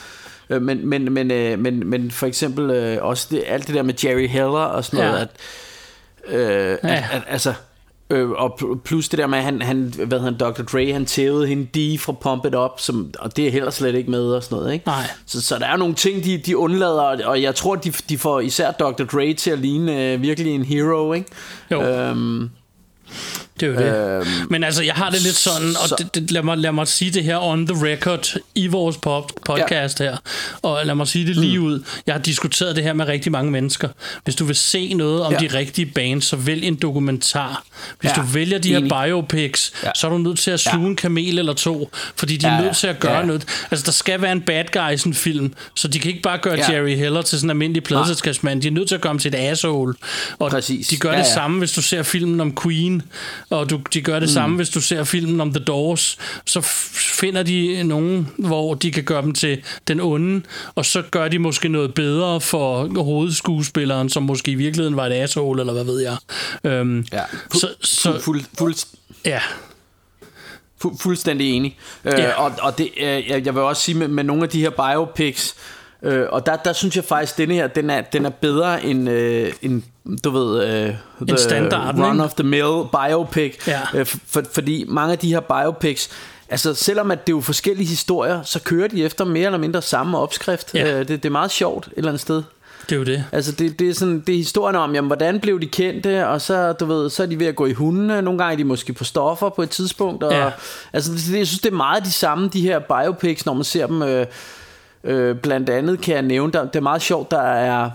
[0.51, 3.83] Øh, Men, men, men, øh, men, men for eksempel øh, også det, alt det der
[3.83, 5.29] med Jerry Heller og sådan noget,
[6.29, 6.35] Ja.
[6.35, 6.95] at, øh, Ja.
[6.95, 7.53] at, at altså,
[8.11, 10.63] øh, og pl- plus det der med, at han, han hvad han, Dr.
[10.63, 11.65] Dre, han tævede hende
[11.97, 14.59] D fra Pump It Up, som, og det er heller slet ikke med og sådan
[14.59, 14.87] noget, ikke?
[14.87, 15.03] Nej.
[15.27, 18.19] Så, så der er nogle ting, de, de undlader, og- og jeg tror, de, de
[18.19, 19.05] får især Dr.
[19.05, 21.27] Dre til at ligne øh, virkelig en hero, ikke?
[21.71, 21.83] Jo.
[21.83, 22.51] Øhm,
[23.61, 24.21] Det er jo det.
[24.21, 26.73] Øhm, Men altså, jeg har det lidt sådan, og så- det, det, lad, mig, lad
[26.73, 30.05] mig sige det her on the record i vores pop, podcast ja.
[30.05, 30.17] her.
[30.63, 31.65] Og lad mig sige det lige mm.
[31.65, 31.83] ud.
[32.07, 33.89] Jeg har diskuteret det her med rigtig mange mennesker.
[34.25, 35.39] Hvis du vil se noget om ja.
[35.39, 37.63] De rigtige bands, så vælg en dokumentar.
[38.01, 38.23] Hvis ja.
[38.23, 38.93] Du vælger de her enig.
[39.07, 39.91] biopics, ja.
[39.97, 40.89] Så er du nødt til at sluge ja.
[40.91, 42.73] En kamel eller to, fordi de er Ja, nødt ja.
[42.73, 43.45] til at gøre Ja, noget.
[43.71, 46.23] Altså, der skal være en bad guy i sådan en film, så de kan ikke
[46.23, 46.55] bare gøre.
[46.55, 46.73] Ja.
[46.73, 48.63] Jerry Heller til sådan en almindelig pladselskabsmand.
[48.63, 49.95] De er nødt til at gøre ham til et asshole.
[50.39, 50.89] Og Præcis.
[50.89, 51.35] de gør Ja, det ja.
[51.35, 53.03] samme, hvis du ser filmen om Queen,
[53.51, 54.33] og du, de gør det mm.
[54.33, 56.61] samme, hvis du ser filmen om The Doors, så
[57.21, 60.43] finder de nogen, hvor de kan gøre dem til den onde,
[60.75, 65.13] og så gør de måske noget bedre for hovedskuespilleren, som måske i virkeligheden var et
[65.13, 66.17] asshole, eller hvad ved jeg.
[66.65, 67.23] Øhm, ja.
[67.55, 68.75] så, så, fuld, fuld, fuld,
[69.25, 69.41] ja,
[70.85, 71.79] Fu- fuldstændig enig.
[72.05, 72.33] Øh, Ja.
[72.33, 74.71] og, og det, øh, jeg, jeg vil også sige, med, med nogle af de her
[74.71, 75.55] biopics,
[76.03, 78.85] Øh, og der, der synes jeg faktisk, at denne her, den er, den er bedre
[78.85, 79.83] end, øh, end
[80.25, 80.95] du ved, øh,
[81.29, 83.67] the standarden, run of the mill biopic.
[83.67, 83.81] Ja.
[83.95, 86.11] Øh, for, fordi mange af de her biopics,
[86.49, 89.83] altså selvom at det er jo forskellige historier, så kører de efter mere eller mindre
[89.83, 90.75] samme opskrift.
[90.75, 90.93] Ja.
[90.93, 92.43] Øh, det, det er meget sjovt et eller andet sted.
[92.89, 93.25] Det er jo det.
[93.33, 96.41] Altså det, det er sådan det er historien om jamen, hvordan blev de kendte Og
[96.41, 98.65] så du ved Så er de ved at gå i hundene Nogle gange er de
[98.65, 100.51] måske på stoffer på et tidspunkt og, Ja.
[100.93, 103.87] Altså det, jeg synes det er meget de samme De her biopics Når man ser
[103.87, 104.27] dem øh,
[105.05, 107.91] øh, Blandt andet kan jeg nævne der, Det er meget sjovt Der er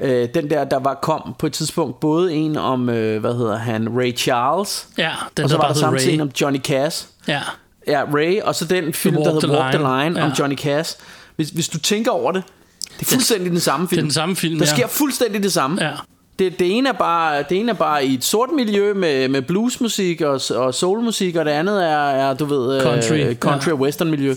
[0.00, 3.56] øh, den der der var kom på et tidspunkt Både en om øh, Hvad hedder
[3.56, 6.14] han Ray Charles Ja, den Og så der var der samtidig Ray.
[6.14, 7.40] en om Johnny Cash Ja,
[7.86, 10.04] Ja, Ray, og så den film, der hedder Walk the Line.
[10.04, 10.34] Line, om Ja.
[10.38, 10.96] Johnny Cash.
[11.36, 12.42] Hvis, hvis du tænker over det,
[13.00, 13.96] det er fuldstændig den samme film.
[13.96, 14.74] det er den samme film, Der ja.
[14.76, 15.84] sker fuldstændig det samme.
[15.84, 15.90] Ja.
[16.38, 19.42] Det, det, ene er bare, det ene er bare i et sort miljø med, med
[19.42, 23.72] bluesmusik og, og soulmusik, og det andet er, er du ved, øh, Country, country ja.
[23.72, 24.34] og western miljø.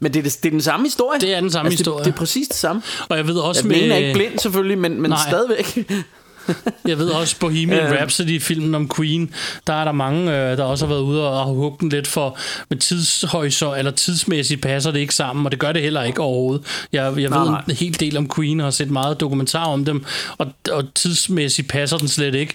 [0.00, 1.20] Men det er, det, det er den samme historie.
[1.20, 1.98] Det er den samme altså, historie.
[1.98, 2.82] Det, det er præcis det samme.
[3.08, 3.82] Og jeg ved også Ja, med...
[3.82, 5.18] den er ikke blind selvfølgelig, men, men Nej.
[5.28, 5.90] stadigvæk.
[6.86, 7.92] Jeg ved også, Bohemian Øh.
[7.92, 9.34] Rhapsody-filmen om Queen,
[9.66, 12.06] der er der mange, øh, der også har været ude og har hugget den lidt
[12.06, 12.38] for
[12.70, 16.64] med tidshorisont, eller tidsmæssigt passer det ikke sammen, og det gør det heller ikke overhovedet.
[16.92, 17.62] Jeg, jeg Nej, ved nej.
[17.68, 20.04] en hel del om Queen, og har set meget dokumentar om dem,
[20.38, 22.54] og, og tidsmæssigt passer den slet ikke.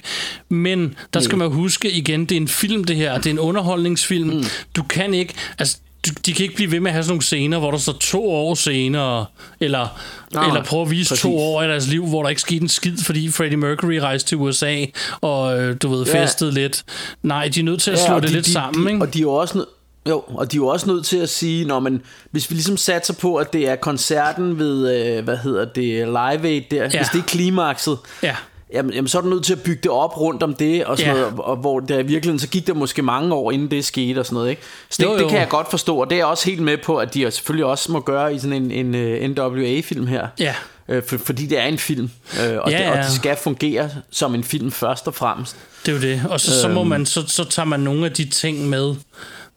[0.49, 3.39] Men der skal man huske igen, det er en film det her, det er en
[3.39, 4.29] underholdningsfilm.
[4.29, 4.43] Mm.
[4.75, 5.77] Du kan ikke, altså
[6.25, 8.31] de kan ikke blive ved med at have sådan nogle scener, hvor der står to
[8.31, 9.25] år senere,
[9.59, 9.87] eller,
[10.33, 11.21] Nej, eller prøve at vise præcis.
[11.21, 14.29] to år af deres liv, hvor der ikke skete en skid, fordi Freddie Mercury rejste
[14.29, 14.85] til USA,
[15.21, 16.23] og øh, du ved, Ja.
[16.23, 16.83] festede lidt.
[17.23, 19.03] Nej, de er nødt til at slå og det de, lidt de, sammen, de, ikke?
[19.05, 19.65] Og de er jo også
[20.09, 22.01] jo, og de er jo også nødt til at sige, når man,
[22.31, 26.47] hvis vi ligesom satser på, at det er koncerten ved, øh, hvad hedder det, Live
[26.47, 26.87] Aid der, ja.
[26.97, 28.35] hvis det er klimakset, Ja.
[28.73, 30.97] Jamen, jamen, så er du nødt til at bygge det op rundt om det, og
[30.97, 31.21] sådan Ja.
[31.21, 33.85] noget, og, og hvor der i virkeligheden, så gik der måske mange år, inden det
[33.85, 34.61] skete og sådan noget, ikke?
[34.89, 35.27] Så det, Jo, det jo.
[35.27, 37.65] kan jeg godt forstå, og det er jeg også helt med på, at de selvfølgelig
[37.65, 40.27] også må gøre i sådan en, en uh, NWA-film her.
[40.39, 40.55] Ja.
[40.89, 42.09] Øh, for, fordi det er en film,
[42.45, 45.55] øh, og, Ja, det, og det skal fungere som en film først og fremmest.
[45.85, 46.21] Det er jo det.
[46.29, 46.75] Og så, så, Øhm.
[46.75, 48.95] må man, så, så tager man nogle af de ting med,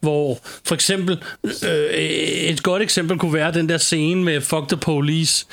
[0.01, 4.77] hvor for eksempel, øh, et godt eksempel kunne være den der scene med Fuck the
[4.77, 5.47] Police.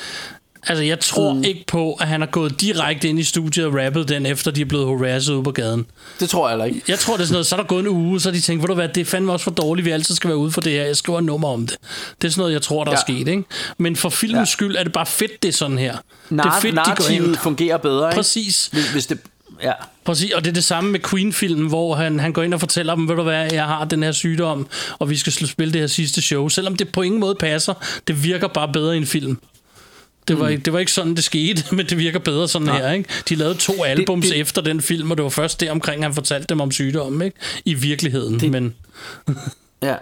[0.68, 1.43] Altså, jeg tror mm.
[1.43, 4.61] ikke på, at han har gået direkte ind i studiet og rappet den, efter de
[4.61, 5.86] er blevet harasset ude på gaden.
[6.20, 6.82] Det tror jeg heller ikke.
[6.88, 8.61] Jeg tror, det er sådan noget, så er der gået en uge, så de tænkt,
[8.61, 10.61] ved du hvad, det er fandme også for dårligt, vi altid skal være ude for
[10.61, 11.78] det her, jeg skriver et nummer om det.
[12.22, 12.97] Det er sådan noget, jeg tror, der ja.
[12.97, 13.43] er sket, ikke?
[13.78, 14.53] Men for filmens ja.
[14.53, 15.97] Skyld er det bare fedt, det er sådan her.
[16.30, 17.36] det er Nar- fedt, de går ind.
[17.36, 18.16] fungerer bedre, ikke?
[18.16, 18.70] Præcis.
[18.72, 19.20] Hvis, hvis det,
[19.64, 19.72] ja.
[20.05, 22.95] Præcis, og det er det samme med Queen-filmen, hvor han, han går ind og fortæller
[22.95, 24.68] dem, ved du hvad, jeg har den her sygdom,
[24.99, 26.49] og vi skal spille det her sidste show.
[26.49, 27.74] Selvom det på ingen måde passer,
[28.07, 29.38] det virker bare bedre i en film.
[30.28, 30.62] Det var, mm.
[30.62, 32.92] det var ikke sådan, det skete, men det virker bedre sådan her.
[32.92, 33.10] Ikke?
[33.30, 36.14] De lavede to albums det- efter den film, og det var først der omkring, han
[36.14, 37.22] fortalte dem om sygdommen.
[37.22, 37.38] Ikke?
[37.66, 38.40] I virkeligheden.
[38.40, 38.76] Det, men
[39.82, 39.96] Ja.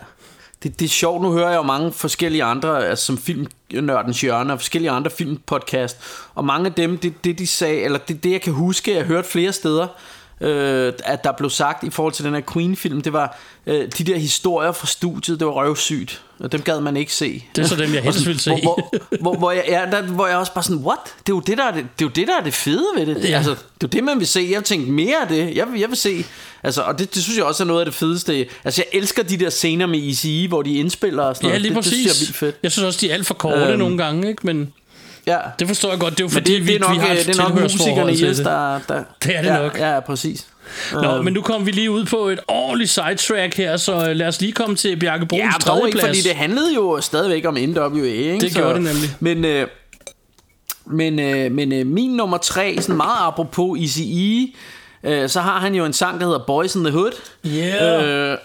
[0.64, 4.54] Det, det er sjovt, nu hører jeg jo mange forskellige andre, altså som filmnørdens hjørne,
[4.54, 5.98] og forskellige andre filmpodcast,
[6.36, 9.00] og mange af dem, det, det de sagde, eller det, det jeg kan huske, jeg
[9.02, 9.88] har hørt flere steder,
[10.42, 14.04] øh, at der blev sagt i forhold til den her Queen-film, det var øh, de
[14.04, 17.44] der historier fra studiet, det var røvsygt, og dem gad man ikke se.
[17.56, 18.50] Det er så dem, jeg helst vil se.
[18.50, 21.00] Hvor, hvor, hvor, hvor, jeg, ja, der, hvor jeg også bare sådan, what?
[21.06, 22.86] Det er jo det, der er det, det, er jo det, der er det fede
[22.98, 23.16] ved det.
[23.16, 23.36] det Ja.
[23.38, 24.48] Altså, det er jo det, man vil se.
[24.52, 25.56] Jeg tænkte mere af det.
[25.56, 26.26] Jeg, vil- jeg vil se...
[26.64, 28.48] Altså, og det, det synes jeg også er noget af det fedeste.
[28.64, 31.62] Altså, jeg elsker de der scener med ECE, hvor de indspiller og sådan ja, noget.
[31.62, 31.92] lige det, præcis.
[31.92, 32.56] det synes jeg er vildt fedt.
[32.64, 34.42] Jeg synes også, de er alt for korte Øhm, nogle gange, ikke?
[34.46, 34.74] men
[35.28, 35.38] Ja.
[35.60, 36.18] det forstår jeg godt.
[36.18, 37.62] Det er jo fordi, det, det, er nok, vi, vi har et det er nok
[37.62, 38.38] musikerne i det.
[38.38, 39.04] der, der...
[39.24, 39.80] Det er det ja, nok.
[39.80, 40.48] Ja, præcis.
[40.94, 44.16] Nå, Øhm, men nu kom vi lige ud på et ordentligt sidetrack her, så øh,
[44.16, 47.02] lad os lige komme til Bjarke Bruns Ja, dog tredje ikke, fordi det handlede jo
[47.02, 48.40] stadigvæk om NWA, ikke?
[48.40, 49.10] Det gjorde det nemlig.
[49.20, 49.68] Men, øh,
[50.86, 54.54] men, øh, men øh, min nummer tre, sådan meget apropos ECE,
[55.04, 57.12] øh, så har han jo en sang, der hedder Boys in the Hood.
[57.46, 58.32] Yeah.
[58.32, 58.38] Øh,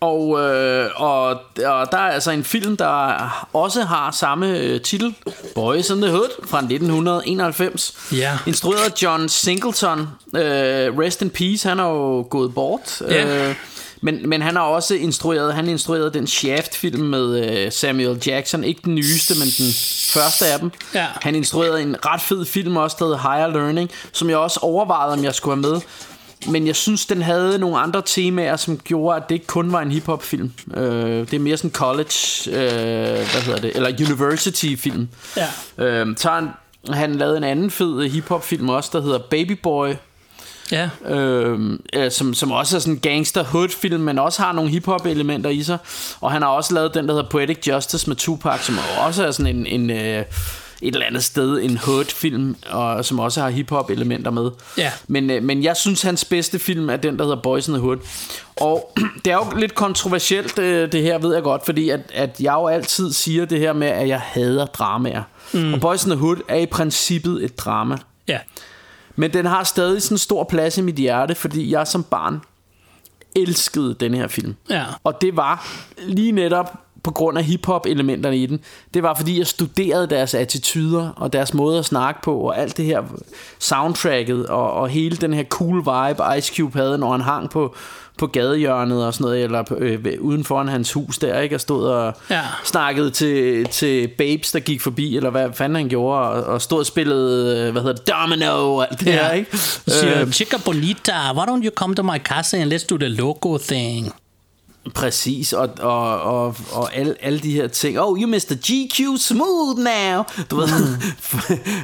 [0.00, 1.26] og, øh, og,
[1.66, 5.14] og der er altså en film, der også har samme øh, titel,
[5.54, 7.94] Boys in the Hood, fra 1991.
[8.12, 8.38] Ja.
[8.46, 10.00] Instrueret af John Singleton.
[10.36, 13.02] Øh, rest in peace, han er jo gået bort.
[13.08, 13.48] Ja.
[13.48, 13.54] Øh,
[14.00, 18.64] men, men han har også instrueret, han instruerede den Shaft-film med øh, Samuel Jackson.
[18.64, 19.72] Ikke den nyeste, men den
[20.12, 20.70] første af dem.
[20.94, 21.06] Ja.
[21.22, 25.12] Han instruerede en ret fed film også, der hedder Higher Learning, som jeg også overvejede,
[25.12, 25.80] om jeg skulle have med.
[26.46, 29.80] Men jeg synes, den havde nogle andre temaer, som gjorde, at det ikke kun var
[29.80, 30.52] en hiphop-film.
[30.76, 30.82] Øh,
[31.20, 32.14] det er mere sådan college,
[32.46, 32.52] øh,
[33.12, 35.08] hvad hedder det, eller university-film.
[35.36, 35.46] Ja.
[35.78, 36.54] Øh, har
[36.92, 39.88] han, lavede en anden fed hiphop-film også, der hedder Baby Boy,
[40.72, 40.88] Ja.
[41.06, 41.78] øh,
[42.10, 45.50] som, som også er sådan en gangster hood film, men også har nogle hiphop elementer
[45.50, 45.78] i sig.
[46.20, 49.30] Og han har også lavet den, der hedder Poetic Justice med Tupac, som også er
[49.30, 50.24] sådan en, en, øh,
[50.82, 54.50] et eller andet sted en hood-film, og, som også har hip-hop-elementer med.
[54.76, 54.92] Ja.
[55.08, 57.80] Men, øh, men jeg synes, hans bedste film er den, der hedder Boys in the
[57.80, 57.98] Hood.
[58.56, 58.92] Og
[59.24, 62.52] det er jo lidt kontroversielt, øh, det her, ved jeg godt, fordi at, at jeg
[62.52, 65.22] jo altid siger det her med, at jeg hader dramaer.
[65.52, 65.74] Mm.
[65.74, 67.96] Og Boys in the Hood er i princippet et drama.
[68.28, 68.38] Ja.
[69.16, 72.40] Men den har stadig sådan en stor plads i mit hjerte, fordi jeg som barn
[73.36, 74.54] elskede den her film.
[74.70, 74.84] Ja.
[75.04, 75.66] Og det var
[75.98, 78.60] lige netop på grund af hiphop-elementerne i den.
[78.94, 82.76] Det var fordi, jeg studerede deres attityder og deres måde at snakke på, og alt
[82.76, 83.02] det her
[83.58, 87.74] soundtracket, og, og hele den her cool vibe, Ice Cube havde, når han hang på,
[88.18, 91.54] på gadehjørnet og sådan noget, eller øh, uden foran hans hus der, ikke?
[91.56, 92.40] Og stod og Ja.
[92.64, 96.78] snakkede til, til babes, der gik forbi, eller hvad fanden han gjorde, og, og stod
[96.78, 99.56] og spillede, øh, hvad hedder det, domino og alt det her, ikke?
[99.58, 103.08] Siger, Øh, Chica Bonita, why don't you come to my casa and let's do the
[103.08, 104.12] logo thing?
[104.94, 108.00] Præcis, og, og, og, og alle, alle de her ting.
[108.00, 108.54] Oh, you Mr.
[108.54, 110.22] GQ smooth now.
[110.50, 110.68] Du ved,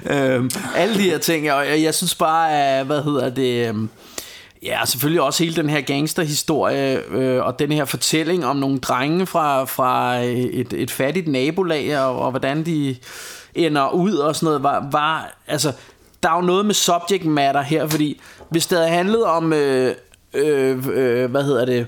[0.34, 1.52] øhm, alle de her ting.
[1.52, 3.68] Og jeg, jeg synes bare, at, hvad hedder det...
[3.68, 3.88] øhm,
[4.62, 9.26] Ja, selvfølgelig også hele den her gangsterhistorie øh, og den her fortælling om nogle drenge
[9.26, 12.96] fra, fra et, et fattigt nabolag og, og hvordan de
[13.54, 15.72] ender ud og sådan noget var, var altså
[16.22, 18.20] der er jo noget med subject matter her, fordi
[18.50, 19.94] hvis det havde handlet om øh,
[20.34, 21.86] øh, øh, hvad hedder det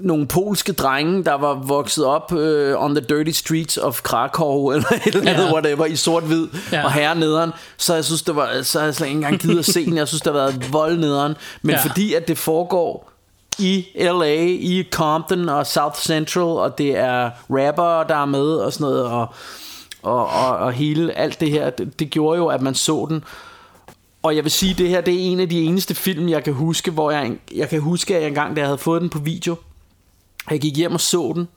[0.00, 4.88] nogle polske drenge, der var vokset op øh, on the dirty streets of Krakow, eller
[5.06, 5.52] et eller andet, Ja.
[5.52, 6.84] whatever, i sort-hvid, ja.
[6.84, 9.58] og herre nederen, så jeg synes, det var, så har jeg slet ikke engang givet
[9.58, 9.96] at se den.
[9.96, 11.34] Jeg synes, det har været vold nederen.
[11.62, 11.82] Men ja.
[11.82, 13.10] fordi, at det foregår
[13.58, 18.72] i LA, i Compton og South Central, og det er rapper, der er med og
[18.72, 19.26] sådan noget, og,
[20.02, 23.24] og, og, og hele alt det her, det, det gjorde jo, at man så den.
[24.22, 26.52] Og jeg vil sige, det her det er en af de eneste film, jeg kan
[26.52, 29.18] huske, hvor jeg, jeg kan huske, at jeg engang, da jeg havde fået den på
[29.18, 29.56] video,
[30.50, 31.48] jeg gik hjem og så den,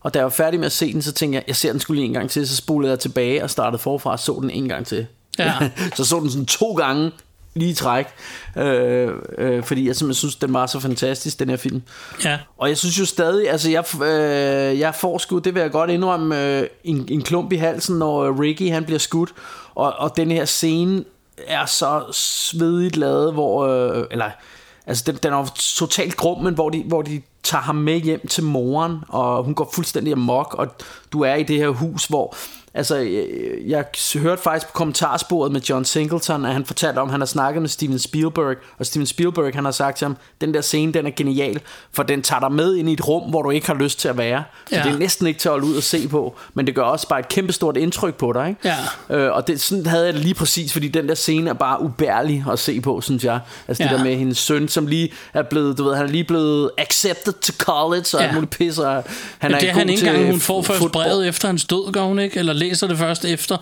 [0.00, 1.80] og da jeg var færdig med at se den, så tænkte jeg, jeg ser den
[1.80, 4.50] skulle lige en gang til, så spolede jeg tilbage og startede forfra og så den
[4.50, 5.06] en gang til.
[5.38, 5.54] Ja.
[5.96, 7.12] så så den sådan to gange
[7.54, 8.06] lige i træk,
[8.56, 11.82] øh, øh, fordi jeg simpelthen synes, den var så fantastisk, den her film.
[12.24, 12.38] Ja.
[12.58, 15.90] Og jeg synes jo stadig, altså jeg, øh, jeg får sgu, det vil jeg godt
[15.90, 19.34] indrømme, øh, en, en klump i halsen, når øh, Ricky han bliver skudt,
[19.74, 21.04] og, og den her scene
[21.46, 24.30] er så svedigt lavet, hvor, øh, eller,
[24.86, 28.26] altså den, den er totalt grum, men hvor de, hvor de tager ham med hjem
[28.26, 30.68] til moren, og hun går fuldstændig amok, og
[31.12, 32.36] du er i det her hus, hvor
[32.76, 33.24] Altså, jeg,
[33.66, 33.84] jeg
[34.22, 37.62] hørte faktisk på kommentarsporet med John Singleton, at han fortalte om, at han har snakket
[37.62, 41.06] med Steven Spielberg, og Steven Spielberg, han har sagt til ham, den der scene, den
[41.06, 41.60] er genial,
[41.92, 44.08] for den tager dig med ind i et rum, hvor du ikke har lyst til
[44.08, 44.44] at være.
[44.68, 44.82] Så Ja.
[44.82, 47.08] det er næsten ikke til at holde ud og se på, men det gør også
[47.08, 48.74] bare et kæmpestort indtryk på dig, ikke?
[49.10, 49.16] Ja.
[49.16, 51.82] Øh, og det, sådan havde jeg det lige præcis, fordi den der scene er bare
[51.82, 53.40] ubærlig at se på, synes jeg.
[53.68, 53.96] Altså det Ja.
[53.96, 57.32] der med hendes søn, som lige er blevet, du ved, han er lige blevet accepted
[57.32, 58.24] to college, og Ja.
[58.26, 59.04] alt muligt pis, og
[59.38, 62.02] han er det er han ikke engang, hun får først brevet efter hans død, gør
[62.02, 62.38] hun ikke?
[62.38, 63.56] Eller læser det først efter?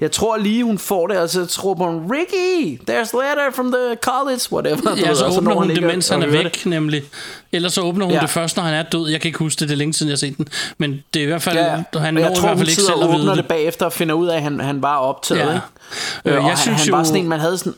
[0.00, 3.72] Jeg tror lige, hun får det, og så tror hun, Ricky, there's a letter from
[3.72, 4.96] the college, whatever.
[4.96, 6.66] Ja, ved, så og åbner hun det, mens han er væk, det.
[6.66, 7.02] nemlig.
[7.52, 8.20] Ellers så åbner hun Ja.
[8.20, 9.08] det først, når han er død.
[9.10, 10.48] Jeg kan ikke huske det, det er længe siden, jeg har set den.
[10.78, 12.68] Men det er i hvert fald, Ja, han når jeg i tror, hvert hun fald
[12.68, 13.36] ikke selv at vide åbner det.
[13.42, 15.40] det bagefter og finder ud af, at han, han var optaget.
[15.40, 15.46] Ja.
[15.54, 15.60] Ikke?
[16.24, 17.74] Øh, jeg han, synes han jo- var sådan en, man havde sådan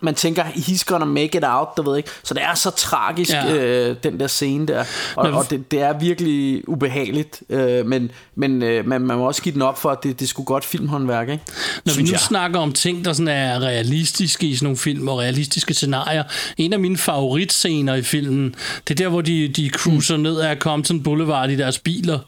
[0.00, 2.08] man tænker, he's gonna make it out, du ved ikke.
[2.24, 3.54] Så det er så tragisk, Ja.
[3.54, 4.84] øh, den der scene der.
[5.16, 7.42] Og, Men- og det, det er virkelig ubehageligt.
[7.50, 10.28] Øh, men men øh, man, man må også give den op for, at det, det
[10.28, 11.44] skulle godt filmhåndværk, ikke?
[11.84, 12.20] Når vi Synes nu jeg.
[12.20, 16.22] snakker om ting, der sådan er realistiske i sådan nogle film, og realistiske scenarier.
[16.58, 18.54] En af mine favoritscener i filmen,
[18.88, 22.18] det er der, hvor de, de cruiser ned ad Compton Boulevard i deres biler,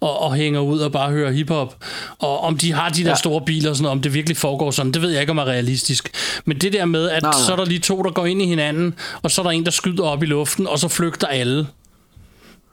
[0.00, 1.76] og, og hænger ud og bare hører hiphop.
[2.18, 3.14] Og om de har de der ja.
[3.14, 5.44] Store biler og sådan om det virkelig foregår sådan, det ved jeg ikke, om er
[5.44, 6.10] realistisk.
[6.44, 7.40] Men det der med, at Nej, nej.
[7.46, 9.64] så er der lige to, der går ind i hinanden, og så er der en,
[9.64, 11.66] der skyder op i luften, og så flygter alle.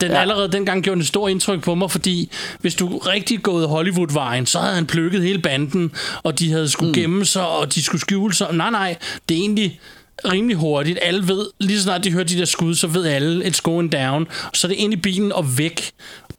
[0.01, 0.21] Den ja.
[0.21, 4.59] Allerede dengang gjorde et stort indtryk på mig, fordi hvis du rigtig gået Hollywood-vejen, så
[4.59, 5.91] havde han plukket hele banden,
[6.23, 6.93] og de havde skulle mm.
[6.93, 8.47] gemme sig, og de skulle skjule sig.
[8.53, 8.95] Nej, nej,
[9.29, 9.79] det er egentlig
[10.25, 10.99] rimelig hurtigt.
[11.01, 13.91] Alle ved, lige så snart de hører de der skud, så ved alle, it's going
[13.91, 14.27] down.
[14.53, 15.91] Så er det ind i bilen og væk.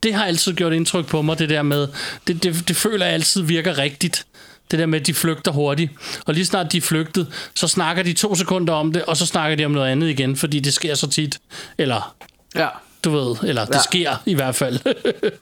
[0.02, 1.88] Det har altid gjort indtryk på mig, det der med,
[2.26, 4.26] det, det, det føler jeg altid virker rigtigt.
[4.70, 5.90] Det der med, at de flygter hurtigt.
[6.26, 9.26] Og lige snart de er flygtet, så snakker de to sekunder om det, og så
[9.26, 11.38] snakker de om noget andet igen, fordi det sker så tit.
[11.78, 12.14] Eller
[12.56, 12.68] Ja.
[13.04, 13.80] du ved, eller det Ja.
[13.82, 14.78] sker i hvert fald.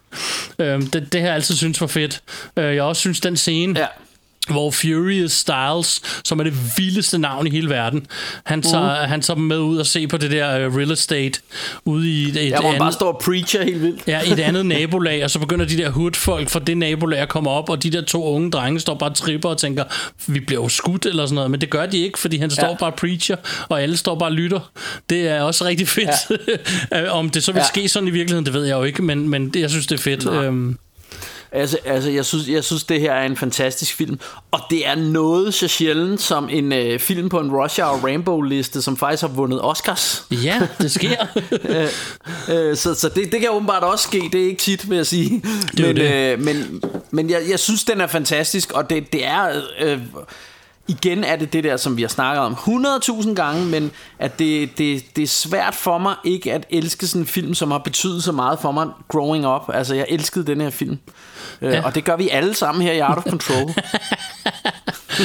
[0.58, 2.22] øhm, det, det har jeg altid synes var fedt.
[2.56, 3.86] Øh, jeg også synes, den scene, Ja.
[4.46, 8.06] Hvor Furious Styles, som er det vildeste navn i hele verden,
[8.44, 9.08] han tager, Mhm.
[9.10, 11.40] han tager dem med ud og se på det der uh, real estate
[11.84, 12.94] ude i et, et Ja, hvor han bare andet...
[12.94, 14.02] står og preacher helt vildt.
[14.06, 17.28] Ja, i et andet nabolag, og så begynder de der hoodfolk fra det nabolag at
[17.28, 19.84] komme op, og de der to unge drenge står bare og tripper og tænker,
[20.26, 22.66] vi bliver jo skudt eller sådan noget, men det gør de ikke, fordi han står
[22.68, 22.74] Ja.
[22.74, 23.36] bare preacher,
[23.68, 24.70] og alle står bare og lytter.
[25.10, 26.40] Det er også rigtig fedt.
[26.92, 27.10] Ja.
[27.18, 27.66] Om det så vil Ja.
[27.66, 29.98] ske sådan i virkeligheden, det ved jeg jo ikke, men, men det, jeg synes, det
[29.98, 30.26] er fedt.
[30.32, 30.78] Øhm,
[31.52, 34.18] Altså, altså jeg, synes, jeg synes, det her er en fantastisk film.
[34.50, 38.82] Og det er noget så sjældent som en øh, film på en Rush Hour Rainbow-liste,
[38.82, 40.24] som faktisk har vundet Oscars.
[40.30, 41.26] Ja, det sker.
[42.48, 44.28] Øh, så så det, det kan åbenbart også ske.
[44.32, 45.42] Det er ikke tit, vil jeg sige.
[45.76, 46.12] Det men, det.
[46.12, 49.62] Øh, men, men jeg, jeg synes, den er fantastisk, og det, det er...
[49.80, 49.98] Øh,
[50.88, 54.78] igen er det det der, som vi har snakket om 100.000 gange, men at det,
[54.78, 58.24] det, det er svært for mig ikke at elske sådan en film, som har betydet
[58.24, 59.62] så meget for mig growing up.
[59.74, 60.98] Altså, jeg elskede den her film.
[61.62, 61.68] Ja.
[61.68, 61.76] Ja.
[61.78, 63.70] Øh, og det gør vi alle sammen her i Art of Control.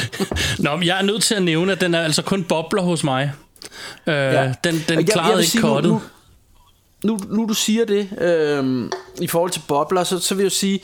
[0.58, 3.04] Nå, men jeg er nødt til at nævne, at den er altså kun bobler hos
[3.04, 3.32] mig.
[4.06, 4.42] Øh, Ja.
[4.44, 6.00] Den, den jeg- jeg klarede vil ikke sige, nu-.
[7.04, 10.80] Nu, nu, du siger det, øh, i forhold til bobler, så, så vil jeg sige,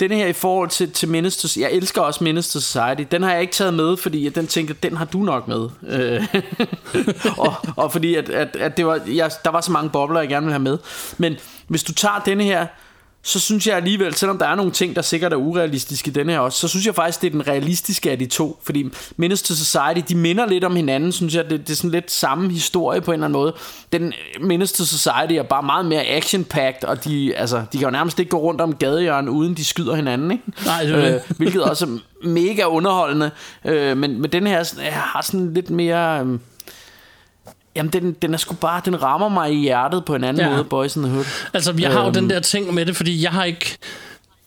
[0.00, 3.40] den her i forhold til, til to, jeg elsker også to Society, den har jeg
[3.40, 5.68] ikke taget med, fordi jeg den tænkte, den har du nok med.
[5.88, 6.26] Øh,
[7.38, 10.28] og, og fordi at, at, at det var, jeg, der var så mange bobler, jeg
[10.28, 10.78] gerne ville have med.
[11.18, 11.36] Men
[11.68, 12.66] hvis du tager denne her,
[13.22, 16.32] så synes jeg alligevel, selvom der er nogle ting, der sikkert er urealistiske i denne
[16.32, 18.58] her også, så synes jeg faktisk, det er den realistiske af de to.
[18.62, 21.50] Fordi Menace to Society, de minder lidt om hinanden, synes jeg.
[21.50, 23.54] Det, det er sådan lidt samme historie på en eller anden måde.
[23.92, 27.90] Den Menace to Society er bare meget mere action-packed, og de, altså, de kan jo
[27.90, 30.44] nærmest ikke gå rundt om gadehjørnet, uden de skyder hinanden, ikke?
[30.64, 31.98] Nej, det er øh, hvilket også er
[32.28, 33.30] mega underholdende.
[33.64, 36.20] Øh, men, men den her sådan- har sådan lidt mere...
[36.26, 36.38] Øh,
[37.78, 40.50] Jamen, den, den er sgu bare, den rammer mig i hjertet på en anden Ja.
[40.50, 41.24] måde, Boys in the Hood.
[41.54, 42.14] Altså, jeg har jo Øhm.
[42.14, 43.76] den der ting med det, fordi jeg har ikke...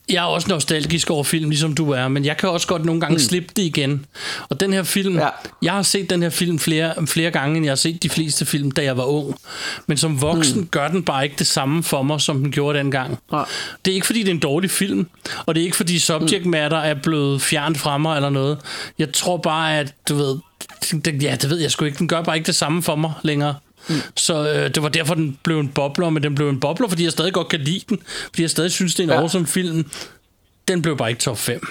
[0.09, 3.01] Jeg er også nostalgisk over film, ligesom du er, men jeg kan også godt nogle
[3.01, 3.19] gange mm.
[3.19, 4.05] slippe det igen.
[4.49, 5.23] Og den her film, Ja.
[5.23, 5.29] ja.
[5.61, 8.45] jeg har set den her film flere, flere gange, end jeg har set de fleste
[8.45, 9.35] film, da jeg var ung.
[9.87, 10.67] Men som voksen mm.
[10.67, 13.17] gør den bare ikke det samme for mig, som den gjorde dengang.
[13.31, 13.45] Nej.
[13.85, 15.07] Det er ikke, fordi det er en dårlig film,
[15.45, 18.57] og det er ikke, fordi subject matter er blevet fjernet fra mig eller noget.
[18.99, 20.37] Jeg tror bare, at du ved...
[21.05, 21.97] Den, ja, det ved jeg sgu ikke.
[21.97, 23.55] Den gør bare ikke det samme for mig længere.
[23.89, 23.95] Mm.
[24.17, 27.03] Så øh, det var derfor, den blev en bobler, men den blev en bobler, fordi
[27.03, 27.99] jeg stadig godt kan lide den.
[28.25, 29.21] Fordi jeg stadig synes, det er en Ja.
[29.21, 29.91] awesome film.
[30.67, 31.67] Den blev bare ikke top 5.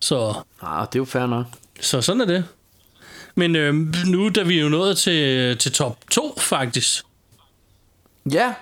[0.00, 1.46] Så, Ah, det er jo fair nok.
[1.80, 2.44] så sådan er det.
[3.34, 3.74] Men øh,
[4.06, 7.02] nu da vi er jo nået til, til top 2, faktisk,
[8.32, 8.52] Ja,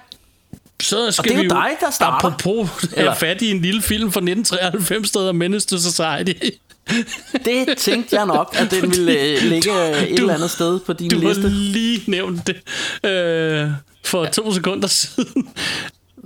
[0.82, 2.26] så skal det er jo vi dig, der starter.
[2.28, 3.14] Apropos Eller?
[3.14, 6.46] fat i en lille film fra 1993, der hedder Menace to Society.
[7.44, 10.80] Det tænkte jeg nok, at den ville øh, ligge øh, et Du- eller andet sted
[10.80, 11.48] på din Du har liste.
[11.48, 12.56] lige nævnt det
[13.10, 13.70] øh,
[14.04, 15.48] for to sekunder siden.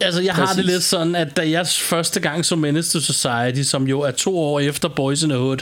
[0.00, 0.70] Altså, jeg har det Præcis.
[0.70, 4.38] lidt sådan, at da jeg første gang så Menace to Society, som jo er to
[4.38, 5.58] år efter Boys in the Hood,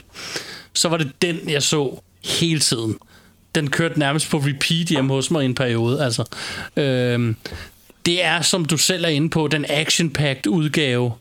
[0.74, 2.96] så var det den, jeg så hele tiden.
[3.54, 6.04] Den kørte nærmest på repeat hjemme hos mig i en periode.
[6.04, 6.24] Altså,
[6.76, 7.34] øh,
[8.06, 11.12] det er, som du selv er inde på, den action-packed udgave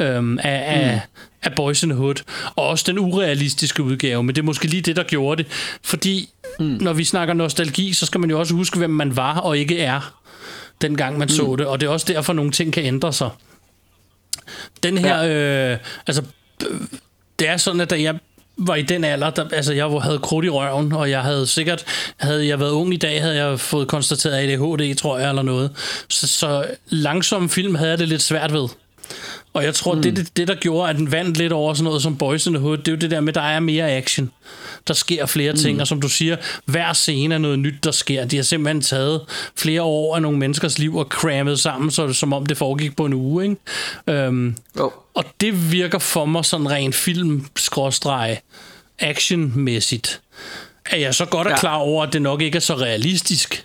[0.00, 1.00] øhm, af, af,
[1.42, 2.22] af Boys in the Hood.
[2.56, 5.52] Og også den urealistiske udgave, men det er måske lige det, der gjorde det.
[5.84, 6.28] Fordi
[6.58, 6.64] mm.
[6.66, 9.80] når vi snakker nostalgi, så skal man jo også huske, hvem man var og ikke
[9.80, 10.14] er,
[10.80, 11.34] dengang man mm.
[11.34, 11.66] så det.
[11.66, 13.30] Og det er også derfor, nogle ting kan ændre sig.
[14.82, 15.72] Den her, ja.
[15.72, 16.22] øh, altså,
[17.38, 18.18] det er sådan, at da jeg
[18.58, 21.84] var i den alder, der, altså jeg havde krudt i røven, og jeg havde sikkert,
[22.16, 25.70] havde jeg været ung i dag, havde jeg fået konstateret ADHD, tror jeg, eller noget.
[26.08, 28.68] Så, så langsom film havde jeg det lidt svært ved.
[29.58, 30.02] Og jeg tror, mm.
[30.02, 32.52] det, det, det, der gjorde, at den vandt lidt over sådan noget som Boys in
[32.52, 34.30] the Hood, det er jo det der med, at der er mere action.
[34.88, 35.58] Der sker flere mm.
[35.58, 38.24] ting, og som du siger, hver scene er noget nyt, der sker.
[38.24, 39.20] De har simpelthen taget
[39.56, 43.04] flere år af nogle menneskers liv og crammet sammen, så som om det foregik på
[43.04, 43.44] en uge.
[43.44, 43.56] Ikke?
[44.06, 44.92] Øhm, Jo.
[45.14, 47.46] og det virker for mig sådan rent film
[48.98, 50.20] actionmæssigt.
[50.90, 51.58] Er jeg så godt er Ja.
[51.58, 53.64] klar over, at det nok ikke er så realistisk.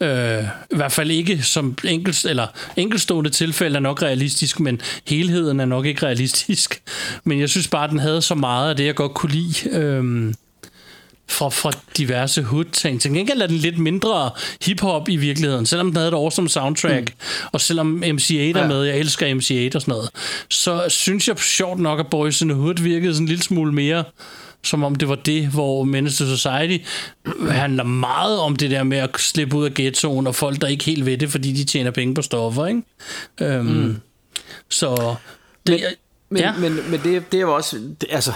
[0.00, 0.42] Øh,
[0.72, 5.64] I hvert fald ikke som enkelt, eller enkeltstående tilfælde er nok realistisk, men helheden er
[5.64, 6.82] nok ikke realistisk.
[7.24, 9.70] Men jeg synes bare, at den havde så meget af det, jeg godt kunne lide.
[9.70, 10.34] Øh,
[11.28, 13.00] fra, fra diverse hood-ting.
[13.00, 14.30] Til gengæld er den lidt mindre
[14.62, 17.48] hip-hop i virkeligheden, selvom den havde et awesome soundtrack, mm.
[17.52, 18.66] og selvom MC8 er Ja.
[18.66, 20.10] med, jeg elsker MC8 og sådan noget,
[20.50, 23.72] så synes jeg sjovt nok, at Boys in the Hood virkede sådan en lille smule
[23.72, 24.04] mere
[24.62, 26.84] som om det var det, hvor Menace to Society
[27.50, 30.84] handler meget om det der med at slippe ud af ghettoen, og folk, der ikke
[30.84, 32.82] helt ved det, fordi de tjener penge på stoffer, ikke?
[33.40, 33.96] Øhm, mm.
[34.68, 35.14] Så...
[35.66, 35.80] Det, Men-
[36.30, 36.46] Men, ja.
[36.46, 36.58] ja.
[36.58, 38.32] men, men det, det er jo også, det, altså,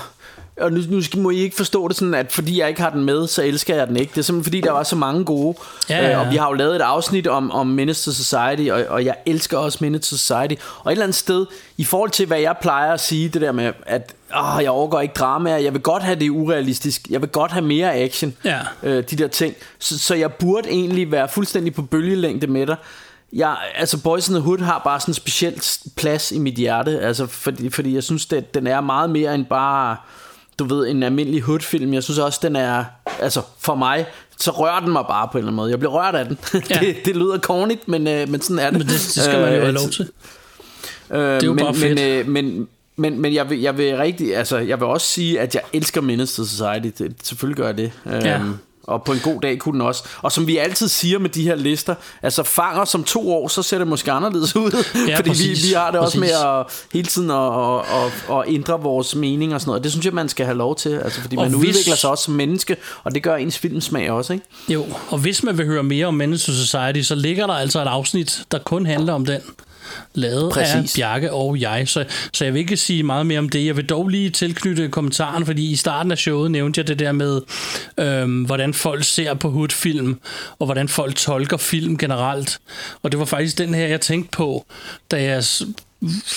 [0.61, 2.91] og nu, nu skal, må I ikke forstå det sådan, at fordi jeg ikke har
[2.91, 4.11] den med, så elsker jeg den ikke.
[4.11, 5.59] Det er simpelthen fordi, der var så mange gode.
[5.91, 6.13] Ja, ja, ja.
[6.21, 9.15] Øh, og vi har jo lavet et afsnit om, om to Society, og, og jeg
[9.27, 10.55] elsker også to Society.
[10.79, 11.47] Og et eller andet sted,
[11.77, 15.01] i forhold til, hvad jeg plejer at sige, det der med, at åh, jeg overgår
[15.01, 18.59] ikke dramaer, jeg vil godt have det urealistisk, jeg vil godt have mere action, Ja.
[18.83, 19.55] øh, de der ting.
[19.79, 22.77] Så, så jeg burde egentlig være fuldstændig på bølgelængde med dig.
[23.33, 25.63] Jeg, altså Boys in the Hood har bare sådan en speciel
[25.97, 29.45] plads i mit hjerte, altså fordi, fordi jeg synes, det, den er meget mere end
[29.47, 29.97] bare,
[30.59, 31.95] du ved, en almindelig hood-film.
[31.95, 32.85] Jeg synes også, den er,
[33.21, 34.07] altså for mig,
[34.39, 35.71] så rører den mig bare på en eller anden måde.
[35.71, 36.39] Jeg bliver rørt af den.
[36.71, 36.79] Ja.
[36.81, 38.79] det, det lyder cornigt, men, øh, men sådan er det.
[38.79, 40.09] Men det, det skal man jo Øh, have lov til.
[41.11, 42.01] Øh, er jo men, bare men, fedt.
[42.01, 42.69] øh, men,
[43.01, 46.01] men, men jeg, vil, jeg vil rigtig, altså, jeg vil også sige, at jeg elsker
[46.01, 47.03] to Society.
[47.03, 47.93] Det, selvfølgelig gør jeg det.
[48.07, 48.39] Ja.
[48.39, 50.05] Øhm, og på en god dag kunne den også.
[50.23, 53.63] Og som vi altid siger med de her lister, altså fanger som to år, så
[53.63, 54.85] ser det måske anderledes ud.
[55.09, 55.63] Ja, fordi præcis.
[55.65, 56.35] vi, vi har det også Præcis.
[56.43, 57.81] med at hele tiden at, at,
[58.31, 59.83] at, at ændre vores mening og sådan noget.
[59.85, 60.89] Det synes jeg, man skal have lov til.
[60.91, 64.11] Altså, fordi Og man hvis- udvikler sig også som menneske, og det gør ens filmsmag
[64.11, 64.33] også.
[64.33, 64.45] Ikke?
[64.69, 67.87] Jo, og hvis man vil høre mere om to Society, så ligger der altså et
[67.87, 69.41] afsnit, der kun handler om den.
[70.15, 70.95] Lavet Præcis.
[70.95, 70.97] af.
[70.97, 73.67] Bjarke og jeg, så, så jeg vil ikke sige meget mere om det.
[73.67, 77.13] Jeg vil dog lige tilknytte kommentaren, fordi i starten af showet nævnte jeg det der
[77.13, 77.41] med,
[77.99, 80.21] øhm, hvordan folk ser på hoodfilm,
[80.59, 82.59] og hvordan folk tolker film generelt.
[83.03, 84.67] Og det var faktisk den her, jeg tænkte på,
[85.11, 85.45] da jeg...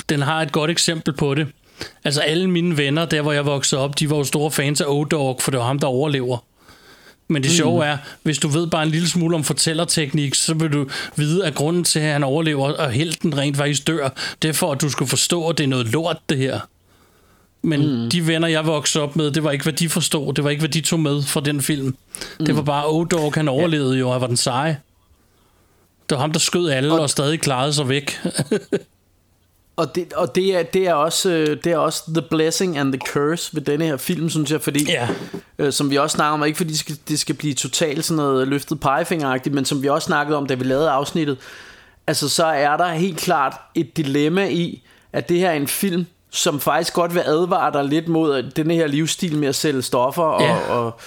[0.10, 1.47] Den har et godt eksempel på det.
[2.04, 4.86] Altså alle mine venner, der hvor jeg voksede op, de var jo store fans af
[4.88, 6.38] O-Dog, for det var ham, der overlever.
[7.28, 10.74] Men det sjove er, hvis du ved bare en lille smule om fortællerteknik, så vil
[10.74, 14.10] du vide, at grunden til, at han overlever, og helten rent faktisk dør,
[14.42, 16.60] det er for, at du skulle forstå, at det er noget lort, det her.
[17.62, 18.10] Men mm.
[18.10, 20.34] de venner, jeg voksede op med, det var ikke, hvad de forstod.
[20.34, 21.96] Det var ikke, hvad de tog med fra den film.
[22.40, 22.46] Mm.
[22.46, 24.80] Det var bare, O-Dog, han overlevede jo, og var den seje.
[26.10, 28.20] Det var ham, der skød alle og, og stadig klarede sig væk.
[29.76, 32.94] Og det, og det, er, det, er også, øh, det er også the blessing and
[32.94, 35.08] the curse ved denne her film, synes jeg, fordi, Ja.
[35.60, 38.18] øh, som vi også snakker om, ikke fordi det skal, det skal blive totalt sådan
[38.18, 41.38] noget løftet pegefingeragtigt, men som vi også snakkede om, da vi lavede afsnittet,
[42.08, 46.06] altså så er der helt klart et dilemma i, at det her er en film,
[46.32, 50.24] som faktisk godt vil advare dig lidt mod denne her livsstil med at sælge stoffer,
[50.24, 50.56] og, Ja.
[50.70, 51.00] og,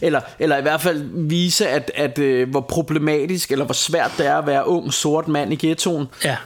[0.00, 4.26] eller, eller i hvert fald vise, at, at øh, hvor problematisk, eller hvor svært det
[4.26, 6.36] er at være ung, sort mand i ghettoen, ja.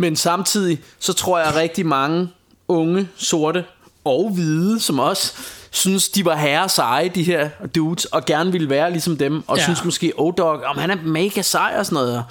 [0.00, 2.28] Men samtidig, så tror jeg at rigtig mange
[2.68, 3.64] unge, sorte
[4.04, 5.32] og hvide, som også
[5.70, 9.56] synes, de var herre seje, de her dudes, og gerne ville være ligesom dem, og
[9.56, 9.60] Ja.
[9.60, 9.64] ja.
[9.64, 12.24] synes måske, oh dog, om han er mega sej og sådan noget.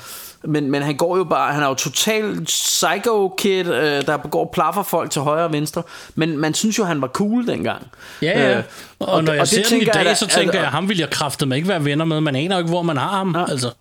[0.43, 4.49] Men, men han går jo bare, han er jo total psycho kid, øh, der begår
[4.53, 5.84] plaffer folk til højre og venstre.
[6.15, 7.88] Men man synes jo, han var cool dengang.
[8.22, 8.57] Ja, ja.
[8.57, 8.63] Øh,
[8.99, 10.89] og, og når jeg ser den i tænker dag, da- så tænker altså- jeg, ham
[10.89, 12.22] vil jeg kraftedeme ikke være venner med.
[12.22, 13.36] Man aner jo ikke, hvor man har ham.
[13.49, 13.72] Altså.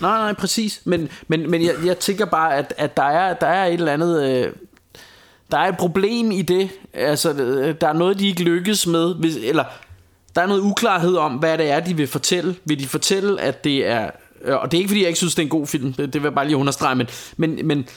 [0.00, 0.80] Nej, nej, præcis.
[0.84, 3.92] Men, men, men jeg, jeg tænker bare, at, at der, er, der er et eller
[3.92, 4.24] andet...
[4.30, 4.52] Øh,
[5.50, 6.68] der er et problem i det.
[6.94, 9.14] Altså, øh, der er noget, de ikke lykkes med.
[9.14, 9.64] Hvis, eller,
[10.34, 12.56] der er noget uklarhed om, hvad det er, de vil fortælle.
[12.64, 14.10] Vil de fortælle, at det er...
[14.44, 15.92] øh, Og det er ikke, fordi jeg ikke synes, det er en god film.
[15.92, 16.94] Det, det vil jeg bare lige understrege.
[16.94, 17.88] Men, men, men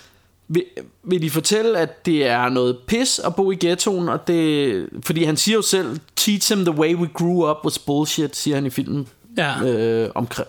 [0.47, 0.63] vil,
[1.03, 4.09] vil de fortælle, at det er noget pis at bo i ghettoen?
[4.09, 7.79] Og det, fordi han siger jo selv, teach him the way we grew up was
[7.79, 9.07] bullshit, siger han i filmen.
[9.37, 9.63] Ja.
[9.63, 10.47] Øh, omkring,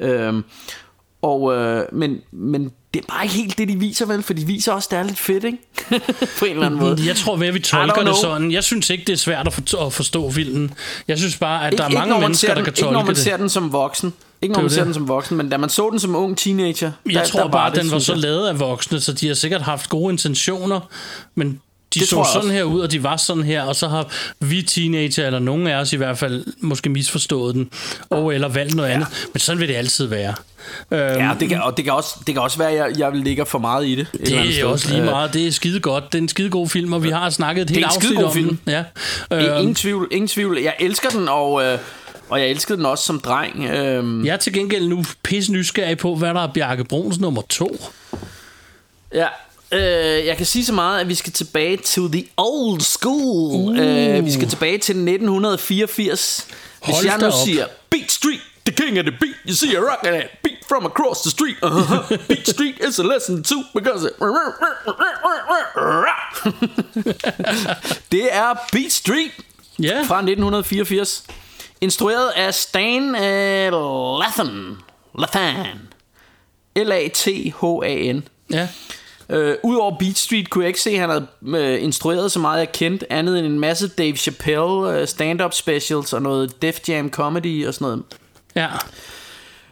[0.00, 0.44] Øhm,
[1.22, 4.22] og, øh, men, men det er bare ikke helt det, de viser, vel?
[4.22, 5.58] For de viser også, at det er lidt fedt, ikke?
[6.38, 6.98] På en eller anden måde.
[7.06, 8.52] Jeg tror, at vi tolker det sådan.
[8.52, 10.74] Jeg synes ikke, det er svært at, for, at forstå filmen.
[11.08, 12.92] Jeg synes bare, at der er ikke, mange mennesker, ser der den, kan Ikke når
[12.92, 13.22] tolke man det.
[13.22, 14.12] ser den som voksen.
[14.42, 14.86] Ikke når Det man ser det.
[14.86, 17.48] den som voksen, men da man så den som ung teenager, Jeg der, tror der
[17.48, 20.12] bare, at det, den var så lavet af voksne, så de har sikkert haft gode
[20.12, 20.80] intentioner,
[21.34, 21.60] men
[21.94, 24.06] de Det så sådan her ud, og de var sådan her, og så har
[24.40, 27.70] vi teenager, eller nogen af os i hvert fald, måske misforstået den,
[28.10, 28.94] og eller valgt noget ja.
[28.94, 29.08] andet.
[29.32, 30.34] Men sådan vil det altid være.
[30.90, 33.12] Øhm, Ja, det kan, og det kan, også, det kan også være, at jeg, jeg
[33.14, 34.06] ligger for meget i det.
[34.12, 34.64] det er sted.
[34.64, 35.34] også lige Øh, meget.
[35.34, 36.04] Det er skide godt.
[36.12, 38.48] Det er en skide god film, og vi har snakket et helt afsnit om film.
[38.48, 38.60] den.
[38.66, 38.84] Ja.
[39.32, 40.58] Øh, Øhm, ingen tvivl, ingen tvivl.
[40.58, 41.78] Jeg elsker den, og, øh,
[42.28, 43.64] og jeg elskede den også som dreng.
[43.64, 47.42] Øh, Jeg er til gengæld nu pisse nysgerrig på, hvad der er Bjarke Bruns nummer
[47.48, 47.84] to.
[49.14, 49.26] Ja,
[49.72, 53.70] øh, jeg kan sige så meget, at vi skal tilbage til the old school.
[53.70, 53.78] Uh.
[53.78, 56.46] Øh, vi skal tilbage til 1984.
[56.84, 57.46] Hvis Hold jeg da nu op.
[57.46, 60.86] siger, Beat Street, the king of the beat, you see a rock at beat from
[60.86, 61.56] across the street.
[61.62, 62.16] Uh-huh.
[62.28, 64.12] Beat Street is a lesson too, because it...
[68.12, 69.30] det er Beat Street
[69.82, 71.24] Ja, fra 1984.
[71.80, 74.76] Instrueret af Stan uh, Lathan.
[75.18, 75.66] Lathan.
[76.76, 78.28] L-A-T-H-A-N.
[78.52, 78.68] ja.
[79.30, 82.58] Øh, Udover Beat Street kunne jeg ikke se, at han havde øh, instrueret så meget,
[82.58, 87.10] jeg kendte, andet end en masse Dave Chappelle øh, stand-up specials og noget Def Jam
[87.10, 88.02] comedy og sådan noget.
[88.54, 88.68] ja.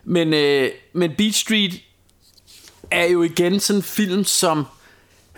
[0.05, 1.73] Men, øh, men Beat Street
[2.91, 4.67] er jo igen sådan en film, som...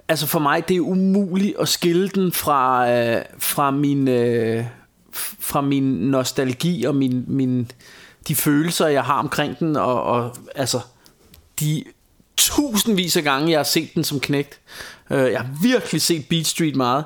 [0.08, 4.08] Altså for mig, det er umuligt at skille den fra, øh, fra min...
[4.08, 4.64] Øh,
[5.40, 7.70] fra min nostalgi og min, min,
[8.28, 10.80] de følelser, jeg har omkring den, og, og altså,
[11.60, 11.84] de
[12.40, 14.58] tusindvis af gange, jeg har set den som knægt.
[15.10, 17.04] Øh, jeg har virkelig set Beat Street meget,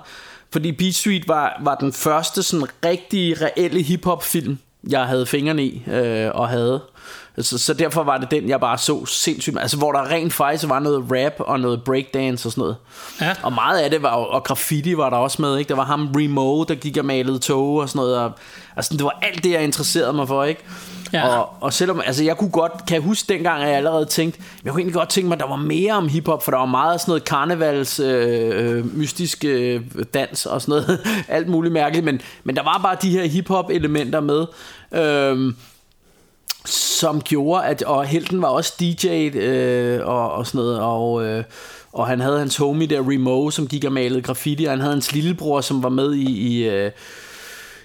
[0.52, 4.58] fordi Beat Street var, var den første sådan rigtig reelle hiphop film,
[4.88, 6.82] jeg havde fingrene i øh, og havde.
[7.38, 9.58] Så, så derfor var det den, jeg bare så sindssygt.
[9.60, 12.76] Altså hvor der rent faktisk var noget rap og noget breakdance og sådan noget.
[13.20, 13.34] Ja.
[13.42, 15.68] Og meget af det var og graffiti var der også med, ikke?
[15.68, 18.18] Der var ham Remo, der gik og malede tog og sådan noget.
[18.18, 18.32] Og,
[18.76, 20.64] altså det var alt det, jeg interesserede mig for, ikke?
[21.14, 21.38] Ja.
[21.38, 24.40] Og, og selvom, altså jeg kunne godt, kan jeg huske dengang, at jeg allerede tænkte,
[24.64, 26.66] jeg kunne egentlig godt tænke mig, at der var mere om hiphop, for der var
[26.66, 29.80] meget sådan noget karnevals, øh, øh mystisk øh,
[30.14, 33.70] dans og sådan noget, alt muligt mærkeligt, men, men der var bare de her hiphop
[33.70, 34.46] elementer med,
[34.92, 35.54] øh,
[36.66, 41.44] som gjorde, at, og Helten var også DJ øh, og, og sådan noget, og, øh,
[41.92, 44.92] og han havde hans homie der, Remo, som gik og malede graffiti, og han havde
[44.92, 46.90] hans lillebror, som var med i, i, øh,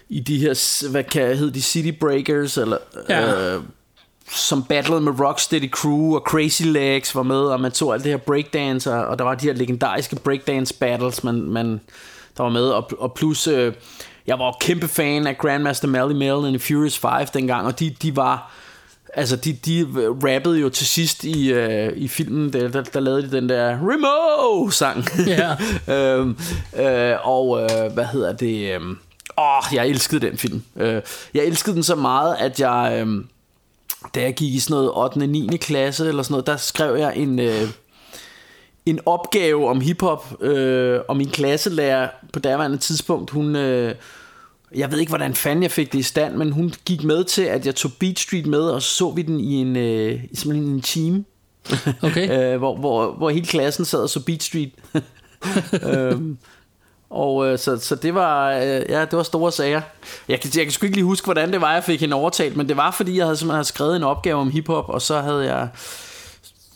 [0.10, 2.78] i de her, hvad kan hed de, City Breakers, eller...
[3.10, 3.54] Ja.
[3.56, 3.62] Øh,
[4.32, 8.12] som battlede med Rocksteady Crew og Crazy Legs var med, og man tog alt det
[8.12, 11.82] her breakdance, og, og der var de her legendariske breakdance battles, man, man,
[12.38, 13.74] der var med, og, og plus, øh,
[14.28, 18.16] jeg var kæmpe fan af Grandmaster Melly Mel and Furious 5 dengang, og de, de
[18.16, 18.52] var,
[19.14, 19.88] altså de, de
[20.24, 23.78] rappede jo til sidst i, øh, i filmen, der, der, der lavede de den der
[23.82, 25.06] Remo-sang.
[25.28, 25.56] Ja.
[25.96, 26.38] øhm,
[26.80, 28.76] øh, og øh, hvad hedder det?
[28.76, 28.82] Øh,
[29.40, 30.64] åh, jeg elskede den film.
[30.76, 31.02] Øh,
[31.34, 33.04] jeg elskede den så meget, at jeg...
[33.08, 33.24] Øh,
[34.16, 35.18] da jeg gik i sådan noget 8.
[35.18, 35.58] og 9.
[35.62, 37.70] klasse eller sådan noget, der skrev jeg en, øh,
[38.86, 43.96] en opgave om hiphop, øh, og min klasselærer på daværende tidspunkt, hun, øh,
[44.76, 47.42] jeg ved ikke hvordan fanden jeg fik det i stand, men hun gik med til,
[47.42, 50.74] at jeg tog Beat Street med, og så så vi den i en, øh, simpelthen
[50.74, 51.26] en team,
[52.02, 52.30] Okay.
[52.54, 54.72] øh, hvor, hvor, hvor hele klassen sad og så Beat Street.
[55.94, 56.38] øhm,
[57.10, 59.82] og øh, så, så det var øh, ja, det var store sager.
[60.28, 62.58] Jeg kan, jeg kan sgu ikke lige huske hvordan det var jeg fik hende overtalt,
[62.58, 65.22] men det var fordi jeg havde simpelthen havde skrevet en opgave om hiphop, og så
[65.22, 65.68] havde jeg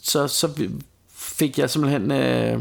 [0.02, 0.50] så, så
[1.16, 2.60] fik jeg simpelthen øh,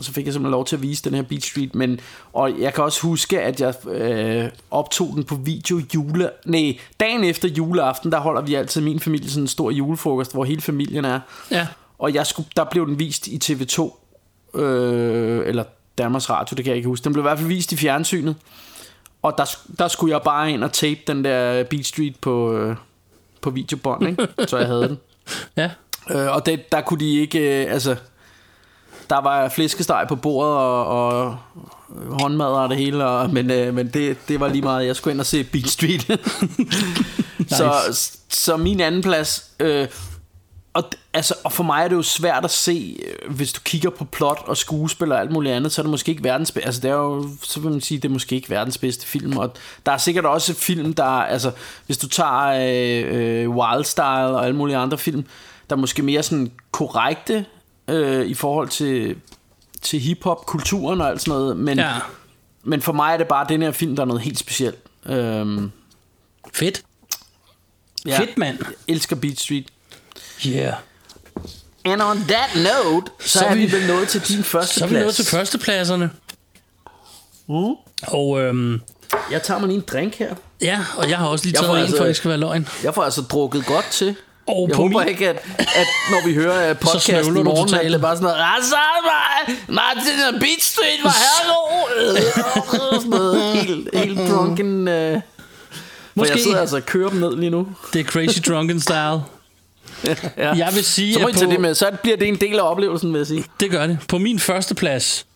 [0.00, 2.00] så fik jeg simpelthen lov til at vise den her Beat Street, men
[2.32, 7.24] og jeg kan også huske at jeg øh, optog den på video jule, nej, dagen
[7.24, 11.04] efter juleaften, der holder vi altid min familie sådan en stor julefrokost, hvor hele familien
[11.04, 11.20] er.
[11.50, 11.66] Ja.
[11.98, 14.00] Og jeg skulle, der blev den vist i TV2,
[14.60, 15.64] øh, eller
[15.98, 17.04] Danmarks Radio, det kan jeg ikke huske.
[17.04, 18.36] Den blev i hvert fald vist i fjernsynet.
[19.22, 22.76] Og der, der skulle jeg bare ind og tape den der Beat Street på, øh,
[23.40, 24.28] på videobånd, ikke?
[24.46, 24.98] så jeg havde den.
[25.56, 25.70] Ja.
[26.10, 27.96] Øh, og det, der kunne de ikke, øh, altså,
[29.10, 31.38] der var flæskesteg på bordet og, og
[32.20, 35.12] håndmad og det hele, og, men, øh, men det, det var lige meget, jeg skulle
[35.12, 36.20] ind og se Beat Street.
[37.58, 37.72] så,
[38.28, 39.88] så min anden plads, øh,
[40.76, 43.90] og, altså, og for mig er det jo svært at se, øh, hvis du kigger
[43.90, 46.66] på plot og skuespil og alt muligt andet, så er det måske ikke verdens bedste,
[46.66, 49.36] altså det er jo, så vil man sige, det er måske ikke verdens bedste film,
[49.36, 49.52] og
[49.86, 51.52] der er sikkert også film, der, altså,
[51.86, 54.04] hvis du tager øh, øh, Wild Style
[54.36, 55.24] og alle mulige andre film,
[55.70, 57.44] der er måske mere sådan korrekte
[57.88, 59.16] øh, i forhold til,
[59.82, 61.92] til hiphop-kulturen og alt sådan noget, men, Ja.
[62.64, 64.78] men for mig er det bare den her film, der er noget helt specielt.
[65.06, 65.70] Øhm,
[66.54, 66.82] Fedt.
[68.06, 68.58] ja, Fedt, mand.
[68.60, 69.66] Jeg elsker Beat Street.
[70.46, 70.72] Yeah.
[71.84, 74.84] And on that note, så, Så er vi- vi vel nået til din første Så
[74.84, 76.10] er vi nået til førstepladserne.
[77.48, 77.74] Mm.
[78.06, 78.80] Og øhm,
[79.30, 80.34] Jeg tager mig lige en drink her.
[80.60, 82.68] ja, og jeg har også lige taget en, altså- for at det skal være løgn.
[82.84, 84.16] Jeg får altså drukket godt til.
[84.48, 87.84] Og jeg håber min- ikke, at, at når vi hører uh, podcasten i morgen, at
[87.84, 91.46] det er bare sådan noget, Rasa, Martin og Beat Street var her
[93.00, 94.86] Sådan noget helt, helt drunken.
[94.86, 96.32] For Måske.
[96.34, 97.68] jeg sidder altså og kører dem ned lige nu.
[97.92, 99.20] Det er Crazy Drunken Style.
[100.36, 100.52] Ja.
[100.52, 101.74] Jeg vil sige, Så på- det med.
[101.74, 103.44] Så bliver det en del af oplevelsen, vil jeg sige.
[103.60, 103.98] Det gør det.
[104.08, 105.26] På min første plads,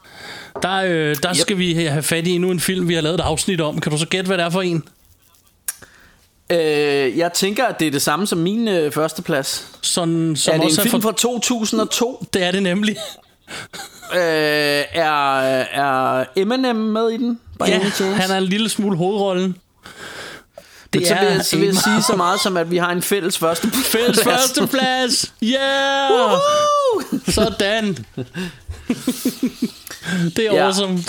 [0.62, 1.37] der, øh, der yep.
[1.37, 3.81] skal vi have fat i endnu en film, vi har lavet et afsnit om.
[3.81, 4.85] Kan du så gætte, hvad det er for en?
[6.53, 9.66] Øh, jeg tænker, at det er det samme som min øh, første plads.
[9.82, 11.09] Sådan, som Er det en også film er for...
[11.09, 12.24] fra 2002?
[12.35, 12.97] Det er det nemlig.
[14.15, 14.19] Øh,
[14.93, 17.41] er, er Eminem med i den?
[17.66, 17.78] Ja,
[18.15, 19.57] han er en lille smule hovedrollen.
[20.95, 23.03] Men så vil, jeg, så vil jeg sige så meget som, at vi har en
[23.03, 25.33] fælles første Fælles første plads.
[25.45, 26.11] Yeah!
[26.11, 27.21] Woohoo!
[27.29, 27.97] Sådan.
[30.37, 30.67] det er Ja.
[30.67, 30.99] awesome.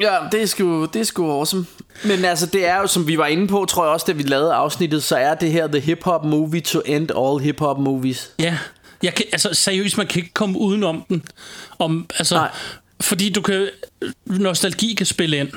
[0.00, 1.66] Ja, det er, sgu, det er sgu awesome.
[2.04, 4.22] Men altså, det er jo, som vi var inde på, tror jeg også, da vi
[4.22, 8.30] lavede afsnittet, så er det her the hip-hop movie to end all hip-hop movies.
[8.38, 8.58] Ja,
[9.02, 11.22] jeg kan, altså seriøst, man kan ikke komme udenom den.
[11.78, 12.50] Om, altså, Nej.
[13.00, 13.68] fordi du kan,
[14.26, 15.48] nostalgi kan spille ind.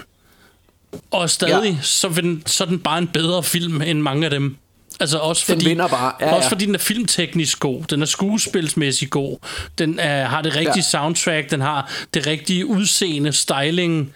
[1.12, 1.78] Og stadig, ja.
[1.82, 4.58] Så, den, så er den bare en bedre film end mange af dem.
[5.00, 6.14] Altså også Den fordi, vinder bare.
[6.22, 6.52] Ja, også ja.
[6.52, 9.38] fordi den er filmteknisk god, den er skuespilsmæssigt god,
[9.78, 10.82] den er, har det rigtige ja.
[10.82, 14.14] Soundtrack, den har det rigtige udseende, styling,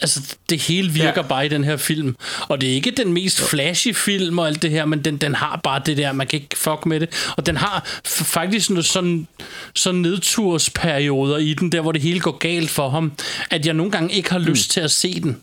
[0.00, 1.22] altså det hele virker ja.
[1.22, 2.16] Bare i den her film.
[2.48, 5.34] Og det er ikke den mest flashy film og alt det her, men den, den
[5.34, 7.08] har bare det der, man kan ikke fuck med det.
[7.36, 9.26] Og den har faktisk noget sådan,
[9.74, 13.12] sådan nedtursperioder i den, der hvor det hele går galt for ham,
[13.50, 15.36] at jeg nogle gange ikke har lyst til at se den.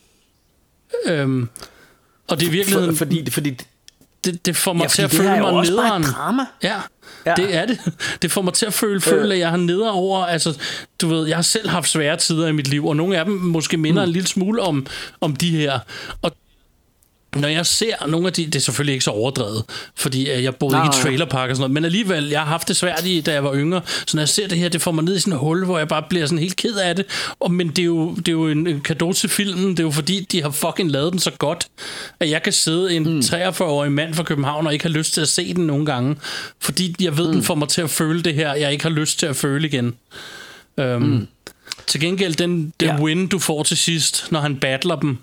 [1.06, 1.50] Øhm,
[2.28, 3.58] og det er virkelig For, fordi, fordi
[4.26, 6.04] det, det får mig Ja, til at det føle er mig også bare et nederen.
[6.16, 6.46] drama.
[6.64, 6.76] Ja,
[7.26, 7.80] ja, det er det.
[8.22, 10.26] Det får mig til at føle, føle at jeg har neder over.
[10.26, 10.58] Altså,
[11.02, 13.34] du ved, jeg har selv haft svære tider i mit liv, og nogle af dem
[13.34, 14.10] måske minder mm.
[14.10, 14.86] en lille smule om,
[15.22, 15.80] om de her.
[16.22, 16.32] Og
[17.36, 19.64] når jeg ser nogle af de, det er selvfølgelig ikke så overdrevet,
[19.96, 22.48] fordi øh, jeg boede Nej, ikke i trailerpark og sådan noget, men alligevel, jeg har
[22.48, 24.82] haft det svært i, da jeg var yngre, så når jeg ser det her, det
[24.82, 26.96] får mig ned i sådan et hul, hvor jeg bare bliver sådan helt ked af
[26.96, 27.06] det,
[27.40, 29.92] og, men det er jo, det er jo en, kado til filmen, det er jo
[29.92, 31.68] fordi, de har fucking lavet den så godt,
[32.20, 33.20] at jeg kan sidde en mm.
[33.20, 36.16] 43-årig mand fra København og ikke har lyst til at se den nogle gange,
[36.60, 37.34] fordi jeg ved, mm.
[37.34, 39.68] den får mig til at føle det her, jeg ikke har lyst til at føle
[39.68, 39.94] igen.
[40.78, 41.28] Um, mm.
[41.88, 43.02] Til gengæld, den, det Ja.
[43.02, 45.18] win, du får til sidst, når han battler dem,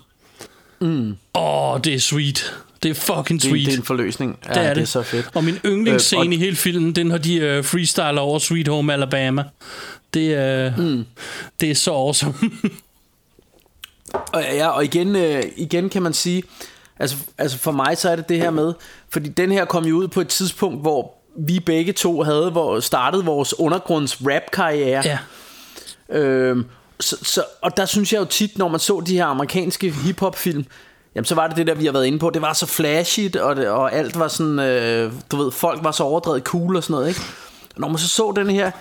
[1.35, 2.53] Åh, oh, det er sweet.
[2.83, 3.65] Det er fucking Det, sweet.
[3.65, 4.39] det er en forløsning.
[4.47, 4.75] Ja, det er det.
[4.75, 4.81] det.
[4.81, 5.29] er så fedt.
[5.33, 8.39] Og min yndlingsscene Øh, øh, og- i hele filmen, den har de uh, freestyler over
[8.39, 9.43] Sweet Home Alabama.
[10.13, 11.05] Det er, mm.
[11.61, 12.33] det er så awesome.
[14.33, 16.43] Og, ja, og igen, øh, igen kan man sige,
[16.99, 18.73] altså, altså for mig så er det det her med,
[19.09, 22.79] fordi den her kom jo ud på et tidspunkt, hvor vi begge to havde hvor
[22.79, 25.03] startet vores undergrunds rap karriere.
[25.05, 25.17] ja.
[26.17, 26.65] Øhm,
[26.99, 30.35] så, så, og der synes jeg jo tit, når man så de her amerikanske hiphop
[30.35, 30.65] film,
[31.15, 32.29] jamen så var det det der, vi har været inde på.
[32.29, 35.91] Det var så flashy, og, det, og alt var sådan, øh, du ved, folk var
[35.91, 37.21] så overdrevet cool og sådan noget, ikke?
[37.75, 38.71] Og når man så så den her,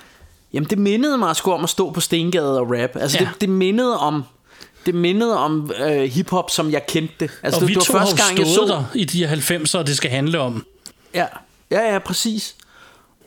[0.52, 2.90] jamen det mindede mig sgu om at stå på Stengade og rap.
[2.97, 3.24] Altså Ja.
[3.24, 4.24] det, det mindede om,
[4.86, 7.30] det mindede om øh, hiphop, som jeg kendte det.
[7.43, 9.26] Altså Og det, vi det to var har første gang, jeg så der i de
[9.26, 10.66] her 90'er, det skal handle om.
[11.14, 11.26] Ja,
[11.70, 12.55] ja, ja, præcis.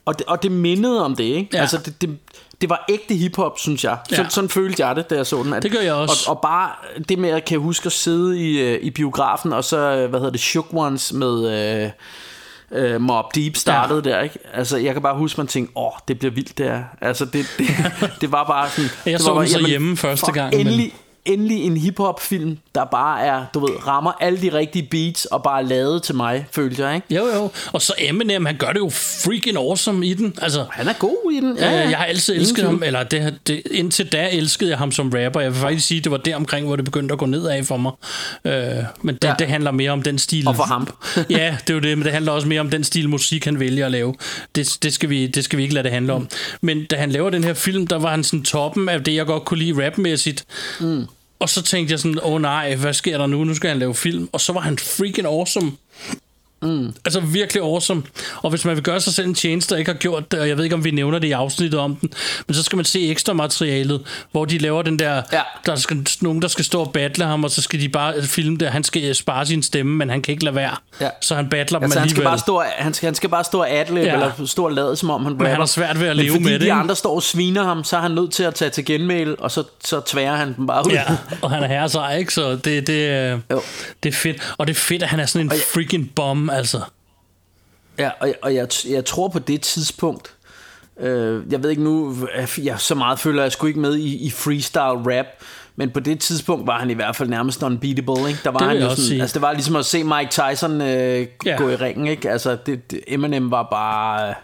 [0.06, 1.50] Og det, og det mindede om det, ikke?
[1.54, 1.62] Ja.
[1.62, 2.18] Altså, det, det,
[2.62, 3.98] det var ægte hiphop, synes jeg.
[4.12, 4.30] Ja.
[4.30, 5.54] Sådan følte jeg det, da jeg så den.
[5.54, 6.26] At, Det gør jeg også.
[6.30, 6.72] Og, og bare
[7.10, 10.10] det med, at jeg kan huske at sidde i, øh, i biografen, og så, øh,
[10.10, 11.50] hvad hedder det, Shook Ones med...
[11.84, 11.90] Øh,
[12.72, 14.10] øh, Mob Deep startede ja.
[14.10, 14.40] der, ikke?
[14.54, 16.84] Altså, jeg kan bare huske, man tænkte, åh, det bliver vildt, det her.
[17.02, 17.68] Altså, det, det,
[18.22, 18.90] det var bare sådan...
[19.06, 20.94] Jeg det så den så jamen, hjemme første gang, men- Endelig,
[21.26, 25.62] endelig en hiphop-film, der bare er, du ved, rammer alle de rigtige beats, og bare
[25.62, 27.16] er lavet til mig, følte jeg, ikke?
[27.16, 27.52] Jo, jo.
[27.74, 30.34] Og så Eminem, han gør det jo freaking awesome i den.
[30.42, 31.58] Altså, Han er god i den.
[31.58, 35.10] Ja, jeg har altid elsket ham, eller det, det, indtil da elskede jeg ham som
[35.16, 35.40] rapper.
[35.40, 37.78] Jeg vil faktisk sige, det var der omkring, hvor det begyndte at gå nedad for
[37.78, 37.92] mig.
[38.46, 38.54] Øh,
[39.02, 39.30] men det, Ja.
[39.30, 39.36] ja.
[39.40, 40.48] det handler mere om den stil.
[40.48, 40.88] Og for ham.
[41.30, 43.60] ja, det er jo det, men det handler også mere om den stil musik, han
[43.60, 44.16] vælger at lave.
[44.56, 46.28] Det, det, skal, vi, det skal vi ikke lade det handle om.
[46.62, 49.26] Men da han laver den her film, der var han sådan toppen af det, jeg
[49.26, 50.46] godt kunne lide rapmæssigt.
[50.80, 51.06] Mm.
[51.40, 53.44] Og så tænkte jeg sådan, åh oh, nej, hvad sker der nu?
[53.44, 54.30] Nu skal han lave film.
[54.32, 55.72] Og så var han freaking awesome.
[56.62, 56.94] Mm.
[57.06, 58.04] Altså virkelig awesome.
[58.42, 60.48] Og hvis man vil gøre sig selv en tjeneste, og ikke har gjort det, og
[60.50, 62.10] jeg ved ikke, om vi nævner det i afsnittet om den,
[62.48, 64.02] men så skal man se ekstra materialet,
[64.32, 65.42] hvor de laver den der, Ja.
[65.66, 68.58] der skal nogen, der skal stå og battle ham, og så skal de bare filme
[68.58, 68.68] det.
[68.70, 70.76] Han skal spare sin stemme, men han kan ikke lade være.
[71.02, 71.10] Ja.
[71.22, 72.22] Så han battler dem Altså, han alligevel.
[72.22, 74.14] skal, bare stå, han, skal, han skal bare stå og adlib, ja.
[74.14, 75.48] Eller stå og lade, som om han rapper.
[75.48, 76.74] han har svært ved at Men leve fordi med det, de ikke?
[76.74, 79.52] andre står og sviner ham, så er han nødt til at tage til genmail, og
[79.52, 80.92] så, så tværer han dem bare ud.
[80.92, 81.04] Ja,
[81.42, 82.34] og han er herre sig, ikke?
[82.34, 83.62] Så det, det, øh, Jo.
[84.04, 84.54] det er fedt.
[84.58, 86.82] Og det er fedt, at han er sådan en freaking bomb, altså.
[88.00, 90.34] Ja, og, og jeg, jeg tror på det tidspunkt,
[91.00, 92.16] øh, jeg ved ikke nu,
[92.64, 95.26] jeg så meget føler jeg sgu ikke med i, i freestyle rap,
[95.76, 98.40] men på det tidspunkt var han i hvert fald nærmest unbeatable, ikke?
[98.44, 99.22] Der var Det han jo sådan, sige.
[99.22, 101.56] altså det var ligesom at se Mike Tyson øh, Ja.
[101.58, 102.32] gå i ringen, ikke?
[102.32, 104.36] Altså det, det, Eminem var bare øh,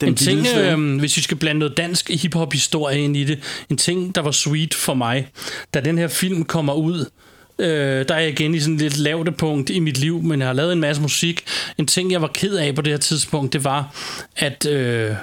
[0.00, 3.76] den En ting, øh, hvis vi skal blande noget dansk hiphop-historie ind i det, en
[3.76, 5.28] ting, der var sweet for mig,
[5.74, 7.10] da den her film kommer ud,
[7.58, 10.40] øh, der er jeg igen i sådan et lidt lavte punkt i mit liv, men
[10.40, 11.44] jeg har lavet en masse musik.
[11.78, 13.94] En ting, jeg var ked af på det her tidspunkt, det var,
[14.36, 15.14] at øh,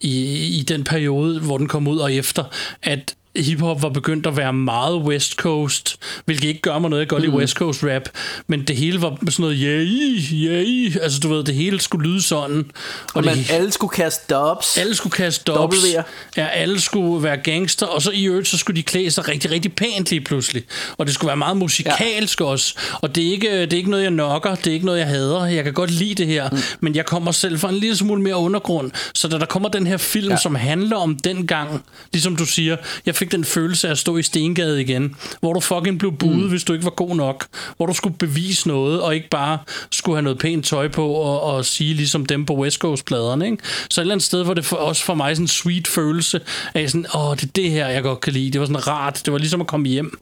[0.00, 2.44] i, i den periode, hvor den kom ud og efter,
[2.82, 7.08] at hiphop var begyndt at være meget West Coast, hvilket ikke gør mig noget, jeg
[7.08, 7.38] godt lide Mm.
[7.38, 8.02] West Coast rap,
[8.46, 9.86] men det hele var sådan noget, yeah,
[10.32, 12.70] yeah, altså du ved, det hele skulle lyde sådan.
[13.14, 14.78] og det, man, alle skulle kaste dubs.
[14.78, 15.52] alle skulle kaste.
[15.52, 16.02] W'er.
[16.36, 19.50] Ja, alle skulle være gangster, og så i øvrigt, så skulle de klæde sig rigtig,
[19.50, 20.62] rigtig pænt lige pludselig.
[20.98, 22.46] Og det skulle være meget musikalsk ja.
[22.46, 22.78] også.
[23.00, 25.06] Og det er, ikke, det er ikke noget, jeg nokker, det er ikke noget, jeg
[25.06, 25.44] hader.
[25.44, 26.58] Jeg kan godt lide det her, mm.
[26.80, 28.90] men jeg kommer selv fra en lille smule mere undergrund.
[29.14, 30.36] Så da der kommer den her film, ja.
[30.36, 32.76] som handler om den gang, ligesom du siger,
[33.06, 36.38] jeg fik den følelse af at stå i Stengade igen, hvor du fucking blev budet,
[36.38, 36.48] mm.
[36.48, 37.46] hvis du ikke var god nok.
[37.76, 39.58] Hvor du skulle bevise noget, og ikke bare
[39.90, 43.46] skulle have noget pænt tøj på og, og sige ligesom dem på West Coast-pladerne.
[43.46, 43.58] Ikke?
[43.90, 46.40] Så et eller andet sted var det for, også for mig sådan en sweet følelse
[46.74, 48.50] af sådan, åh, det er det her, jeg godt kan lide.
[48.50, 49.22] Det var sådan rart.
[49.24, 50.18] Det var ligesom at komme hjem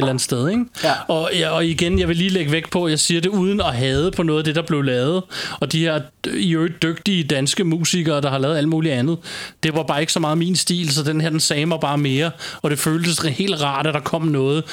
[0.00, 0.64] eller andet sted, ikke?
[0.84, 0.92] Ja.
[1.08, 3.60] Og, ja, og igen, jeg vil lige lægge væk på, at jeg siger det uden
[3.60, 5.22] at hade på noget af det, der blev lavet.
[5.60, 6.00] Og de her
[6.34, 9.18] i øvrigt dygtige danske musikere, der har lavet alt muligt andet,
[9.62, 11.98] det var bare ikke så meget min stil, så den her, den sagde mig bare
[11.98, 12.30] mere.
[12.62, 14.64] Og det føltes helt rart, at der kom noget,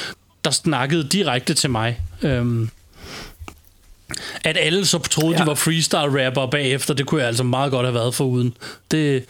[0.45, 1.99] der snakkede direkte til mig.
[2.21, 2.69] Øhm,
[4.43, 5.41] at alle så troede, ja.
[5.43, 8.53] De var freestyle-rapper bagefter, det kunne jeg altså meget godt have været foruden.
[8.91, 9.25] Det,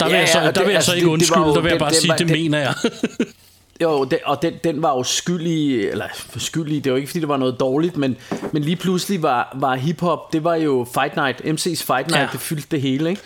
[0.00, 1.46] der vil, Ja, jeg, så, der det- vil jeg altså, så ikke det- det undskylde,
[1.46, 2.74] jo- der vil jeg det- bare det sige, det det- mener jeg.
[3.82, 6.04] Jo, det, og den, den var jo skyldig, eller
[6.36, 8.16] skyldig, det var ikke fordi det var noget dårligt, men,
[8.52, 12.28] men lige pludselig var, var hiphop, det var jo Fight Night, MC's Fight Night, Ja.
[12.32, 13.22] det fyldte det hele, ikke?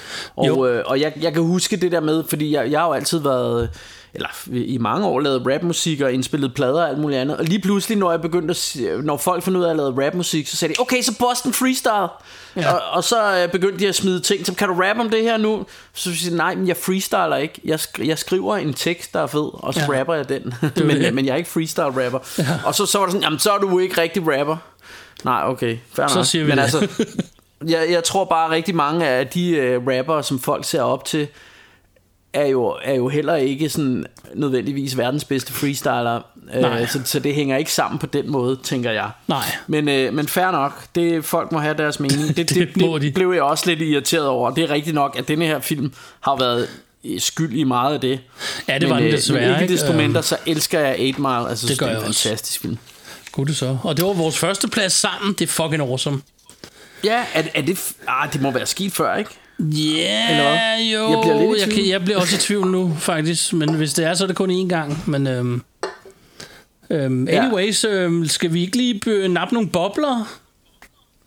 [0.47, 0.59] Jo.
[0.59, 2.93] Og, øh, og jeg, jeg kan huske det der med, fordi jeg, jeg har jo
[2.93, 3.71] altid været,
[4.15, 7.37] eller i mange år lavet rapmusik og indspillet plader og alt muligt andet.
[7.37, 10.47] Og lige pludselig, når jeg begyndte at, når folk fandt ud af at lave rapmusik,
[10.49, 12.09] så sagde de, okay, så Boston Freestyle.
[12.57, 12.73] Ja.
[12.73, 15.23] Og, og, så øh, begyndte de at smide ting, som, kan du rappe om det
[15.23, 15.67] her nu?
[15.95, 17.61] Så siger jeg, nej, men jeg freestyler ikke.
[17.65, 19.99] Jeg, sk- jeg skriver en tekst, der er fed, og så Ja.
[20.01, 20.55] rapper jeg den.
[20.77, 20.87] det.
[21.03, 22.19] men, men jeg er ikke freestyle rapper.
[22.39, 22.45] Ja.
[22.65, 24.57] Og så, så var det sådan, jamen så er du ikke rigtig rapper.
[25.25, 26.27] Nej, okay, fair Så nok.
[26.27, 26.63] siger vi men det.
[26.63, 26.89] altså,
[27.75, 31.05] jeg, jeg tror bare at rigtig mange af de uh, rappere, som folk ser op
[31.05, 31.29] til,
[32.33, 36.21] er jo, er jo heller ikke sådan nødvendigvis verdens bedste freestyler.
[36.61, 36.83] Nej.
[36.83, 39.11] Uh, så, så det hænger ikke sammen på den måde, tænker jeg.
[39.29, 39.45] Nej.
[39.67, 42.29] Men, uh, men fair nok, det, folk må have deres mening.
[42.29, 43.11] Det, det, Det det, de.
[43.13, 44.51] blev jeg også lidt irriteret over.
[44.51, 46.69] Det er rigtigt nok, at denne her film har været
[47.05, 48.21] øh, skyld i meget af det.
[48.69, 49.73] Ja, det var den øh, desværre, Men ikke ikke?
[49.73, 51.49] desto mindre, så elsker jeg 8 Mile.
[51.49, 52.79] Altså, det, gør det er en fantastisk film.
[53.33, 53.79] Gud det så.
[53.83, 55.33] Og det var vores første plads sammen.
[55.33, 56.21] Det er fucking awesome.
[57.05, 57.93] Ja, er, er det...
[58.09, 59.31] Ah, det må være sket før, ikke?
[59.61, 60.85] Ja, hvad?
[60.95, 61.11] jo.
[61.11, 63.53] Jeg bliver lidt i jeg, kan, jeg bliver også i tvivl nu, faktisk.
[63.53, 65.03] Men hvis det er, så er det kun én gang.
[65.07, 65.63] Men øhm,
[66.91, 67.45] øhm, Ja.
[67.45, 70.29] anyways, øhm, skal vi ikke lige nappe nogle bobler?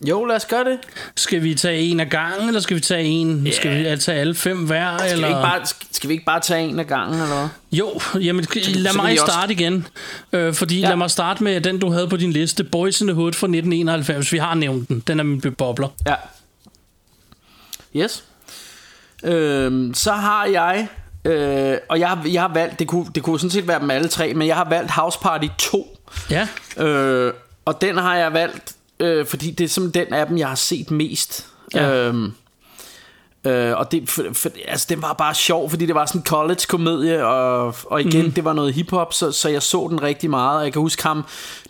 [0.10, 0.78] Jo, lad os gøre det.
[1.16, 3.44] Skal vi tage en af gangen, eller skal vi tage en?
[3.45, 3.53] Yeah.
[3.53, 4.98] Skal vi tage alle fem hver?
[4.98, 5.28] Skal, eller?
[5.28, 7.48] vi ikke bare, skal, skal vi ikke bare tage en af gangen, eller hvad?
[7.72, 8.45] Jo, jamen,
[8.76, 9.88] lad mig også- starte igen.
[10.34, 10.82] Øh, fordi ja.
[10.82, 10.88] Ja.
[10.90, 12.64] lad mig starte med den, du havde på din liste.
[12.64, 14.34] Boys in the Hood fra 1991.
[14.34, 15.03] Vi har nævnt den.
[15.08, 15.88] Den er min bobler.
[16.08, 16.16] Ja.
[17.96, 18.24] Yes.
[19.24, 20.88] Øhm, så har jeg...
[21.26, 22.80] Øh, og jeg har, jeg har valgt...
[22.80, 25.20] Det kunne, det kunne sådan set være dem alle tre, men jeg har valgt House
[25.22, 25.98] Party 2.
[26.30, 26.48] Ja,
[26.78, 27.34] Øh,
[27.66, 30.56] og den har jeg valgt, øh, fordi det er simpelthen den af dem, jeg har
[30.56, 31.48] set mest.
[31.74, 31.94] Ja.
[31.94, 32.34] Øhm,
[33.46, 36.26] øh, og det, for, for, altså, den var bare sjov, fordi det var sådan en
[36.26, 38.32] college-komedie, og, og igen, mm.
[38.32, 40.58] det var noget hiphop, så, så jeg så den rigtig meget.
[40.58, 41.26] Og jeg kan huske ham,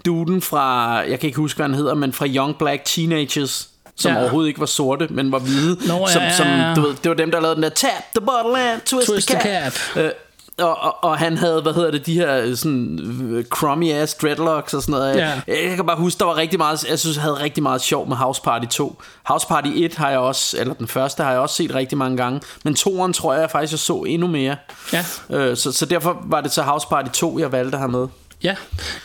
[0.05, 3.69] duden fra, jeg kan ikke huske, hvad han hedder, men fra Young Black Teenagers,
[4.01, 4.19] som Ja.
[4.19, 5.77] overhovedet ikke var sorte, men var hvide.
[5.87, 8.25] Nå, ja, som, som, du ved, det var dem, der lavede den der Tap the
[8.25, 9.73] bottle and twist, Twist the the cap.
[9.73, 10.03] cap.
[10.03, 10.11] Øh,
[10.57, 14.13] og, og, og han havde, hvad hedder det, de her øh, sådan øh, crummy ass
[14.13, 15.15] dreadlocks og sådan noget.
[15.17, 15.27] Ja.
[15.47, 17.81] Jeg, jeg kan bare huske, der var rigtig meget, jeg synes, jeg havde rigtig meget
[17.81, 19.01] sjov med House Party 2.
[19.23, 22.17] House Party 1 har jeg også, eller den første har jeg også set rigtig mange
[22.17, 24.55] gange, men toeren tror jeg faktisk, jeg så endnu mere.
[24.93, 25.05] ja.
[25.29, 28.07] Øh, så, så derfor var det så House Party 2, jeg valgte have med.
[28.43, 28.55] Ja,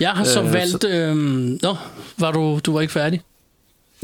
[0.00, 0.84] jeg har så Øh, valgt...
[0.84, 1.76] Øhm, nå,
[2.18, 3.20] var du, du var ikke færdig?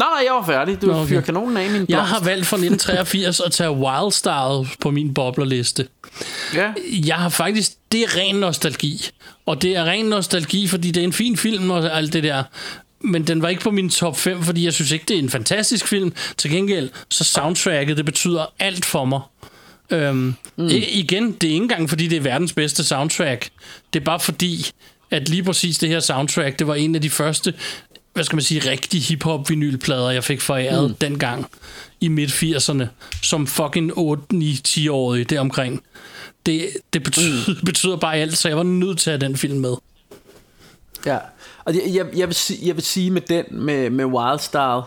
[0.02, 0.82] Nej, jeg var færdig.
[0.82, 1.08] Du Nå, okay.
[1.08, 2.10] fyrer kanonen af min Jeg blomst.
[2.12, 5.86] har valgt fra 1983 at tage Wildstyle på min boblerliste.
[6.54, 6.72] Ja.
[7.06, 7.72] Jeg har faktisk...
[7.92, 9.08] Det er ren nostalgi.
[9.46, 12.42] Og det er ren nostalgi, fordi det er en fin film og alt det der.
[13.00, 15.30] Men den var ikke på min top 5, fordi jeg synes ikke, det er en
[15.30, 16.12] fantastisk film.
[16.36, 19.20] Til gengæld, så soundtracket, det betyder alt for mig.
[19.90, 20.68] Øhm, mm.
[20.88, 23.48] Igen, det er ikke engang, fordi det er verdens bedste soundtrack.
[23.92, 24.66] Det er bare fordi,
[25.10, 27.54] at lige præcis det her soundtrack, det var en af de første,
[28.12, 30.96] hvad skal man sige, rigtige hiphop vinylplader, jeg fik foræret mm.
[30.96, 31.46] dengang
[32.00, 32.86] i midt-80'erne,
[33.22, 35.82] som fucking 8-9-10-årig deromkring.
[36.46, 37.54] Det, det betyder, mm.
[37.66, 39.74] betyder bare alt, så jeg var nødt til at have den film med.
[41.06, 41.18] Ja,
[41.64, 44.82] og jeg, jeg, jeg, vil, sige, jeg vil sige med den, med, med Wildstyle,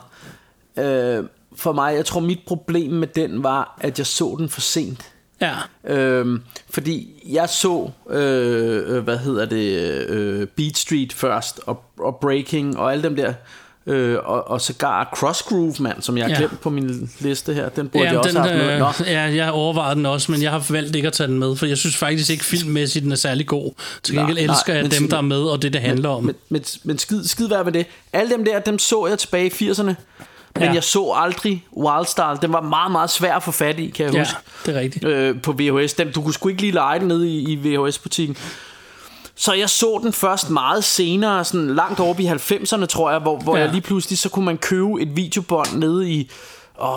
[0.78, 1.24] øh,
[1.56, 5.12] for mig, jeg tror mit problem med den var, at jeg så den for sent.
[5.42, 5.54] Ja,
[5.88, 9.80] Øhm, fordi jeg så, øh, øh, hvad hedder det,
[10.10, 13.34] øh, Beat Street først, og, og Breaking, og alle dem der,
[13.86, 16.38] øh, og, og sågar Cross Groove, mand, som jeg har Ja.
[16.38, 17.70] glemt på min liste her.
[17.70, 19.06] Den burde jeg ja, også den, have haft med.
[19.06, 21.40] Nå, øh, ja, jeg overvejede den også, men jeg har valgt ikke at tage den
[21.40, 23.72] med, for jeg synes faktisk ikke filmmæssigt, den er særlig god.
[24.04, 26.10] Til gengæld Nej, nej, elsker jeg men dem, der er med, og det, det handler
[26.10, 26.24] om.
[26.24, 27.86] Men, men, men skid, skid være med det.
[28.14, 29.94] Alle dem der, dem så jeg tilbage i 80'erne.
[30.56, 30.74] Men Ja.
[30.74, 32.38] jeg så aldrig Wildstyle.
[32.42, 34.36] Den var meget, meget svær at få fat i, kan jeg Ja, huske.
[34.66, 35.06] det er rigtigt.
[35.06, 35.94] øh, på VHS.
[35.94, 38.38] Den, du kunne sgu ikke lige lege den nede i, i VHS-butikken.
[39.36, 43.38] Så jeg så den først meget senere, sådan langt over i 90'erne, tror jeg, hvor,
[43.38, 43.62] hvor Ja.
[43.64, 46.32] jeg lige pludselig, så kunne man købe et videobånd nede i,
[46.82, 46.88] åh,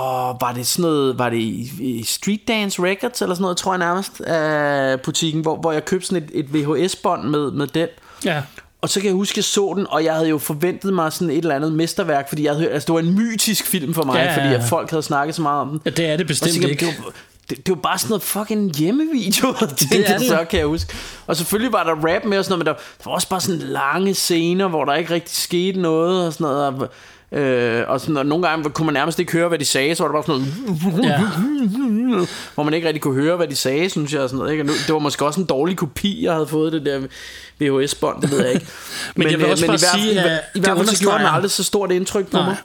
[0.40, 3.72] var det sådan noget, var det i, i Street Dance Records, eller sådan noget, tror
[3.72, 7.88] jeg nærmest, af butikken, hvor, hvor jeg købte sådan et, et VHS-bånd med, med den.
[8.24, 8.42] Ja,
[8.82, 11.12] Og så kan jeg huske, at jeg så den, og jeg havde jo forventet mig
[11.12, 14.04] sådan et eller andet mesterværk, fordi jeg havde altså det var en mytisk film for
[14.04, 15.80] mig, Ja, ja, ja, fordi at folk havde snakket så meget om den.
[15.84, 16.86] ja det er det bestemt tænkte ikke.
[16.86, 17.12] det, var,
[17.50, 20.26] det, det var bare sådan noget fucking hjemmevideo, tænkte er det.
[20.26, 20.94] så, kan jeg huske.
[21.26, 23.40] Og selvfølgelig var der rap med og sådan noget, men der, der var også bare
[23.40, 26.66] sådan lange scener, hvor der ikke rigtig skete noget og sådan noget.
[26.66, 26.88] Og,
[27.32, 30.02] øh, og sådan, og nogle gange kunne man nærmest ikke høre, hvad de sagde, så
[30.02, 30.52] var der bare sådan
[30.92, 32.26] noget, Ja.
[32.54, 34.20] hvor man ikke rigtig kunne høre, hvad de sagde, synes jeg.
[34.20, 34.62] Og sådan noget, ikke?
[34.62, 37.00] Og nu, det var måske også en dårlig kopi, jeg havde fået det der
[37.60, 38.66] VHS-bånd, det ved jeg ikke.
[39.16, 40.76] Men jeg vil øh, også men bare i, sige, i, at hvert- i det hvert
[40.76, 42.46] fald så gjorde den aldrig så stort indtryk på Nej.
[42.46, 42.56] mig.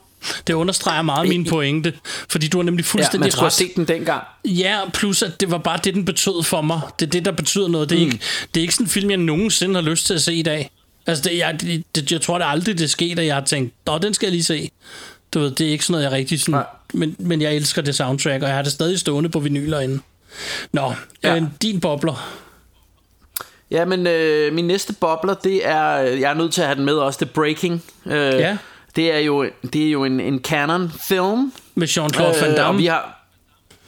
[0.48, 1.94] Det understreger meget min pointe,
[2.30, 3.54] fordi du har nemlig Ja, fuldstændig man skulle ret.
[3.54, 4.24] set den dengang.
[4.46, 6.82] Ja, plus at det var bare det, den betød for mig.
[7.00, 7.90] Det er det, der betyder noget.
[7.90, 8.12] Det er, mm.
[8.12, 8.20] ikke,
[8.54, 10.72] det er ikke sådan en film, jeg nogensinde har lyst til at se i dag.
[11.08, 11.58] Altså, det, jeg,
[11.96, 14.32] det, jeg tror det aldrig, det skete, at jeg har tænkt, Nå, den skal jeg
[14.32, 14.70] lige se.
[15.34, 16.52] Du ved, det er ikke sådan noget, jeg rigtig sådan...
[16.52, 16.66] Nej.
[16.94, 20.00] Men, men jeg elsker det soundtrack, og jeg har det stadig stående på vinyler inde.
[20.72, 20.94] Nå,
[21.24, 21.36] ja.
[21.36, 22.40] Øh, din bobler.
[23.72, 26.86] Ja, men øh, min næste bobler, det er, jeg er nødt til at have den
[26.86, 27.84] med også, det er Breaking.
[28.06, 28.58] Øh, Ja.
[28.96, 31.54] Det er jo, det er jo en, en canon film.
[31.76, 32.80] Med Jean-Claude Van Øh, og Damme.
[32.82, 33.23] vi har,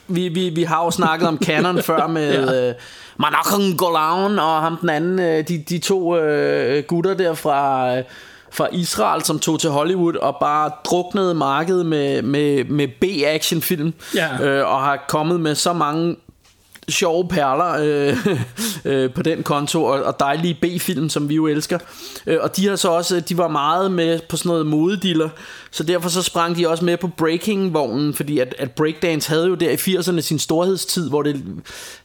[0.07, 2.69] vi, vi, vi har jo snakket om canon før med Ja.
[2.69, 2.75] øh,
[3.17, 8.03] Manakon Golan og ham den anden, øh, de, de to øh, gutter der fra, øh,
[8.51, 13.93] fra Israel, som tog til Hollywood og bare druknede markedet med, med, med B-action-film.
[14.15, 14.43] Ja.
[14.43, 16.15] Øh, og har kommet med så mange
[16.89, 18.27] sjove perler øh,
[18.93, 21.79] øh, på den konto og, og dejlige B-film som vi jo elsker
[22.27, 25.29] øh, og de har så også de var meget med på sådan noget modediller
[25.75, 29.47] så derfor så sprang de også med på breaking vognen fordi at, at breakdance havde
[29.47, 31.43] jo der i 80'erne sin storhedstid hvor det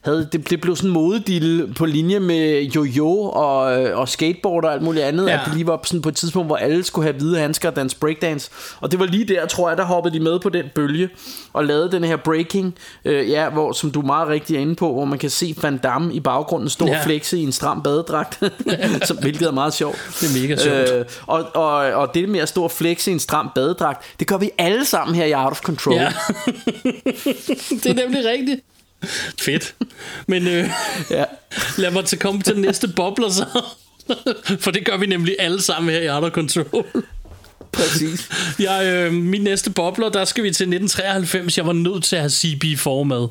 [0.01, 4.65] havde det, det blev sådan en modedille på linje med jojo og, øh, og skateboard
[4.65, 5.33] og alt muligt andet Ja.
[5.33, 7.75] at det lige var sådan på et tidspunkt hvor alle skulle have hvide handsker og
[7.75, 8.49] danse breakdance
[8.81, 11.09] og det var lige der tror jeg der hoppede de med på den bølge
[11.53, 12.75] og lavede den her breaking
[13.05, 15.77] øh, ja hvor som du meget rigtig er inde på hvor man kan se Van
[15.77, 16.97] Damme i baggrunden stå ja.
[16.97, 18.39] og flexe i en stram badedragt
[19.07, 20.99] som, hvilket er meget sjovt Det er mega sjovt.
[20.99, 23.60] øh, og, og, og det med at stå og flexe i en stram badedragt
[24.19, 26.13] det gør vi alle sammen her i Out of Control Ja.
[27.69, 28.61] det er nemlig rigtigt.
[29.41, 29.75] Fedt.
[30.27, 30.69] Men øh,
[31.09, 31.23] ja.
[31.77, 33.45] lad mig til komme til den næste bobler så.
[34.59, 36.85] For det gør vi nemlig alle sammen her i Out of Control.
[37.71, 38.29] præcis
[38.59, 41.57] Jeg, øh, min næste bobler, der skal vi til 1993.
[41.57, 43.27] Jeg var nødt til at have CB4 med.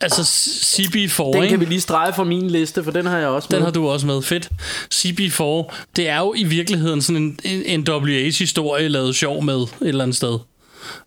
[0.00, 1.48] Altså CB4, den ikke?
[1.48, 3.72] kan vi lige strege fra min liste for den har jeg også med Den har
[3.72, 4.22] du også med.
[4.22, 4.48] Fedt.
[4.94, 10.02] CB4, det er jo i virkeligheden sådan en, en NWA's-historie lavet sjov med et eller
[10.04, 10.38] andet sted.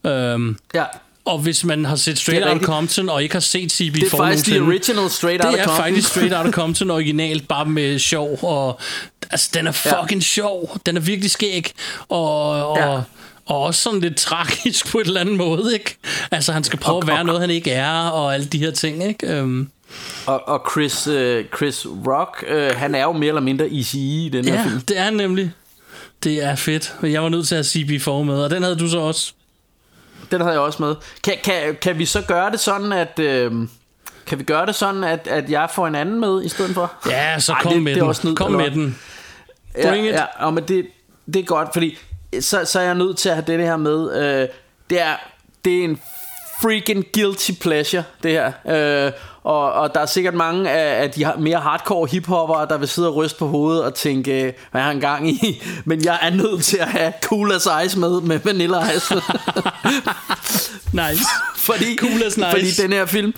[0.06, 0.84] Øhm, ja.
[1.26, 2.66] og hvis man har set Straight Det er Outta.
[2.66, 5.68] Compton og ikke har set CB4 det er faktisk the original straight det out er
[5.68, 8.80] of faktisk Straight Outta Compton originalt, bare med sjov, og
[9.32, 10.02] altså, den er Ja.
[10.02, 11.72] fucking sjov, den er virkelig skæg,
[12.10, 13.00] og, og, Ja.
[13.46, 15.98] Og også sådan lidt tragisk på et eller andet måde, ikke?
[16.32, 18.58] Altså, han skal prøve Og- at være og- noget, han ikke er, og alle de
[18.58, 19.28] her ting, ikke?
[19.28, 19.70] Øhm,
[20.26, 24.30] Og, og Chris, øh, Chris Rock, øh, han er jo mere eller mindre easy i
[24.34, 24.82] den her ja, film.
[24.82, 25.52] det er nemlig.
[26.24, 26.96] Det er fedt.
[27.04, 29.34] Jeg var nødt til at have CB4 med, og den havde du så også.
[30.32, 30.96] Den havde jeg også med.
[31.24, 33.20] Kan, kan, kan vi så gøre det sådan, at...
[33.20, 33.52] Øh,
[34.26, 36.94] kan vi gøre det sådan, at, at jeg får en anden med i stedet for?
[37.10, 38.10] Ja, så Ej, kom det- med det er den.
[38.10, 39.00] også snyd, kom med den.
[39.82, 40.16] Bring ja, it.
[40.16, 40.86] Ja, og men det,
[41.34, 41.98] det er godt, fordi
[42.40, 44.16] så, så er jeg nødt til at have det her med.
[44.16, 44.48] Øh,
[44.90, 45.16] det, er,
[45.66, 46.00] det er en
[46.62, 48.52] freaking guilty pleasure, det her.
[49.06, 49.12] Øh,
[49.44, 53.08] og, og der er sikkert mange af, af de mere hardcore hiphoppere, der vil sidde
[53.08, 55.64] og ryste på hovedet og tænke, hvad har han gang i?
[55.86, 59.16] Men jeg er nødt til at have Cool as Ice med, med Vanilla Ice.
[60.94, 61.24] Nice.
[61.56, 62.50] fordi, Cool as nice.
[62.50, 63.34] fordi den her film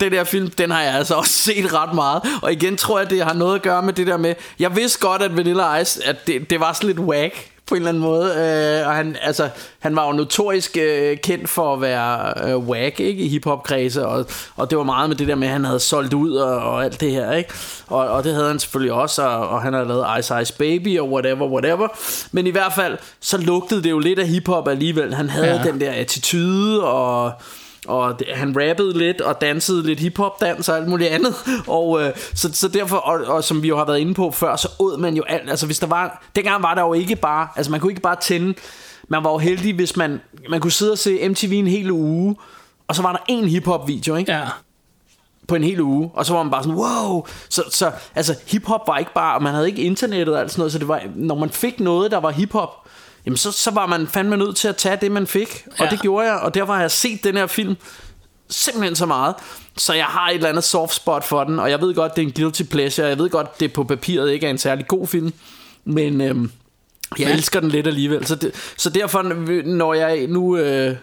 [0.00, 3.10] den her film, den har jeg altså også set ret meget Og igen tror jeg,
[3.10, 6.06] det har noget at gøre med det der med Jeg vidste godt, at Vanilla Ice
[6.06, 9.16] At det, det var sådan lidt whack På en eller anden måde øh, Og han,
[9.22, 13.22] altså, han var jo notorisk øh, kendt for at være øh, whack ikke?
[13.22, 14.26] I hiphop kredse og,
[14.56, 16.84] og det var meget med det der med At han havde solgt ud og, og
[16.84, 17.50] alt det her ikke?
[17.86, 20.98] Og, og det havde han selvfølgelig også og, og han havde lavet Ice Ice Baby
[20.98, 21.88] Og whatever, whatever
[22.32, 25.62] Men i hvert fald, så lugtede det jo lidt af hiphop alligevel Han havde ja.
[25.62, 27.32] den der attitude Og
[27.86, 31.34] og det, han rappede lidt og dansede lidt hiphop dans og alt muligt andet.
[31.66, 34.56] Og øh, så, så derfor og, og som vi jo har været inde på før
[34.56, 35.50] så åd man jo alt.
[35.50, 38.16] Altså hvis der var dengang var der jo ikke bare altså man kunne ikke bare
[38.20, 38.54] tænde.
[39.08, 42.36] Man var jo heldig hvis man man kunne sidde og se MTV en hel uge
[42.88, 44.32] og så var der en hiphop video ikke?
[44.32, 44.46] Ja.
[45.48, 48.80] på en hel uge, og så var man bare sådan, wow, så, så altså hiphop
[48.86, 51.34] var ikke bare, man havde ikke internettet og alt sådan noget, så det var, når
[51.34, 52.87] man fik noget, der var hiphop,
[53.26, 55.90] jamen så, så var man fandme nødt til at tage det, man fik, og Ja.
[55.90, 57.76] det gjorde jeg, og derfor har jeg set den her film
[58.50, 59.34] simpelthen så meget,
[59.76, 62.22] så jeg har et eller andet soft spot for den, og jeg ved godt, det
[62.22, 65.06] er en guilty pleasure, jeg ved godt, det på papiret ikke er en særlig god
[65.06, 65.32] film,
[65.84, 66.50] men øhm,
[67.18, 67.32] jeg Ja.
[67.32, 69.22] elsker den lidt alligevel, så, det, så derfor,
[69.62, 70.96] når jeg nu øh,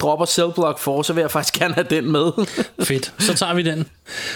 [0.00, 2.32] dropper Cellblock for, så vil jeg faktisk gerne have den med.
[2.88, 3.88] Fedt, så tager vi den.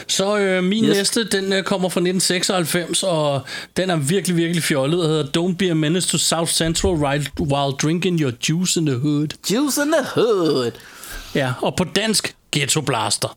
[0.09, 0.97] Så øh, min yes.
[0.97, 3.41] Næste, den øh, kommer fra 1996, og
[3.77, 6.93] den er virkelig, virkelig fjollet, og hedder Don't be a menace to South Central
[7.41, 9.29] while drinking your juice in the hood.
[9.51, 10.71] Juice in the hood.
[11.35, 13.37] Ja, og på dansk, Ghetto Blaster.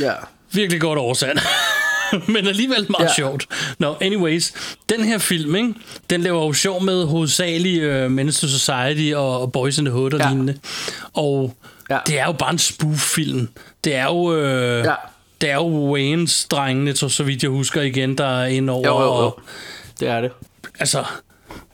[0.00, 0.12] Ja.
[0.52, 1.38] Virkelig godt oversat.
[2.34, 3.14] Men alligevel meget ja.
[3.14, 3.46] Sjovt.
[3.78, 4.52] Nå, no, anyways.
[4.88, 5.74] Den her film, ikke?
[6.10, 10.12] den laver jo sjov med hovedsageligt Menace to Society og, og Boys in the Hood
[10.12, 10.28] og ja.
[10.28, 10.58] Lignende.
[11.12, 11.54] Og
[11.90, 11.98] ja.
[12.06, 13.48] Det er jo bare en spoof-film.
[13.84, 14.34] Det er jo...
[14.36, 14.94] Øh, Ja.
[15.40, 18.86] Det er jo Waynes drengene, så så vidt jeg husker igen, der er inde over.
[18.88, 19.10] Jo, jo, jo.
[19.12, 19.40] Og,
[20.00, 20.30] Det er det.
[20.78, 21.04] altså,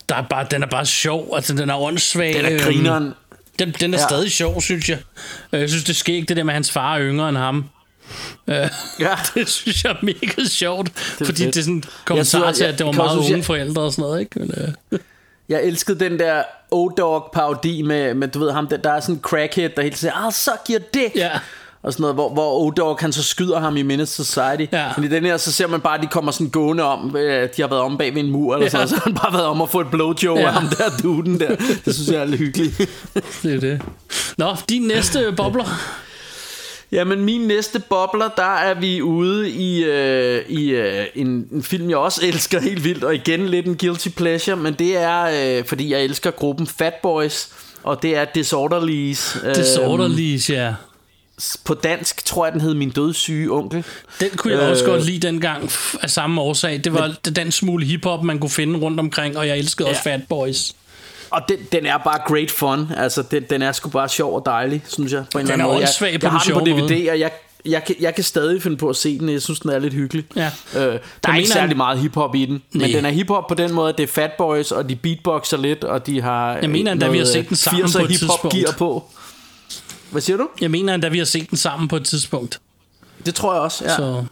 [0.09, 1.33] der er bare, den er bare sjov.
[1.37, 2.35] Altså, den er åndssvag.
[2.35, 3.13] Den er øhm, grineren.
[3.59, 4.07] Den, den er ja.
[4.09, 4.99] Stadig sjov, synes jeg.
[5.53, 7.37] Øh, Jeg synes, det sker ikke det der med, at hans far er yngre end
[7.37, 7.65] ham.
[8.49, 8.69] Ja.
[9.35, 10.89] Det synes jeg er mega sjovt.
[11.21, 11.55] er fordi fedt.
[11.55, 14.03] det er sådan en kommentar synes, til, at det var meget unge forældre og sådan
[14.03, 14.21] noget.
[14.21, 14.39] Ikke?
[14.39, 14.51] Men,
[14.93, 14.99] øh,
[15.49, 19.15] Jeg elskede den der O-Dog parodi med, med, du ved ham, der, der er sådan
[19.15, 21.17] en crackhead, der hele tiden siger, I'll suck your dick.
[21.17, 21.31] Ja.
[21.83, 24.73] og sådan noget, hvor, hvor O-Dog han så skyder ham i Menace Society.
[24.73, 24.87] Ja.
[24.97, 27.49] Men i den her, så ser man bare, at de kommer sådan gående om, øh,
[27.57, 28.71] de har været om bag ved en mur, eller Ja.
[28.71, 30.47] sådan, så har han bare været om at få et blowjob ja.
[30.47, 31.57] Af ham der duden der.
[31.85, 32.79] Det synes jeg er hyggeligt.
[33.43, 33.83] Det er det.
[34.39, 35.65] Nå, din næste bobler.
[36.93, 41.91] Jamen min næste bobler, der er vi ude i, øh, i øh, en, en film,
[41.91, 45.65] jeg også elsker helt vildt, og igen lidt en guilty pleasure, men det er, øh,
[45.65, 47.49] fordi jeg elsker gruppen Fat Boys,
[47.83, 49.37] og det er Disorderlies.
[49.45, 50.75] Øh, Disorderlies, ja.
[51.65, 53.85] På dansk tror jeg, den hed Min dødssyge onkel.
[54.21, 54.91] Den kunne jeg også Øh.
[54.91, 55.71] godt lide dengang
[56.03, 56.81] af samme årsag.
[56.85, 60.03] Det var Men, den smule hiphop, man kunne finde rundt omkring, og jeg elskede også
[60.07, 60.15] Ja.
[60.15, 60.73] Fat Boys.
[61.33, 62.89] Og den, den er bare great fun.
[62.97, 65.25] Altså, den, den er sgu bare sjov og dejlig, synes jeg.
[65.33, 65.75] På en Den eller er anden måde.
[65.81, 67.11] Jeg, åndssvag på jeg den har den på DVD, måde.
[67.11, 67.31] og jeg,
[67.65, 69.29] jeg, kan, jeg kan stadig finde på at se den.
[69.29, 70.25] Jeg synes, den er lidt hyggelig.
[70.37, 70.51] Ja.
[70.77, 70.83] Øh,
[71.25, 72.63] der er ikke særlig han- meget hiphop i den.
[72.73, 75.57] Men den er hiphop på den måde, at det er Fat Boys, og de beatboxer
[75.57, 78.43] lidt, og de har Jeg mener endda, vi har set den sammen på et hiphop
[78.43, 78.79] gear tidspunkt.
[78.79, 79.05] på.
[80.11, 80.49] Hvad siger du?
[80.61, 82.61] Jeg mener endda, vi har set den sammen på et tidspunkt.
[83.27, 83.97] Det tror jeg også, ja.
[83.97, 84.25] Så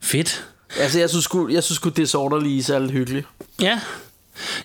[0.00, 0.44] fedt.
[0.80, 3.26] Altså, jeg synes sgu, jeg synes sgu Disorderlies er lidt hyggeligt.
[3.60, 3.80] Ja.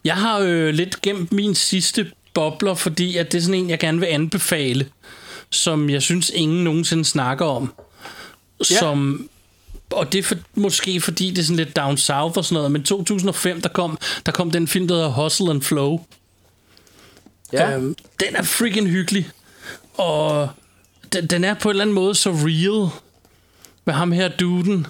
[0.04, 3.80] Jeg har øh, lidt gemt min sidste bobler, fordi at det er sådan en, jeg
[3.80, 4.86] gerne vil anbefale,
[5.50, 7.74] som jeg synes ingen nogensinde snakker om.
[8.72, 8.80] Ja.
[8.80, 9.30] Som,
[9.92, 12.72] og det er for, måske fordi det er sådan lidt down south og sådan noget,
[12.72, 16.06] men 2005, der kom, der kom den film, der hedder Hustle and Flow.
[17.54, 17.76] Ja.
[17.76, 19.30] Øhm, den er freaking hyggelig.
[19.94, 20.50] Og
[21.14, 22.90] den, den er på en eller anden måde så real.
[23.86, 24.88] Med ham her duden,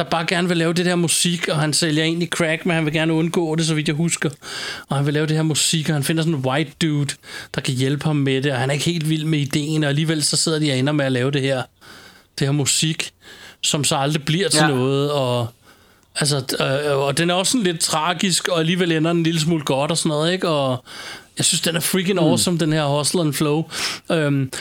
[0.00, 2.84] der bare gerne vil lave det der musik, og han sælger egentlig crack, men han
[2.84, 4.30] vil gerne undgå det, så vidt jeg husker.
[4.88, 7.14] Og han vil lave det her musik, og han finder sådan en white dude,
[7.54, 9.88] der kan hjælpe ham med det, og han er ikke helt vild med ideen, og
[9.88, 11.62] alligevel så sidder de og ender med at lave det her,
[12.38, 13.10] det her musik,
[13.62, 14.68] som så aldrig bliver til Ja.
[14.68, 15.46] noget, og
[16.16, 19.40] Altså, øh, og den er også sådan lidt tragisk, og alligevel ender den en lille
[19.40, 20.48] smule godt og sådan noget, ikke?
[20.48, 20.84] Og
[21.38, 22.26] jeg synes, den er freaking mm.
[22.26, 23.64] awesome, den her Hustle and Flow.
[24.10, 24.52] Øhm,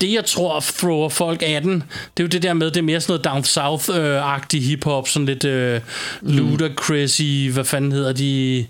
[0.00, 1.72] det, jeg tror, thrower folk af den,
[2.16, 5.26] det er jo det der med, det er mere sådan noget down south-agtig hiphop, sådan
[5.26, 5.80] lidt øh,
[6.22, 6.28] Mm.
[6.36, 8.66] Ludacrisy, hvad fanden hedder de?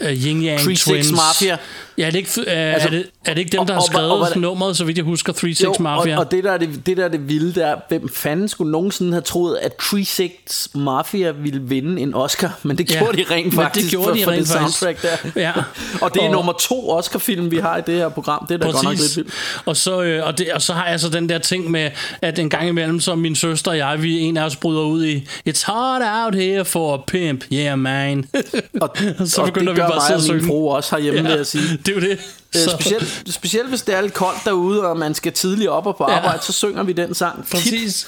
[0.00, 1.10] Øh, Yin Yang 3-6 Twins.
[1.12, 1.56] Mafia.
[1.98, 3.80] Ja, er det, ikke, øh, altså, er, det, er det ikke dem, og- der har
[3.80, 6.14] og- og- skrevet og hvad- nummeret, så vidt jeg husker, 3-6 Jo, Mafia?
[6.18, 8.48] Og, og det, der er det, det der er det vilde, der er, hvem fanden
[8.48, 13.16] skulle nogensinde have troet, at 3-6 Mafia ville vinde en Oscar, men det Ja, gjorde
[13.18, 15.34] de rent men det faktisk gjorde for, de for rent det soundtrack faktisk.
[15.34, 15.40] der.
[15.46, 15.52] Ja.
[16.00, 18.46] og det er Og- nummer to Oscar-film, vi har i det her program.
[18.48, 19.30] Det er da godt nok lidt vildt.
[19.66, 21.90] Og så, øh, og, det, og så har jeg så den der ting med,
[22.22, 25.04] at en gang imellem, så min søster og jeg, vi en af os bryder ud
[25.04, 28.28] i, It's hard out here for a pimp, yeah man.
[28.80, 28.96] Og,
[29.26, 31.26] Så og begynder det vi bare mig sidde og og min fru også herhjemme, ja.
[31.28, 31.78] vil jeg sige.
[31.86, 32.10] det er jo det.
[32.10, 32.18] Øh,
[32.62, 35.96] Så, specielt, specielt hvis det er lidt koldt derude, og man skal tidligt op og
[35.96, 36.16] på Ja.
[36.16, 37.46] arbejde, så synger vi den sang.
[37.52, 38.06] Præcis.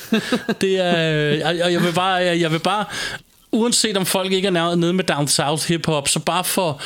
[0.61, 1.13] Det er,
[1.55, 2.85] øh, og jeg vil bare, jeg, jeg vil bare,
[3.53, 6.81] uanset om folk ikke er nede med Down South hiphop, så bare for,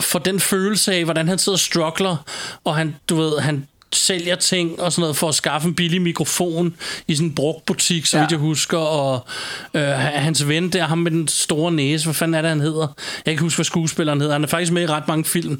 [0.00, 2.16] for den følelse af, hvordan han sidder og struggler,
[2.64, 6.02] og han, du ved, han sælger ting og sådan noget for at skaffe en billig
[6.02, 6.74] mikrofon
[7.08, 8.22] i sådan en brugt butik, så Ja.
[8.22, 9.26] vidt jeg husker, og
[9.74, 12.80] øh, hans ven der, ham med den store næse, hvad fanden er det, han hedder?
[13.16, 14.32] Jeg kan ikke huske, hvad skuespilleren hedder.
[14.34, 15.50] Han er faktisk med i ret mange film.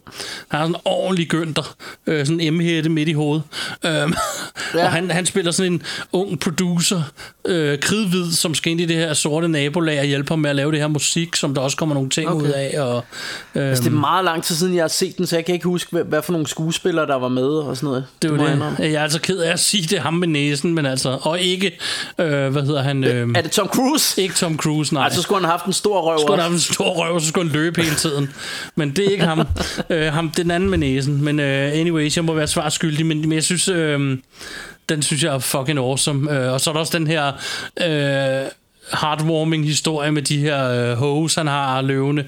[0.49, 1.75] Han har sådan en ordentlig gønter,
[2.07, 3.43] øh, sådan en M-hætte midt i hovedet.
[3.87, 4.15] Øhm,
[4.75, 4.85] Ja.
[4.85, 5.83] og han, han spiller sådan en
[6.13, 7.03] ung producer,
[7.45, 10.57] øh, kridhvid, som skal ind i det her sorte nabolag og hjælpe ham med at
[10.57, 12.47] lave det her musik, som der også kommer nogle ting Okay.
[12.47, 12.81] ud af.
[12.81, 13.05] Og,
[13.55, 15.55] øh, Altså, det er meget lang tid siden, jeg har set den, så jeg kan
[15.55, 18.07] ikke huske, hvad, hvad for nogle skuespillere, der var med og sådan noget.
[18.23, 18.93] Det er jeg jo det.
[18.93, 21.79] Jeg er altså ked af at sige det ham med næsen, men altså, og ikke,
[22.19, 23.05] øh, hvad hedder han?
[23.05, 24.23] Øh, Er det Tom Cruise?
[24.23, 25.03] ikke Tom Cruise, nej.
[25.03, 27.21] Ej, så skulle han have haft en stor røv skulle han have en stor røv,
[27.21, 28.31] så skulle han løbe hele tiden.
[28.77, 29.47] Men det er ikke ham.
[29.91, 31.25] øh, ham den anden med næsen.
[31.25, 34.19] Men øh, anyways, jeg må være svar skyldig, men, men jeg synes, øh,
[34.89, 36.33] den synes jeg er fucking awesome.
[36.37, 37.27] Øh, og så er der også den her
[37.81, 38.49] øh,
[39.01, 42.25] heartwarming historie med de her øh, hoes, han har løvende,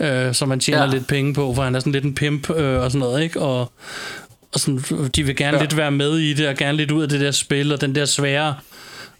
[0.00, 0.90] øh, som man tjener ja.
[0.90, 3.40] lidt penge på, for han er sådan lidt en pimp øh, og sådan noget, ikke?
[3.40, 3.72] Og,
[4.54, 5.62] og sådan, de vil gerne Ja.
[5.62, 7.94] lidt være med i det, og gerne lidt ud af det der spil, og den
[7.94, 8.54] der svære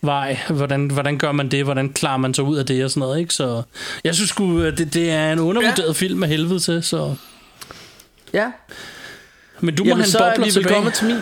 [0.03, 0.39] vej.
[0.49, 1.65] Hvordan, hvordan gør man det?
[1.65, 3.35] Hvordan klarer man sig ud af det og sådan noget, ikke?
[3.35, 3.63] Så
[4.05, 5.93] jeg synes sgu, det, det er en undervurderet ja.
[5.93, 7.15] film af helvede til, så...
[8.33, 8.47] Ja.
[9.61, 10.75] Men du må Jamen, have så en er bobler vi tilbage.
[10.75, 11.17] kommet til min,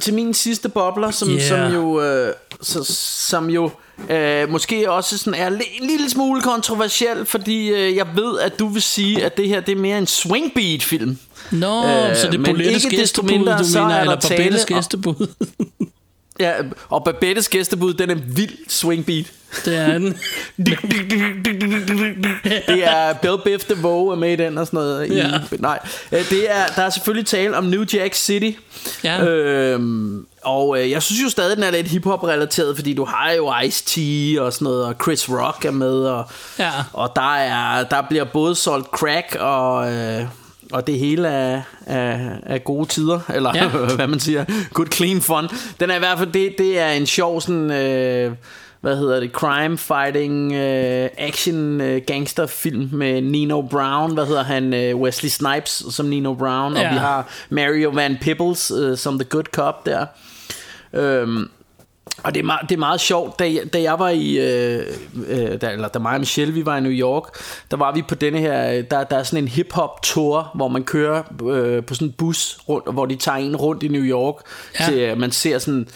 [0.00, 1.40] til min sidste bobler, som, Yeah.
[1.42, 2.32] som jo, øh,
[2.62, 2.84] så,
[3.28, 3.70] som jo
[4.10, 8.68] øh, måske også sådan er en lille smule kontroversiel, fordi øh, jeg ved, at du
[8.68, 11.18] vil sige, at det her det er mere en swingbeat-film.
[11.50, 15.26] Nå, Øh, så det er Bolettes gæstebud, mindre, du mener, er eller Babettes gæstebud.
[16.40, 16.52] Ja,
[16.88, 19.24] og Babettes gæstebud, den er vild swingbeat.
[19.64, 20.16] det er den.
[22.68, 25.06] Det er Bill Biff DeVoe er med i den og sådan noget.
[25.10, 25.30] I, Ja.
[25.58, 25.78] Nej,
[26.12, 28.50] øh, det er, der er selvfølgelig tale om New Jack City.
[29.04, 29.24] Ja.
[29.24, 33.50] Øhm, og øh, jeg synes jo stadig, den er lidt hiphop-relateret, fordi du har jo
[33.52, 34.00] Ice-T
[34.40, 36.24] og sådan noget, og Chris Rock er med, og,
[36.58, 36.70] Ja.
[36.92, 39.92] og der, er, der bliver både solgt crack og...
[39.92, 40.22] Øh,
[40.72, 43.68] og det hele er, er, er gode tider, eller Ja.
[43.96, 44.44] hvad man siger,
[44.74, 45.48] good clean fun.
[45.80, 48.32] Den er i hvert fald, det, det er en sjov sådan, øh,
[48.80, 54.74] hvad hedder det, crime fighting øh, action øh, gangsterfilm med Nino Brown, hvad hedder han,
[54.74, 56.88] øh, Wesley Snipes som Nino Brown, Ja.
[56.88, 60.06] og vi har Mario Van Peebles øh, som the good cop der.
[60.92, 61.48] Øhm,
[62.22, 64.86] og det er, meget, det er meget sjovt, da jeg, da jeg var i, øh,
[65.28, 67.24] øh, da, eller da mig og Michelle, vi var i New York,
[67.70, 70.84] der var vi på denne her, der, der er sådan en hip-hop tour, hvor man
[70.84, 74.34] kører øh, på sådan en bus rundt, hvor de tager en rundt i New York,
[74.80, 74.84] Ja.
[74.84, 75.88] til øh, man ser sådan,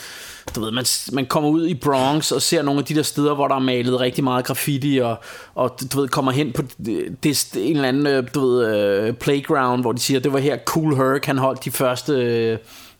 [0.56, 3.34] du ved, man, man kommer ud i Bronx og ser nogle af de der steder,
[3.34, 5.16] hvor der er malet rigtig meget graffiti, og,
[5.54, 9.82] og du ved, kommer hen på det, det, en eller anden, øh, du ved, playground,
[9.82, 12.12] hvor de siger, det var her Cool Herc, han holdt de første...
[12.12, 12.58] Øh,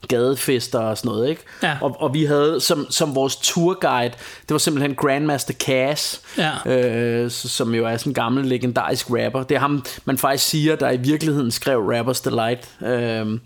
[0.09, 1.43] gadefester og sådan noget, ikke?
[1.62, 1.76] Ja.
[1.81, 4.12] Og, og vi havde som, som vores tourguide,
[4.43, 6.51] det var simpelthen Grandmaster Cass, Ja.
[6.76, 9.43] øh, som jo er sådan en gammel legendarisk rapper.
[9.43, 12.68] Det er ham, man faktisk siger, der i virkeligheden skrev Rappers Delight.
[12.82, 13.39] Øh,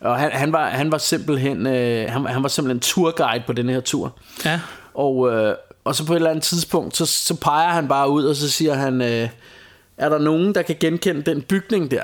[0.00, 3.68] og han, han, var, han var simpelthen øh, han, han var simpelthen tourguide på den
[3.68, 4.12] her tur.
[4.44, 4.60] Ja.
[4.94, 8.24] Og, øh, og så på et eller andet tidspunkt, så, så peger han bare ud,
[8.24, 9.28] og så siger han, øh,
[9.98, 12.02] er der nogen, der kan genkende den bygning der?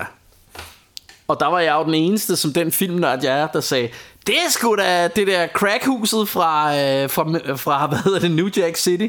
[1.29, 3.89] Og der var jeg jo den eneste, som den filmnørd jeg er, der sagde,
[4.27, 8.49] det er sgu da det der crackhuset fra, øh, fra, fra hvad hedder det, New
[8.57, 9.07] Jack City.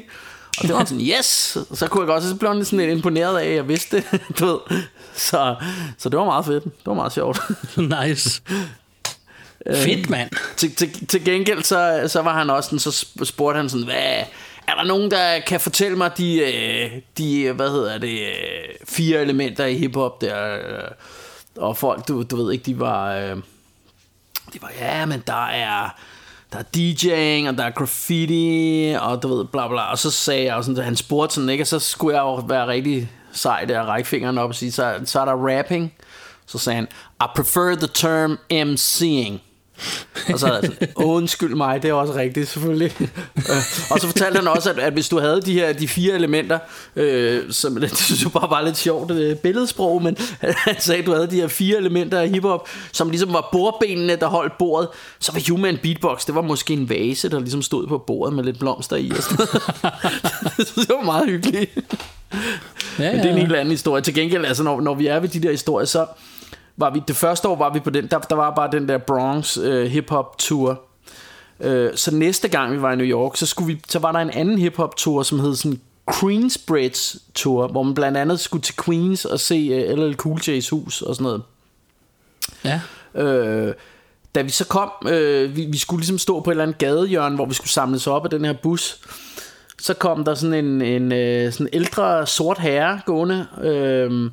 [0.57, 1.57] Og det var sådan, yes!
[1.73, 4.21] Så kunne jeg godt, så blev jeg sådan lidt imponeret af, at jeg vidste det,
[4.39, 4.79] du ved.
[5.13, 5.55] Så,
[5.97, 6.63] så det var meget fedt.
[6.63, 7.41] Det var meget sjovt.
[8.07, 8.41] Nice.
[9.75, 10.29] Fedt, mand.
[10.57, 13.85] til, til, til gengæld så, så var han også sådan, så sp- spurgte han sådan,
[13.85, 14.23] hvad,
[14.67, 19.21] er der nogen, der kan fortælle mig de, øh, de hvad hedder det, øh, fire
[19.21, 20.83] elementer i hiphop der, øh,
[21.57, 23.37] og folk, du, du ved ikke, de var, øh,
[24.53, 25.89] de var, ja, men der er,
[26.53, 30.43] der er DJ'ing, og der er graffiti, og du ved, bla bla, og så sagde
[30.45, 33.65] jeg, og sådan, han spurgte sådan, ikke, og så skulle jeg jo være rigtig sej
[33.65, 35.93] der, og række fingeren op og sige, så, så er der rapping,
[36.45, 36.87] så sagde han,
[37.21, 39.52] I prefer the term MC'ing.
[40.33, 42.95] Og så sådan, undskyld mig, det er også rigtigt selvfølgelig.
[42.99, 43.55] Øh,
[43.89, 46.59] og så fortalte han også, at, at hvis du havde de her de fire elementer,
[46.95, 51.05] øh, som det synes jeg bare var lidt sjovt øh, billedsprog, men han sagde, at
[51.05, 54.89] du havde de her fire elementer af hiphop, som ligesom var bordbenene, der holdt bordet,
[55.19, 58.43] så var Human Beatbox, det var måske en vase, der ligesom stod på bordet med
[58.43, 59.11] lidt blomster i.
[59.17, 59.37] Og sådan.
[60.87, 61.79] det var meget hyggeligt.
[62.99, 64.01] Ja, Men det er en helt anden historie.
[64.01, 66.05] Til gengæld, altså, når, når vi er ved de der historier, så
[66.77, 68.97] var vi, det første år var vi på den, der, der var bare den der
[68.97, 70.81] Bronx øh, hip-hop tour.
[71.59, 74.19] Øh, så næste gang vi var i New York, så, skulle vi, så var der
[74.19, 75.79] en anden hip-hop tour, som hed sådan
[76.19, 80.69] Queensbridge tour, hvor man blandt andet skulle til Queens og se øh, LL Cool J's
[80.71, 81.41] hus og sådan noget.
[82.63, 82.81] Ja.
[83.21, 83.73] Øh,
[84.35, 87.35] da vi så kom, øh, vi, vi skulle ligesom stå på et eller andet gadehjørne,
[87.35, 88.99] hvor vi skulle samles op af den her bus.
[89.81, 94.31] Så kom der sådan en, en øh, sådan ældre sort herre gående, øh,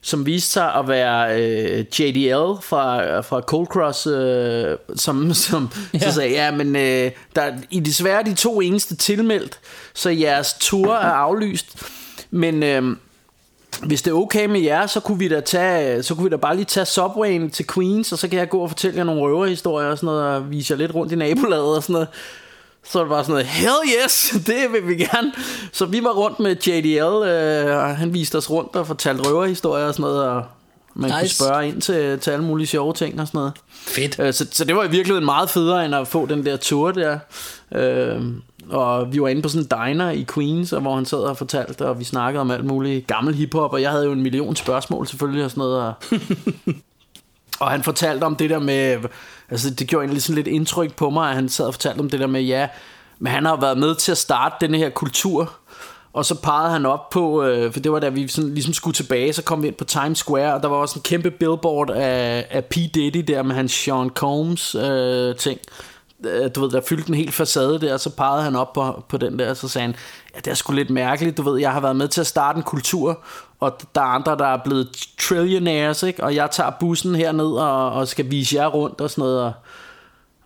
[0.00, 5.98] som viste sig at være øh, JDL fra, fra Cold Cross, øh, som, som ja.
[5.98, 9.60] Så sagde, ja, men øh, der, I desværre de to eneste tilmeldt,
[9.94, 11.66] så jeres tur er aflyst.
[12.30, 12.62] Men...
[12.62, 12.96] Øh,
[13.86, 16.36] hvis det er okay med jer, så kunne vi da tage, så kunne vi da
[16.36, 19.22] bare lige tage Subwayen til Queens, og så kan jeg gå og fortælle jer nogle
[19.22, 22.08] røverhistorier og sådan noget, og vise jer lidt rundt i nabolaget og sådan noget.
[22.84, 25.32] Så det var sådan noget, hell yes, det vil vi gerne.
[25.72, 29.86] Så vi var rundt med JDL, øh, og han viste os rundt og fortalte røverhistorier
[29.86, 30.44] og sådan noget, og
[30.94, 31.20] man nice.
[31.20, 33.52] kunne spørge ind til, til alle mulige sjove ting og sådan noget.
[33.70, 34.18] Fedt.
[34.18, 36.90] Øh, Så, så det var i virkeligheden meget federe end at få den der tur
[36.90, 37.18] der.
[37.74, 38.22] Øh,
[38.70, 41.36] og vi var inde på sådan en diner i Queens, og hvor han sad og
[41.36, 44.56] fortalte, og vi snakkede om alt muligt gammel hiphop, og jeg havde jo en million
[44.56, 45.76] spørgsmål selvfølgelig og sådan noget.
[45.80, 45.92] Og,
[47.60, 48.98] og han fortalte om det der med,
[49.50, 52.10] altså det gjorde egentlig sådan lidt indtryk på mig, at han sad og fortalte om
[52.10, 52.68] det der med, ja,
[53.18, 55.52] men han har været med til at starte den her kultur,
[56.12, 58.94] og så pegede han op på, øh, for det var da vi sådan, ligesom skulle
[58.94, 61.90] tilbage, så kom vi ind på Times Square, og der var også en kæmpe billboard
[61.90, 62.74] af, af P.
[62.74, 65.60] Diddy der med hans Sean Combs øh, ting.
[66.26, 69.04] Øh, du ved, der fyldte en hel facade der, og så pegede han op på,
[69.08, 69.96] på den der, og så sagde han,
[70.38, 72.56] ja, det er sgu lidt mærkeligt, du ved, jeg har været med til at starte
[72.56, 73.18] en kultur,
[73.60, 74.88] og der er andre, der er blevet
[75.20, 76.24] trillionaires, ikke?
[76.24, 79.52] og jeg tager bussen herned og, og skal vise jer rundt og sådan noget, og,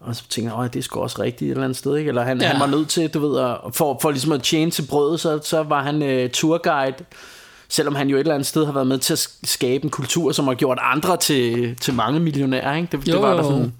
[0.00, 2.08] og så tænker jeg, "Åh, det er sgu også rigtigt et eller andet sted, ikke?
[2.08, 2.46] Eller han, ja.
[2.52, 5.40] Han var nødt til, du ved, at, for, for ligesom at tjene til brødet, så,
[5.42, 6.94] så var han uh, tourguide,
[7.68, 9.90] selvom han jo et eller andet sted har været med til at sk- skabe en
[9.90, 12.88] kultur, som har gjort andre til, til mange millionærer, ikke?
[12.92, 13.72] Det, Jo, det var der sådan,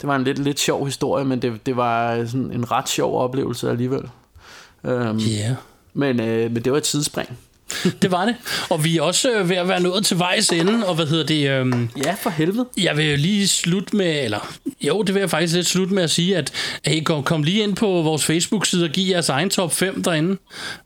[0.00, 3.20] det var en lidt, lidt sjov historie, men det, det var sådan en ret sjov
[3.22, 4.02] oplevelse alligevel.
[4.84, 5.54] Um, Yeah.
[5.94, 7.38] men, øh, men det var et tidsspring.
[8.02, 8.34] det var det.
[8.70, 11.26] Og vi er også øh, ved at være nået til vejs ende, og hvad hedder
[11.26, 11.50] det...
[11.50, 12.66] Øhm, Ja, for helvede.
[12.76, 16.10] jeg vil lige slutte med, eller jo, det vil jeg faktisk lidt slutte med at
[16.10, 16.52] sige, at
[16.84, 20.30] hey, kom, kom lige ind på vores Facebook-side og giv jeres egen top 5 derinde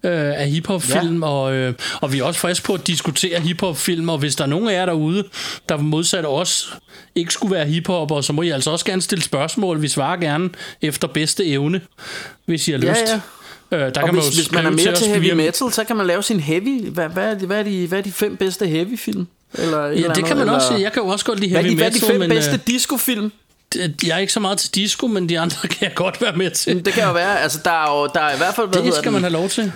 [0.02, 1.28] øh, af hiphop-film, ja.
[1.28, 4.48] og, øh, og vi er også friske på at diskutere hiphop-film, og hvis der er
[4.48, 5.24] nogen af jer derude,
[5.68, 6.74] der modsat os
[7.14, 9.82] ikke skulle være hiphopper, så må I altså også gerne stille spørgsmål.
[9.82, 10.50] Vi svarer gerne
[10.82, 11.80] efter bedste evne,
[12.46, 13.00] hvis I har Ja, lyst.
[13.12, 13.20] ja.
[13.72, 15.72] Øh, der Og kan man hvis, jo hvis man er mere os til heavy metal,
[15.72, 16.88] så kan man lave sin heavy.
[16.88, 19.26] Hvad, hvad, er, de, hvad, er, de, hvad er de fem bedste heavy film?
[19.55, 20.74] Eller Ja, det kan man eller, også.
[20.74, 22.30] Jeg kan jo også godt lide Hvad heavy de, hvad er de metal, fem men
[22.30, 23.32] bedste øh, discofilm?
[23.76, 26.51] jeg er ikke så meget til disco, men de andre kan jeg godt være med
[26.51, 26.84] til.
[26.84, 28.94] Det kan jo være, altså der er jo der er i hvert fald, hvad Det
[28.94, 29.72] skal man have lov til.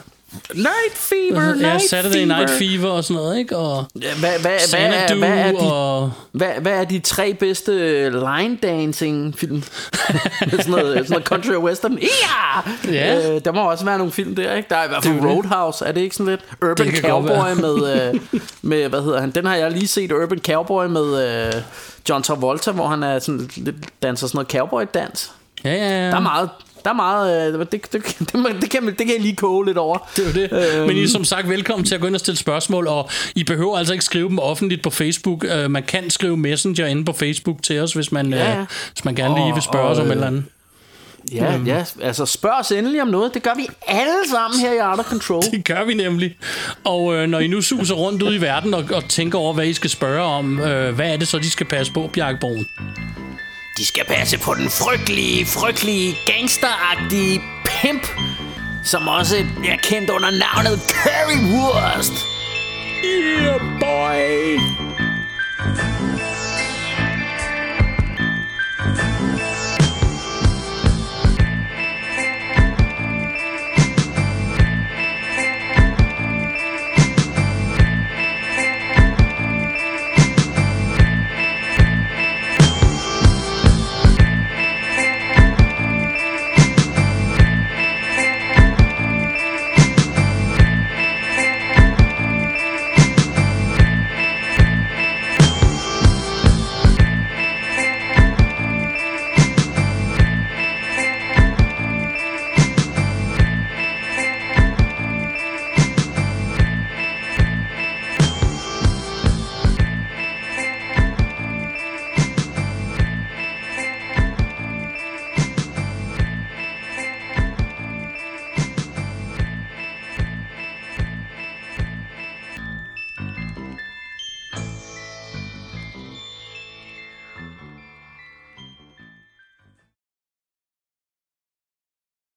[0.54, 2.26] Night Fever, Ja, Night Saturday Fever.
[2.36, 3.56] Night Fever og sådan noget, ikke?
[3.56, 6.12] Og Ja, Hvad, hvad, hvad, er, Xanadu hvad, er de, og...
[6.32, 7.72] hvad, hvad er de tre bedste
[8.10, 9.62] line dancing film?
[10.50, 11.98] sådan, noget, sådan noget country og western.
[11.98, 12.60] Ja!
[12.92, 13.34] Ja.
[13.34, 14.68] Øh, der må også være nogle film der, ikke?
[14.68, 15.26] Der er i hvert fald er.
[15.26, 16.40] Roadhouse, er det ikke sådan lidt?
[16.62, 18.20] Urban Cowboy med, øh,
[18.62, 19.30] med, hvad hedder han?
[19.30, 21.52] Den har jeg lige set, Urban Cowboy med øh,
[22.08, 25.30] John Travolta, hvor han er sådan lidt, danser sådan noget cowboy-dans.
[25.64, 26.06] Ja, ja, ja.
[26.10, 26.48] Der er meget,
[26.84, 29.36] der er meget, øh, det, det, det, det, det, kan, man- det kan jeg lige
[29.36, 29.98] koge lidt over.
[30.16, 30.76] Det er jo det.
[30.78, 30.86] Øhm.
[30.86, 33.44] Men I er som sagt velkommen til at gå ind og stille spørgsmål, og I
[33.44, 35.44] behøver altså ikke skrive dem offentligt på Facebook.
[35.64, 39.04] Uh, man kan skrive Messenger inde på Facebook til os, hvis man, Ja, uh, hvis
[39.04, 40.44] man gerne lige vil spørge Og- os om og, et eller andet.
[41.32, 43.34] Ja, ja, altså spørg os endelig om noget.
[43.34, 45.42] Det gør vi alle sammen her i Art of Control.
[45.52, 46.36] Det gør vi nemlig.
[46.84, 49.66] Og øh, når I nu suser rundt ud i verden og, og tænker over, hvad
[49.66, 52.66] I skal spørge om, øh, hvad er det så, de skal passe på, Bjarke Broen?
[53.78, 58.06] De skal passe på den frygtelige, frygtelige, gangsteragtige pimp,
[58.84, 62.12] som også er kendt under navnet Currywurst.
[63.04, 64.58] Yeah, boy!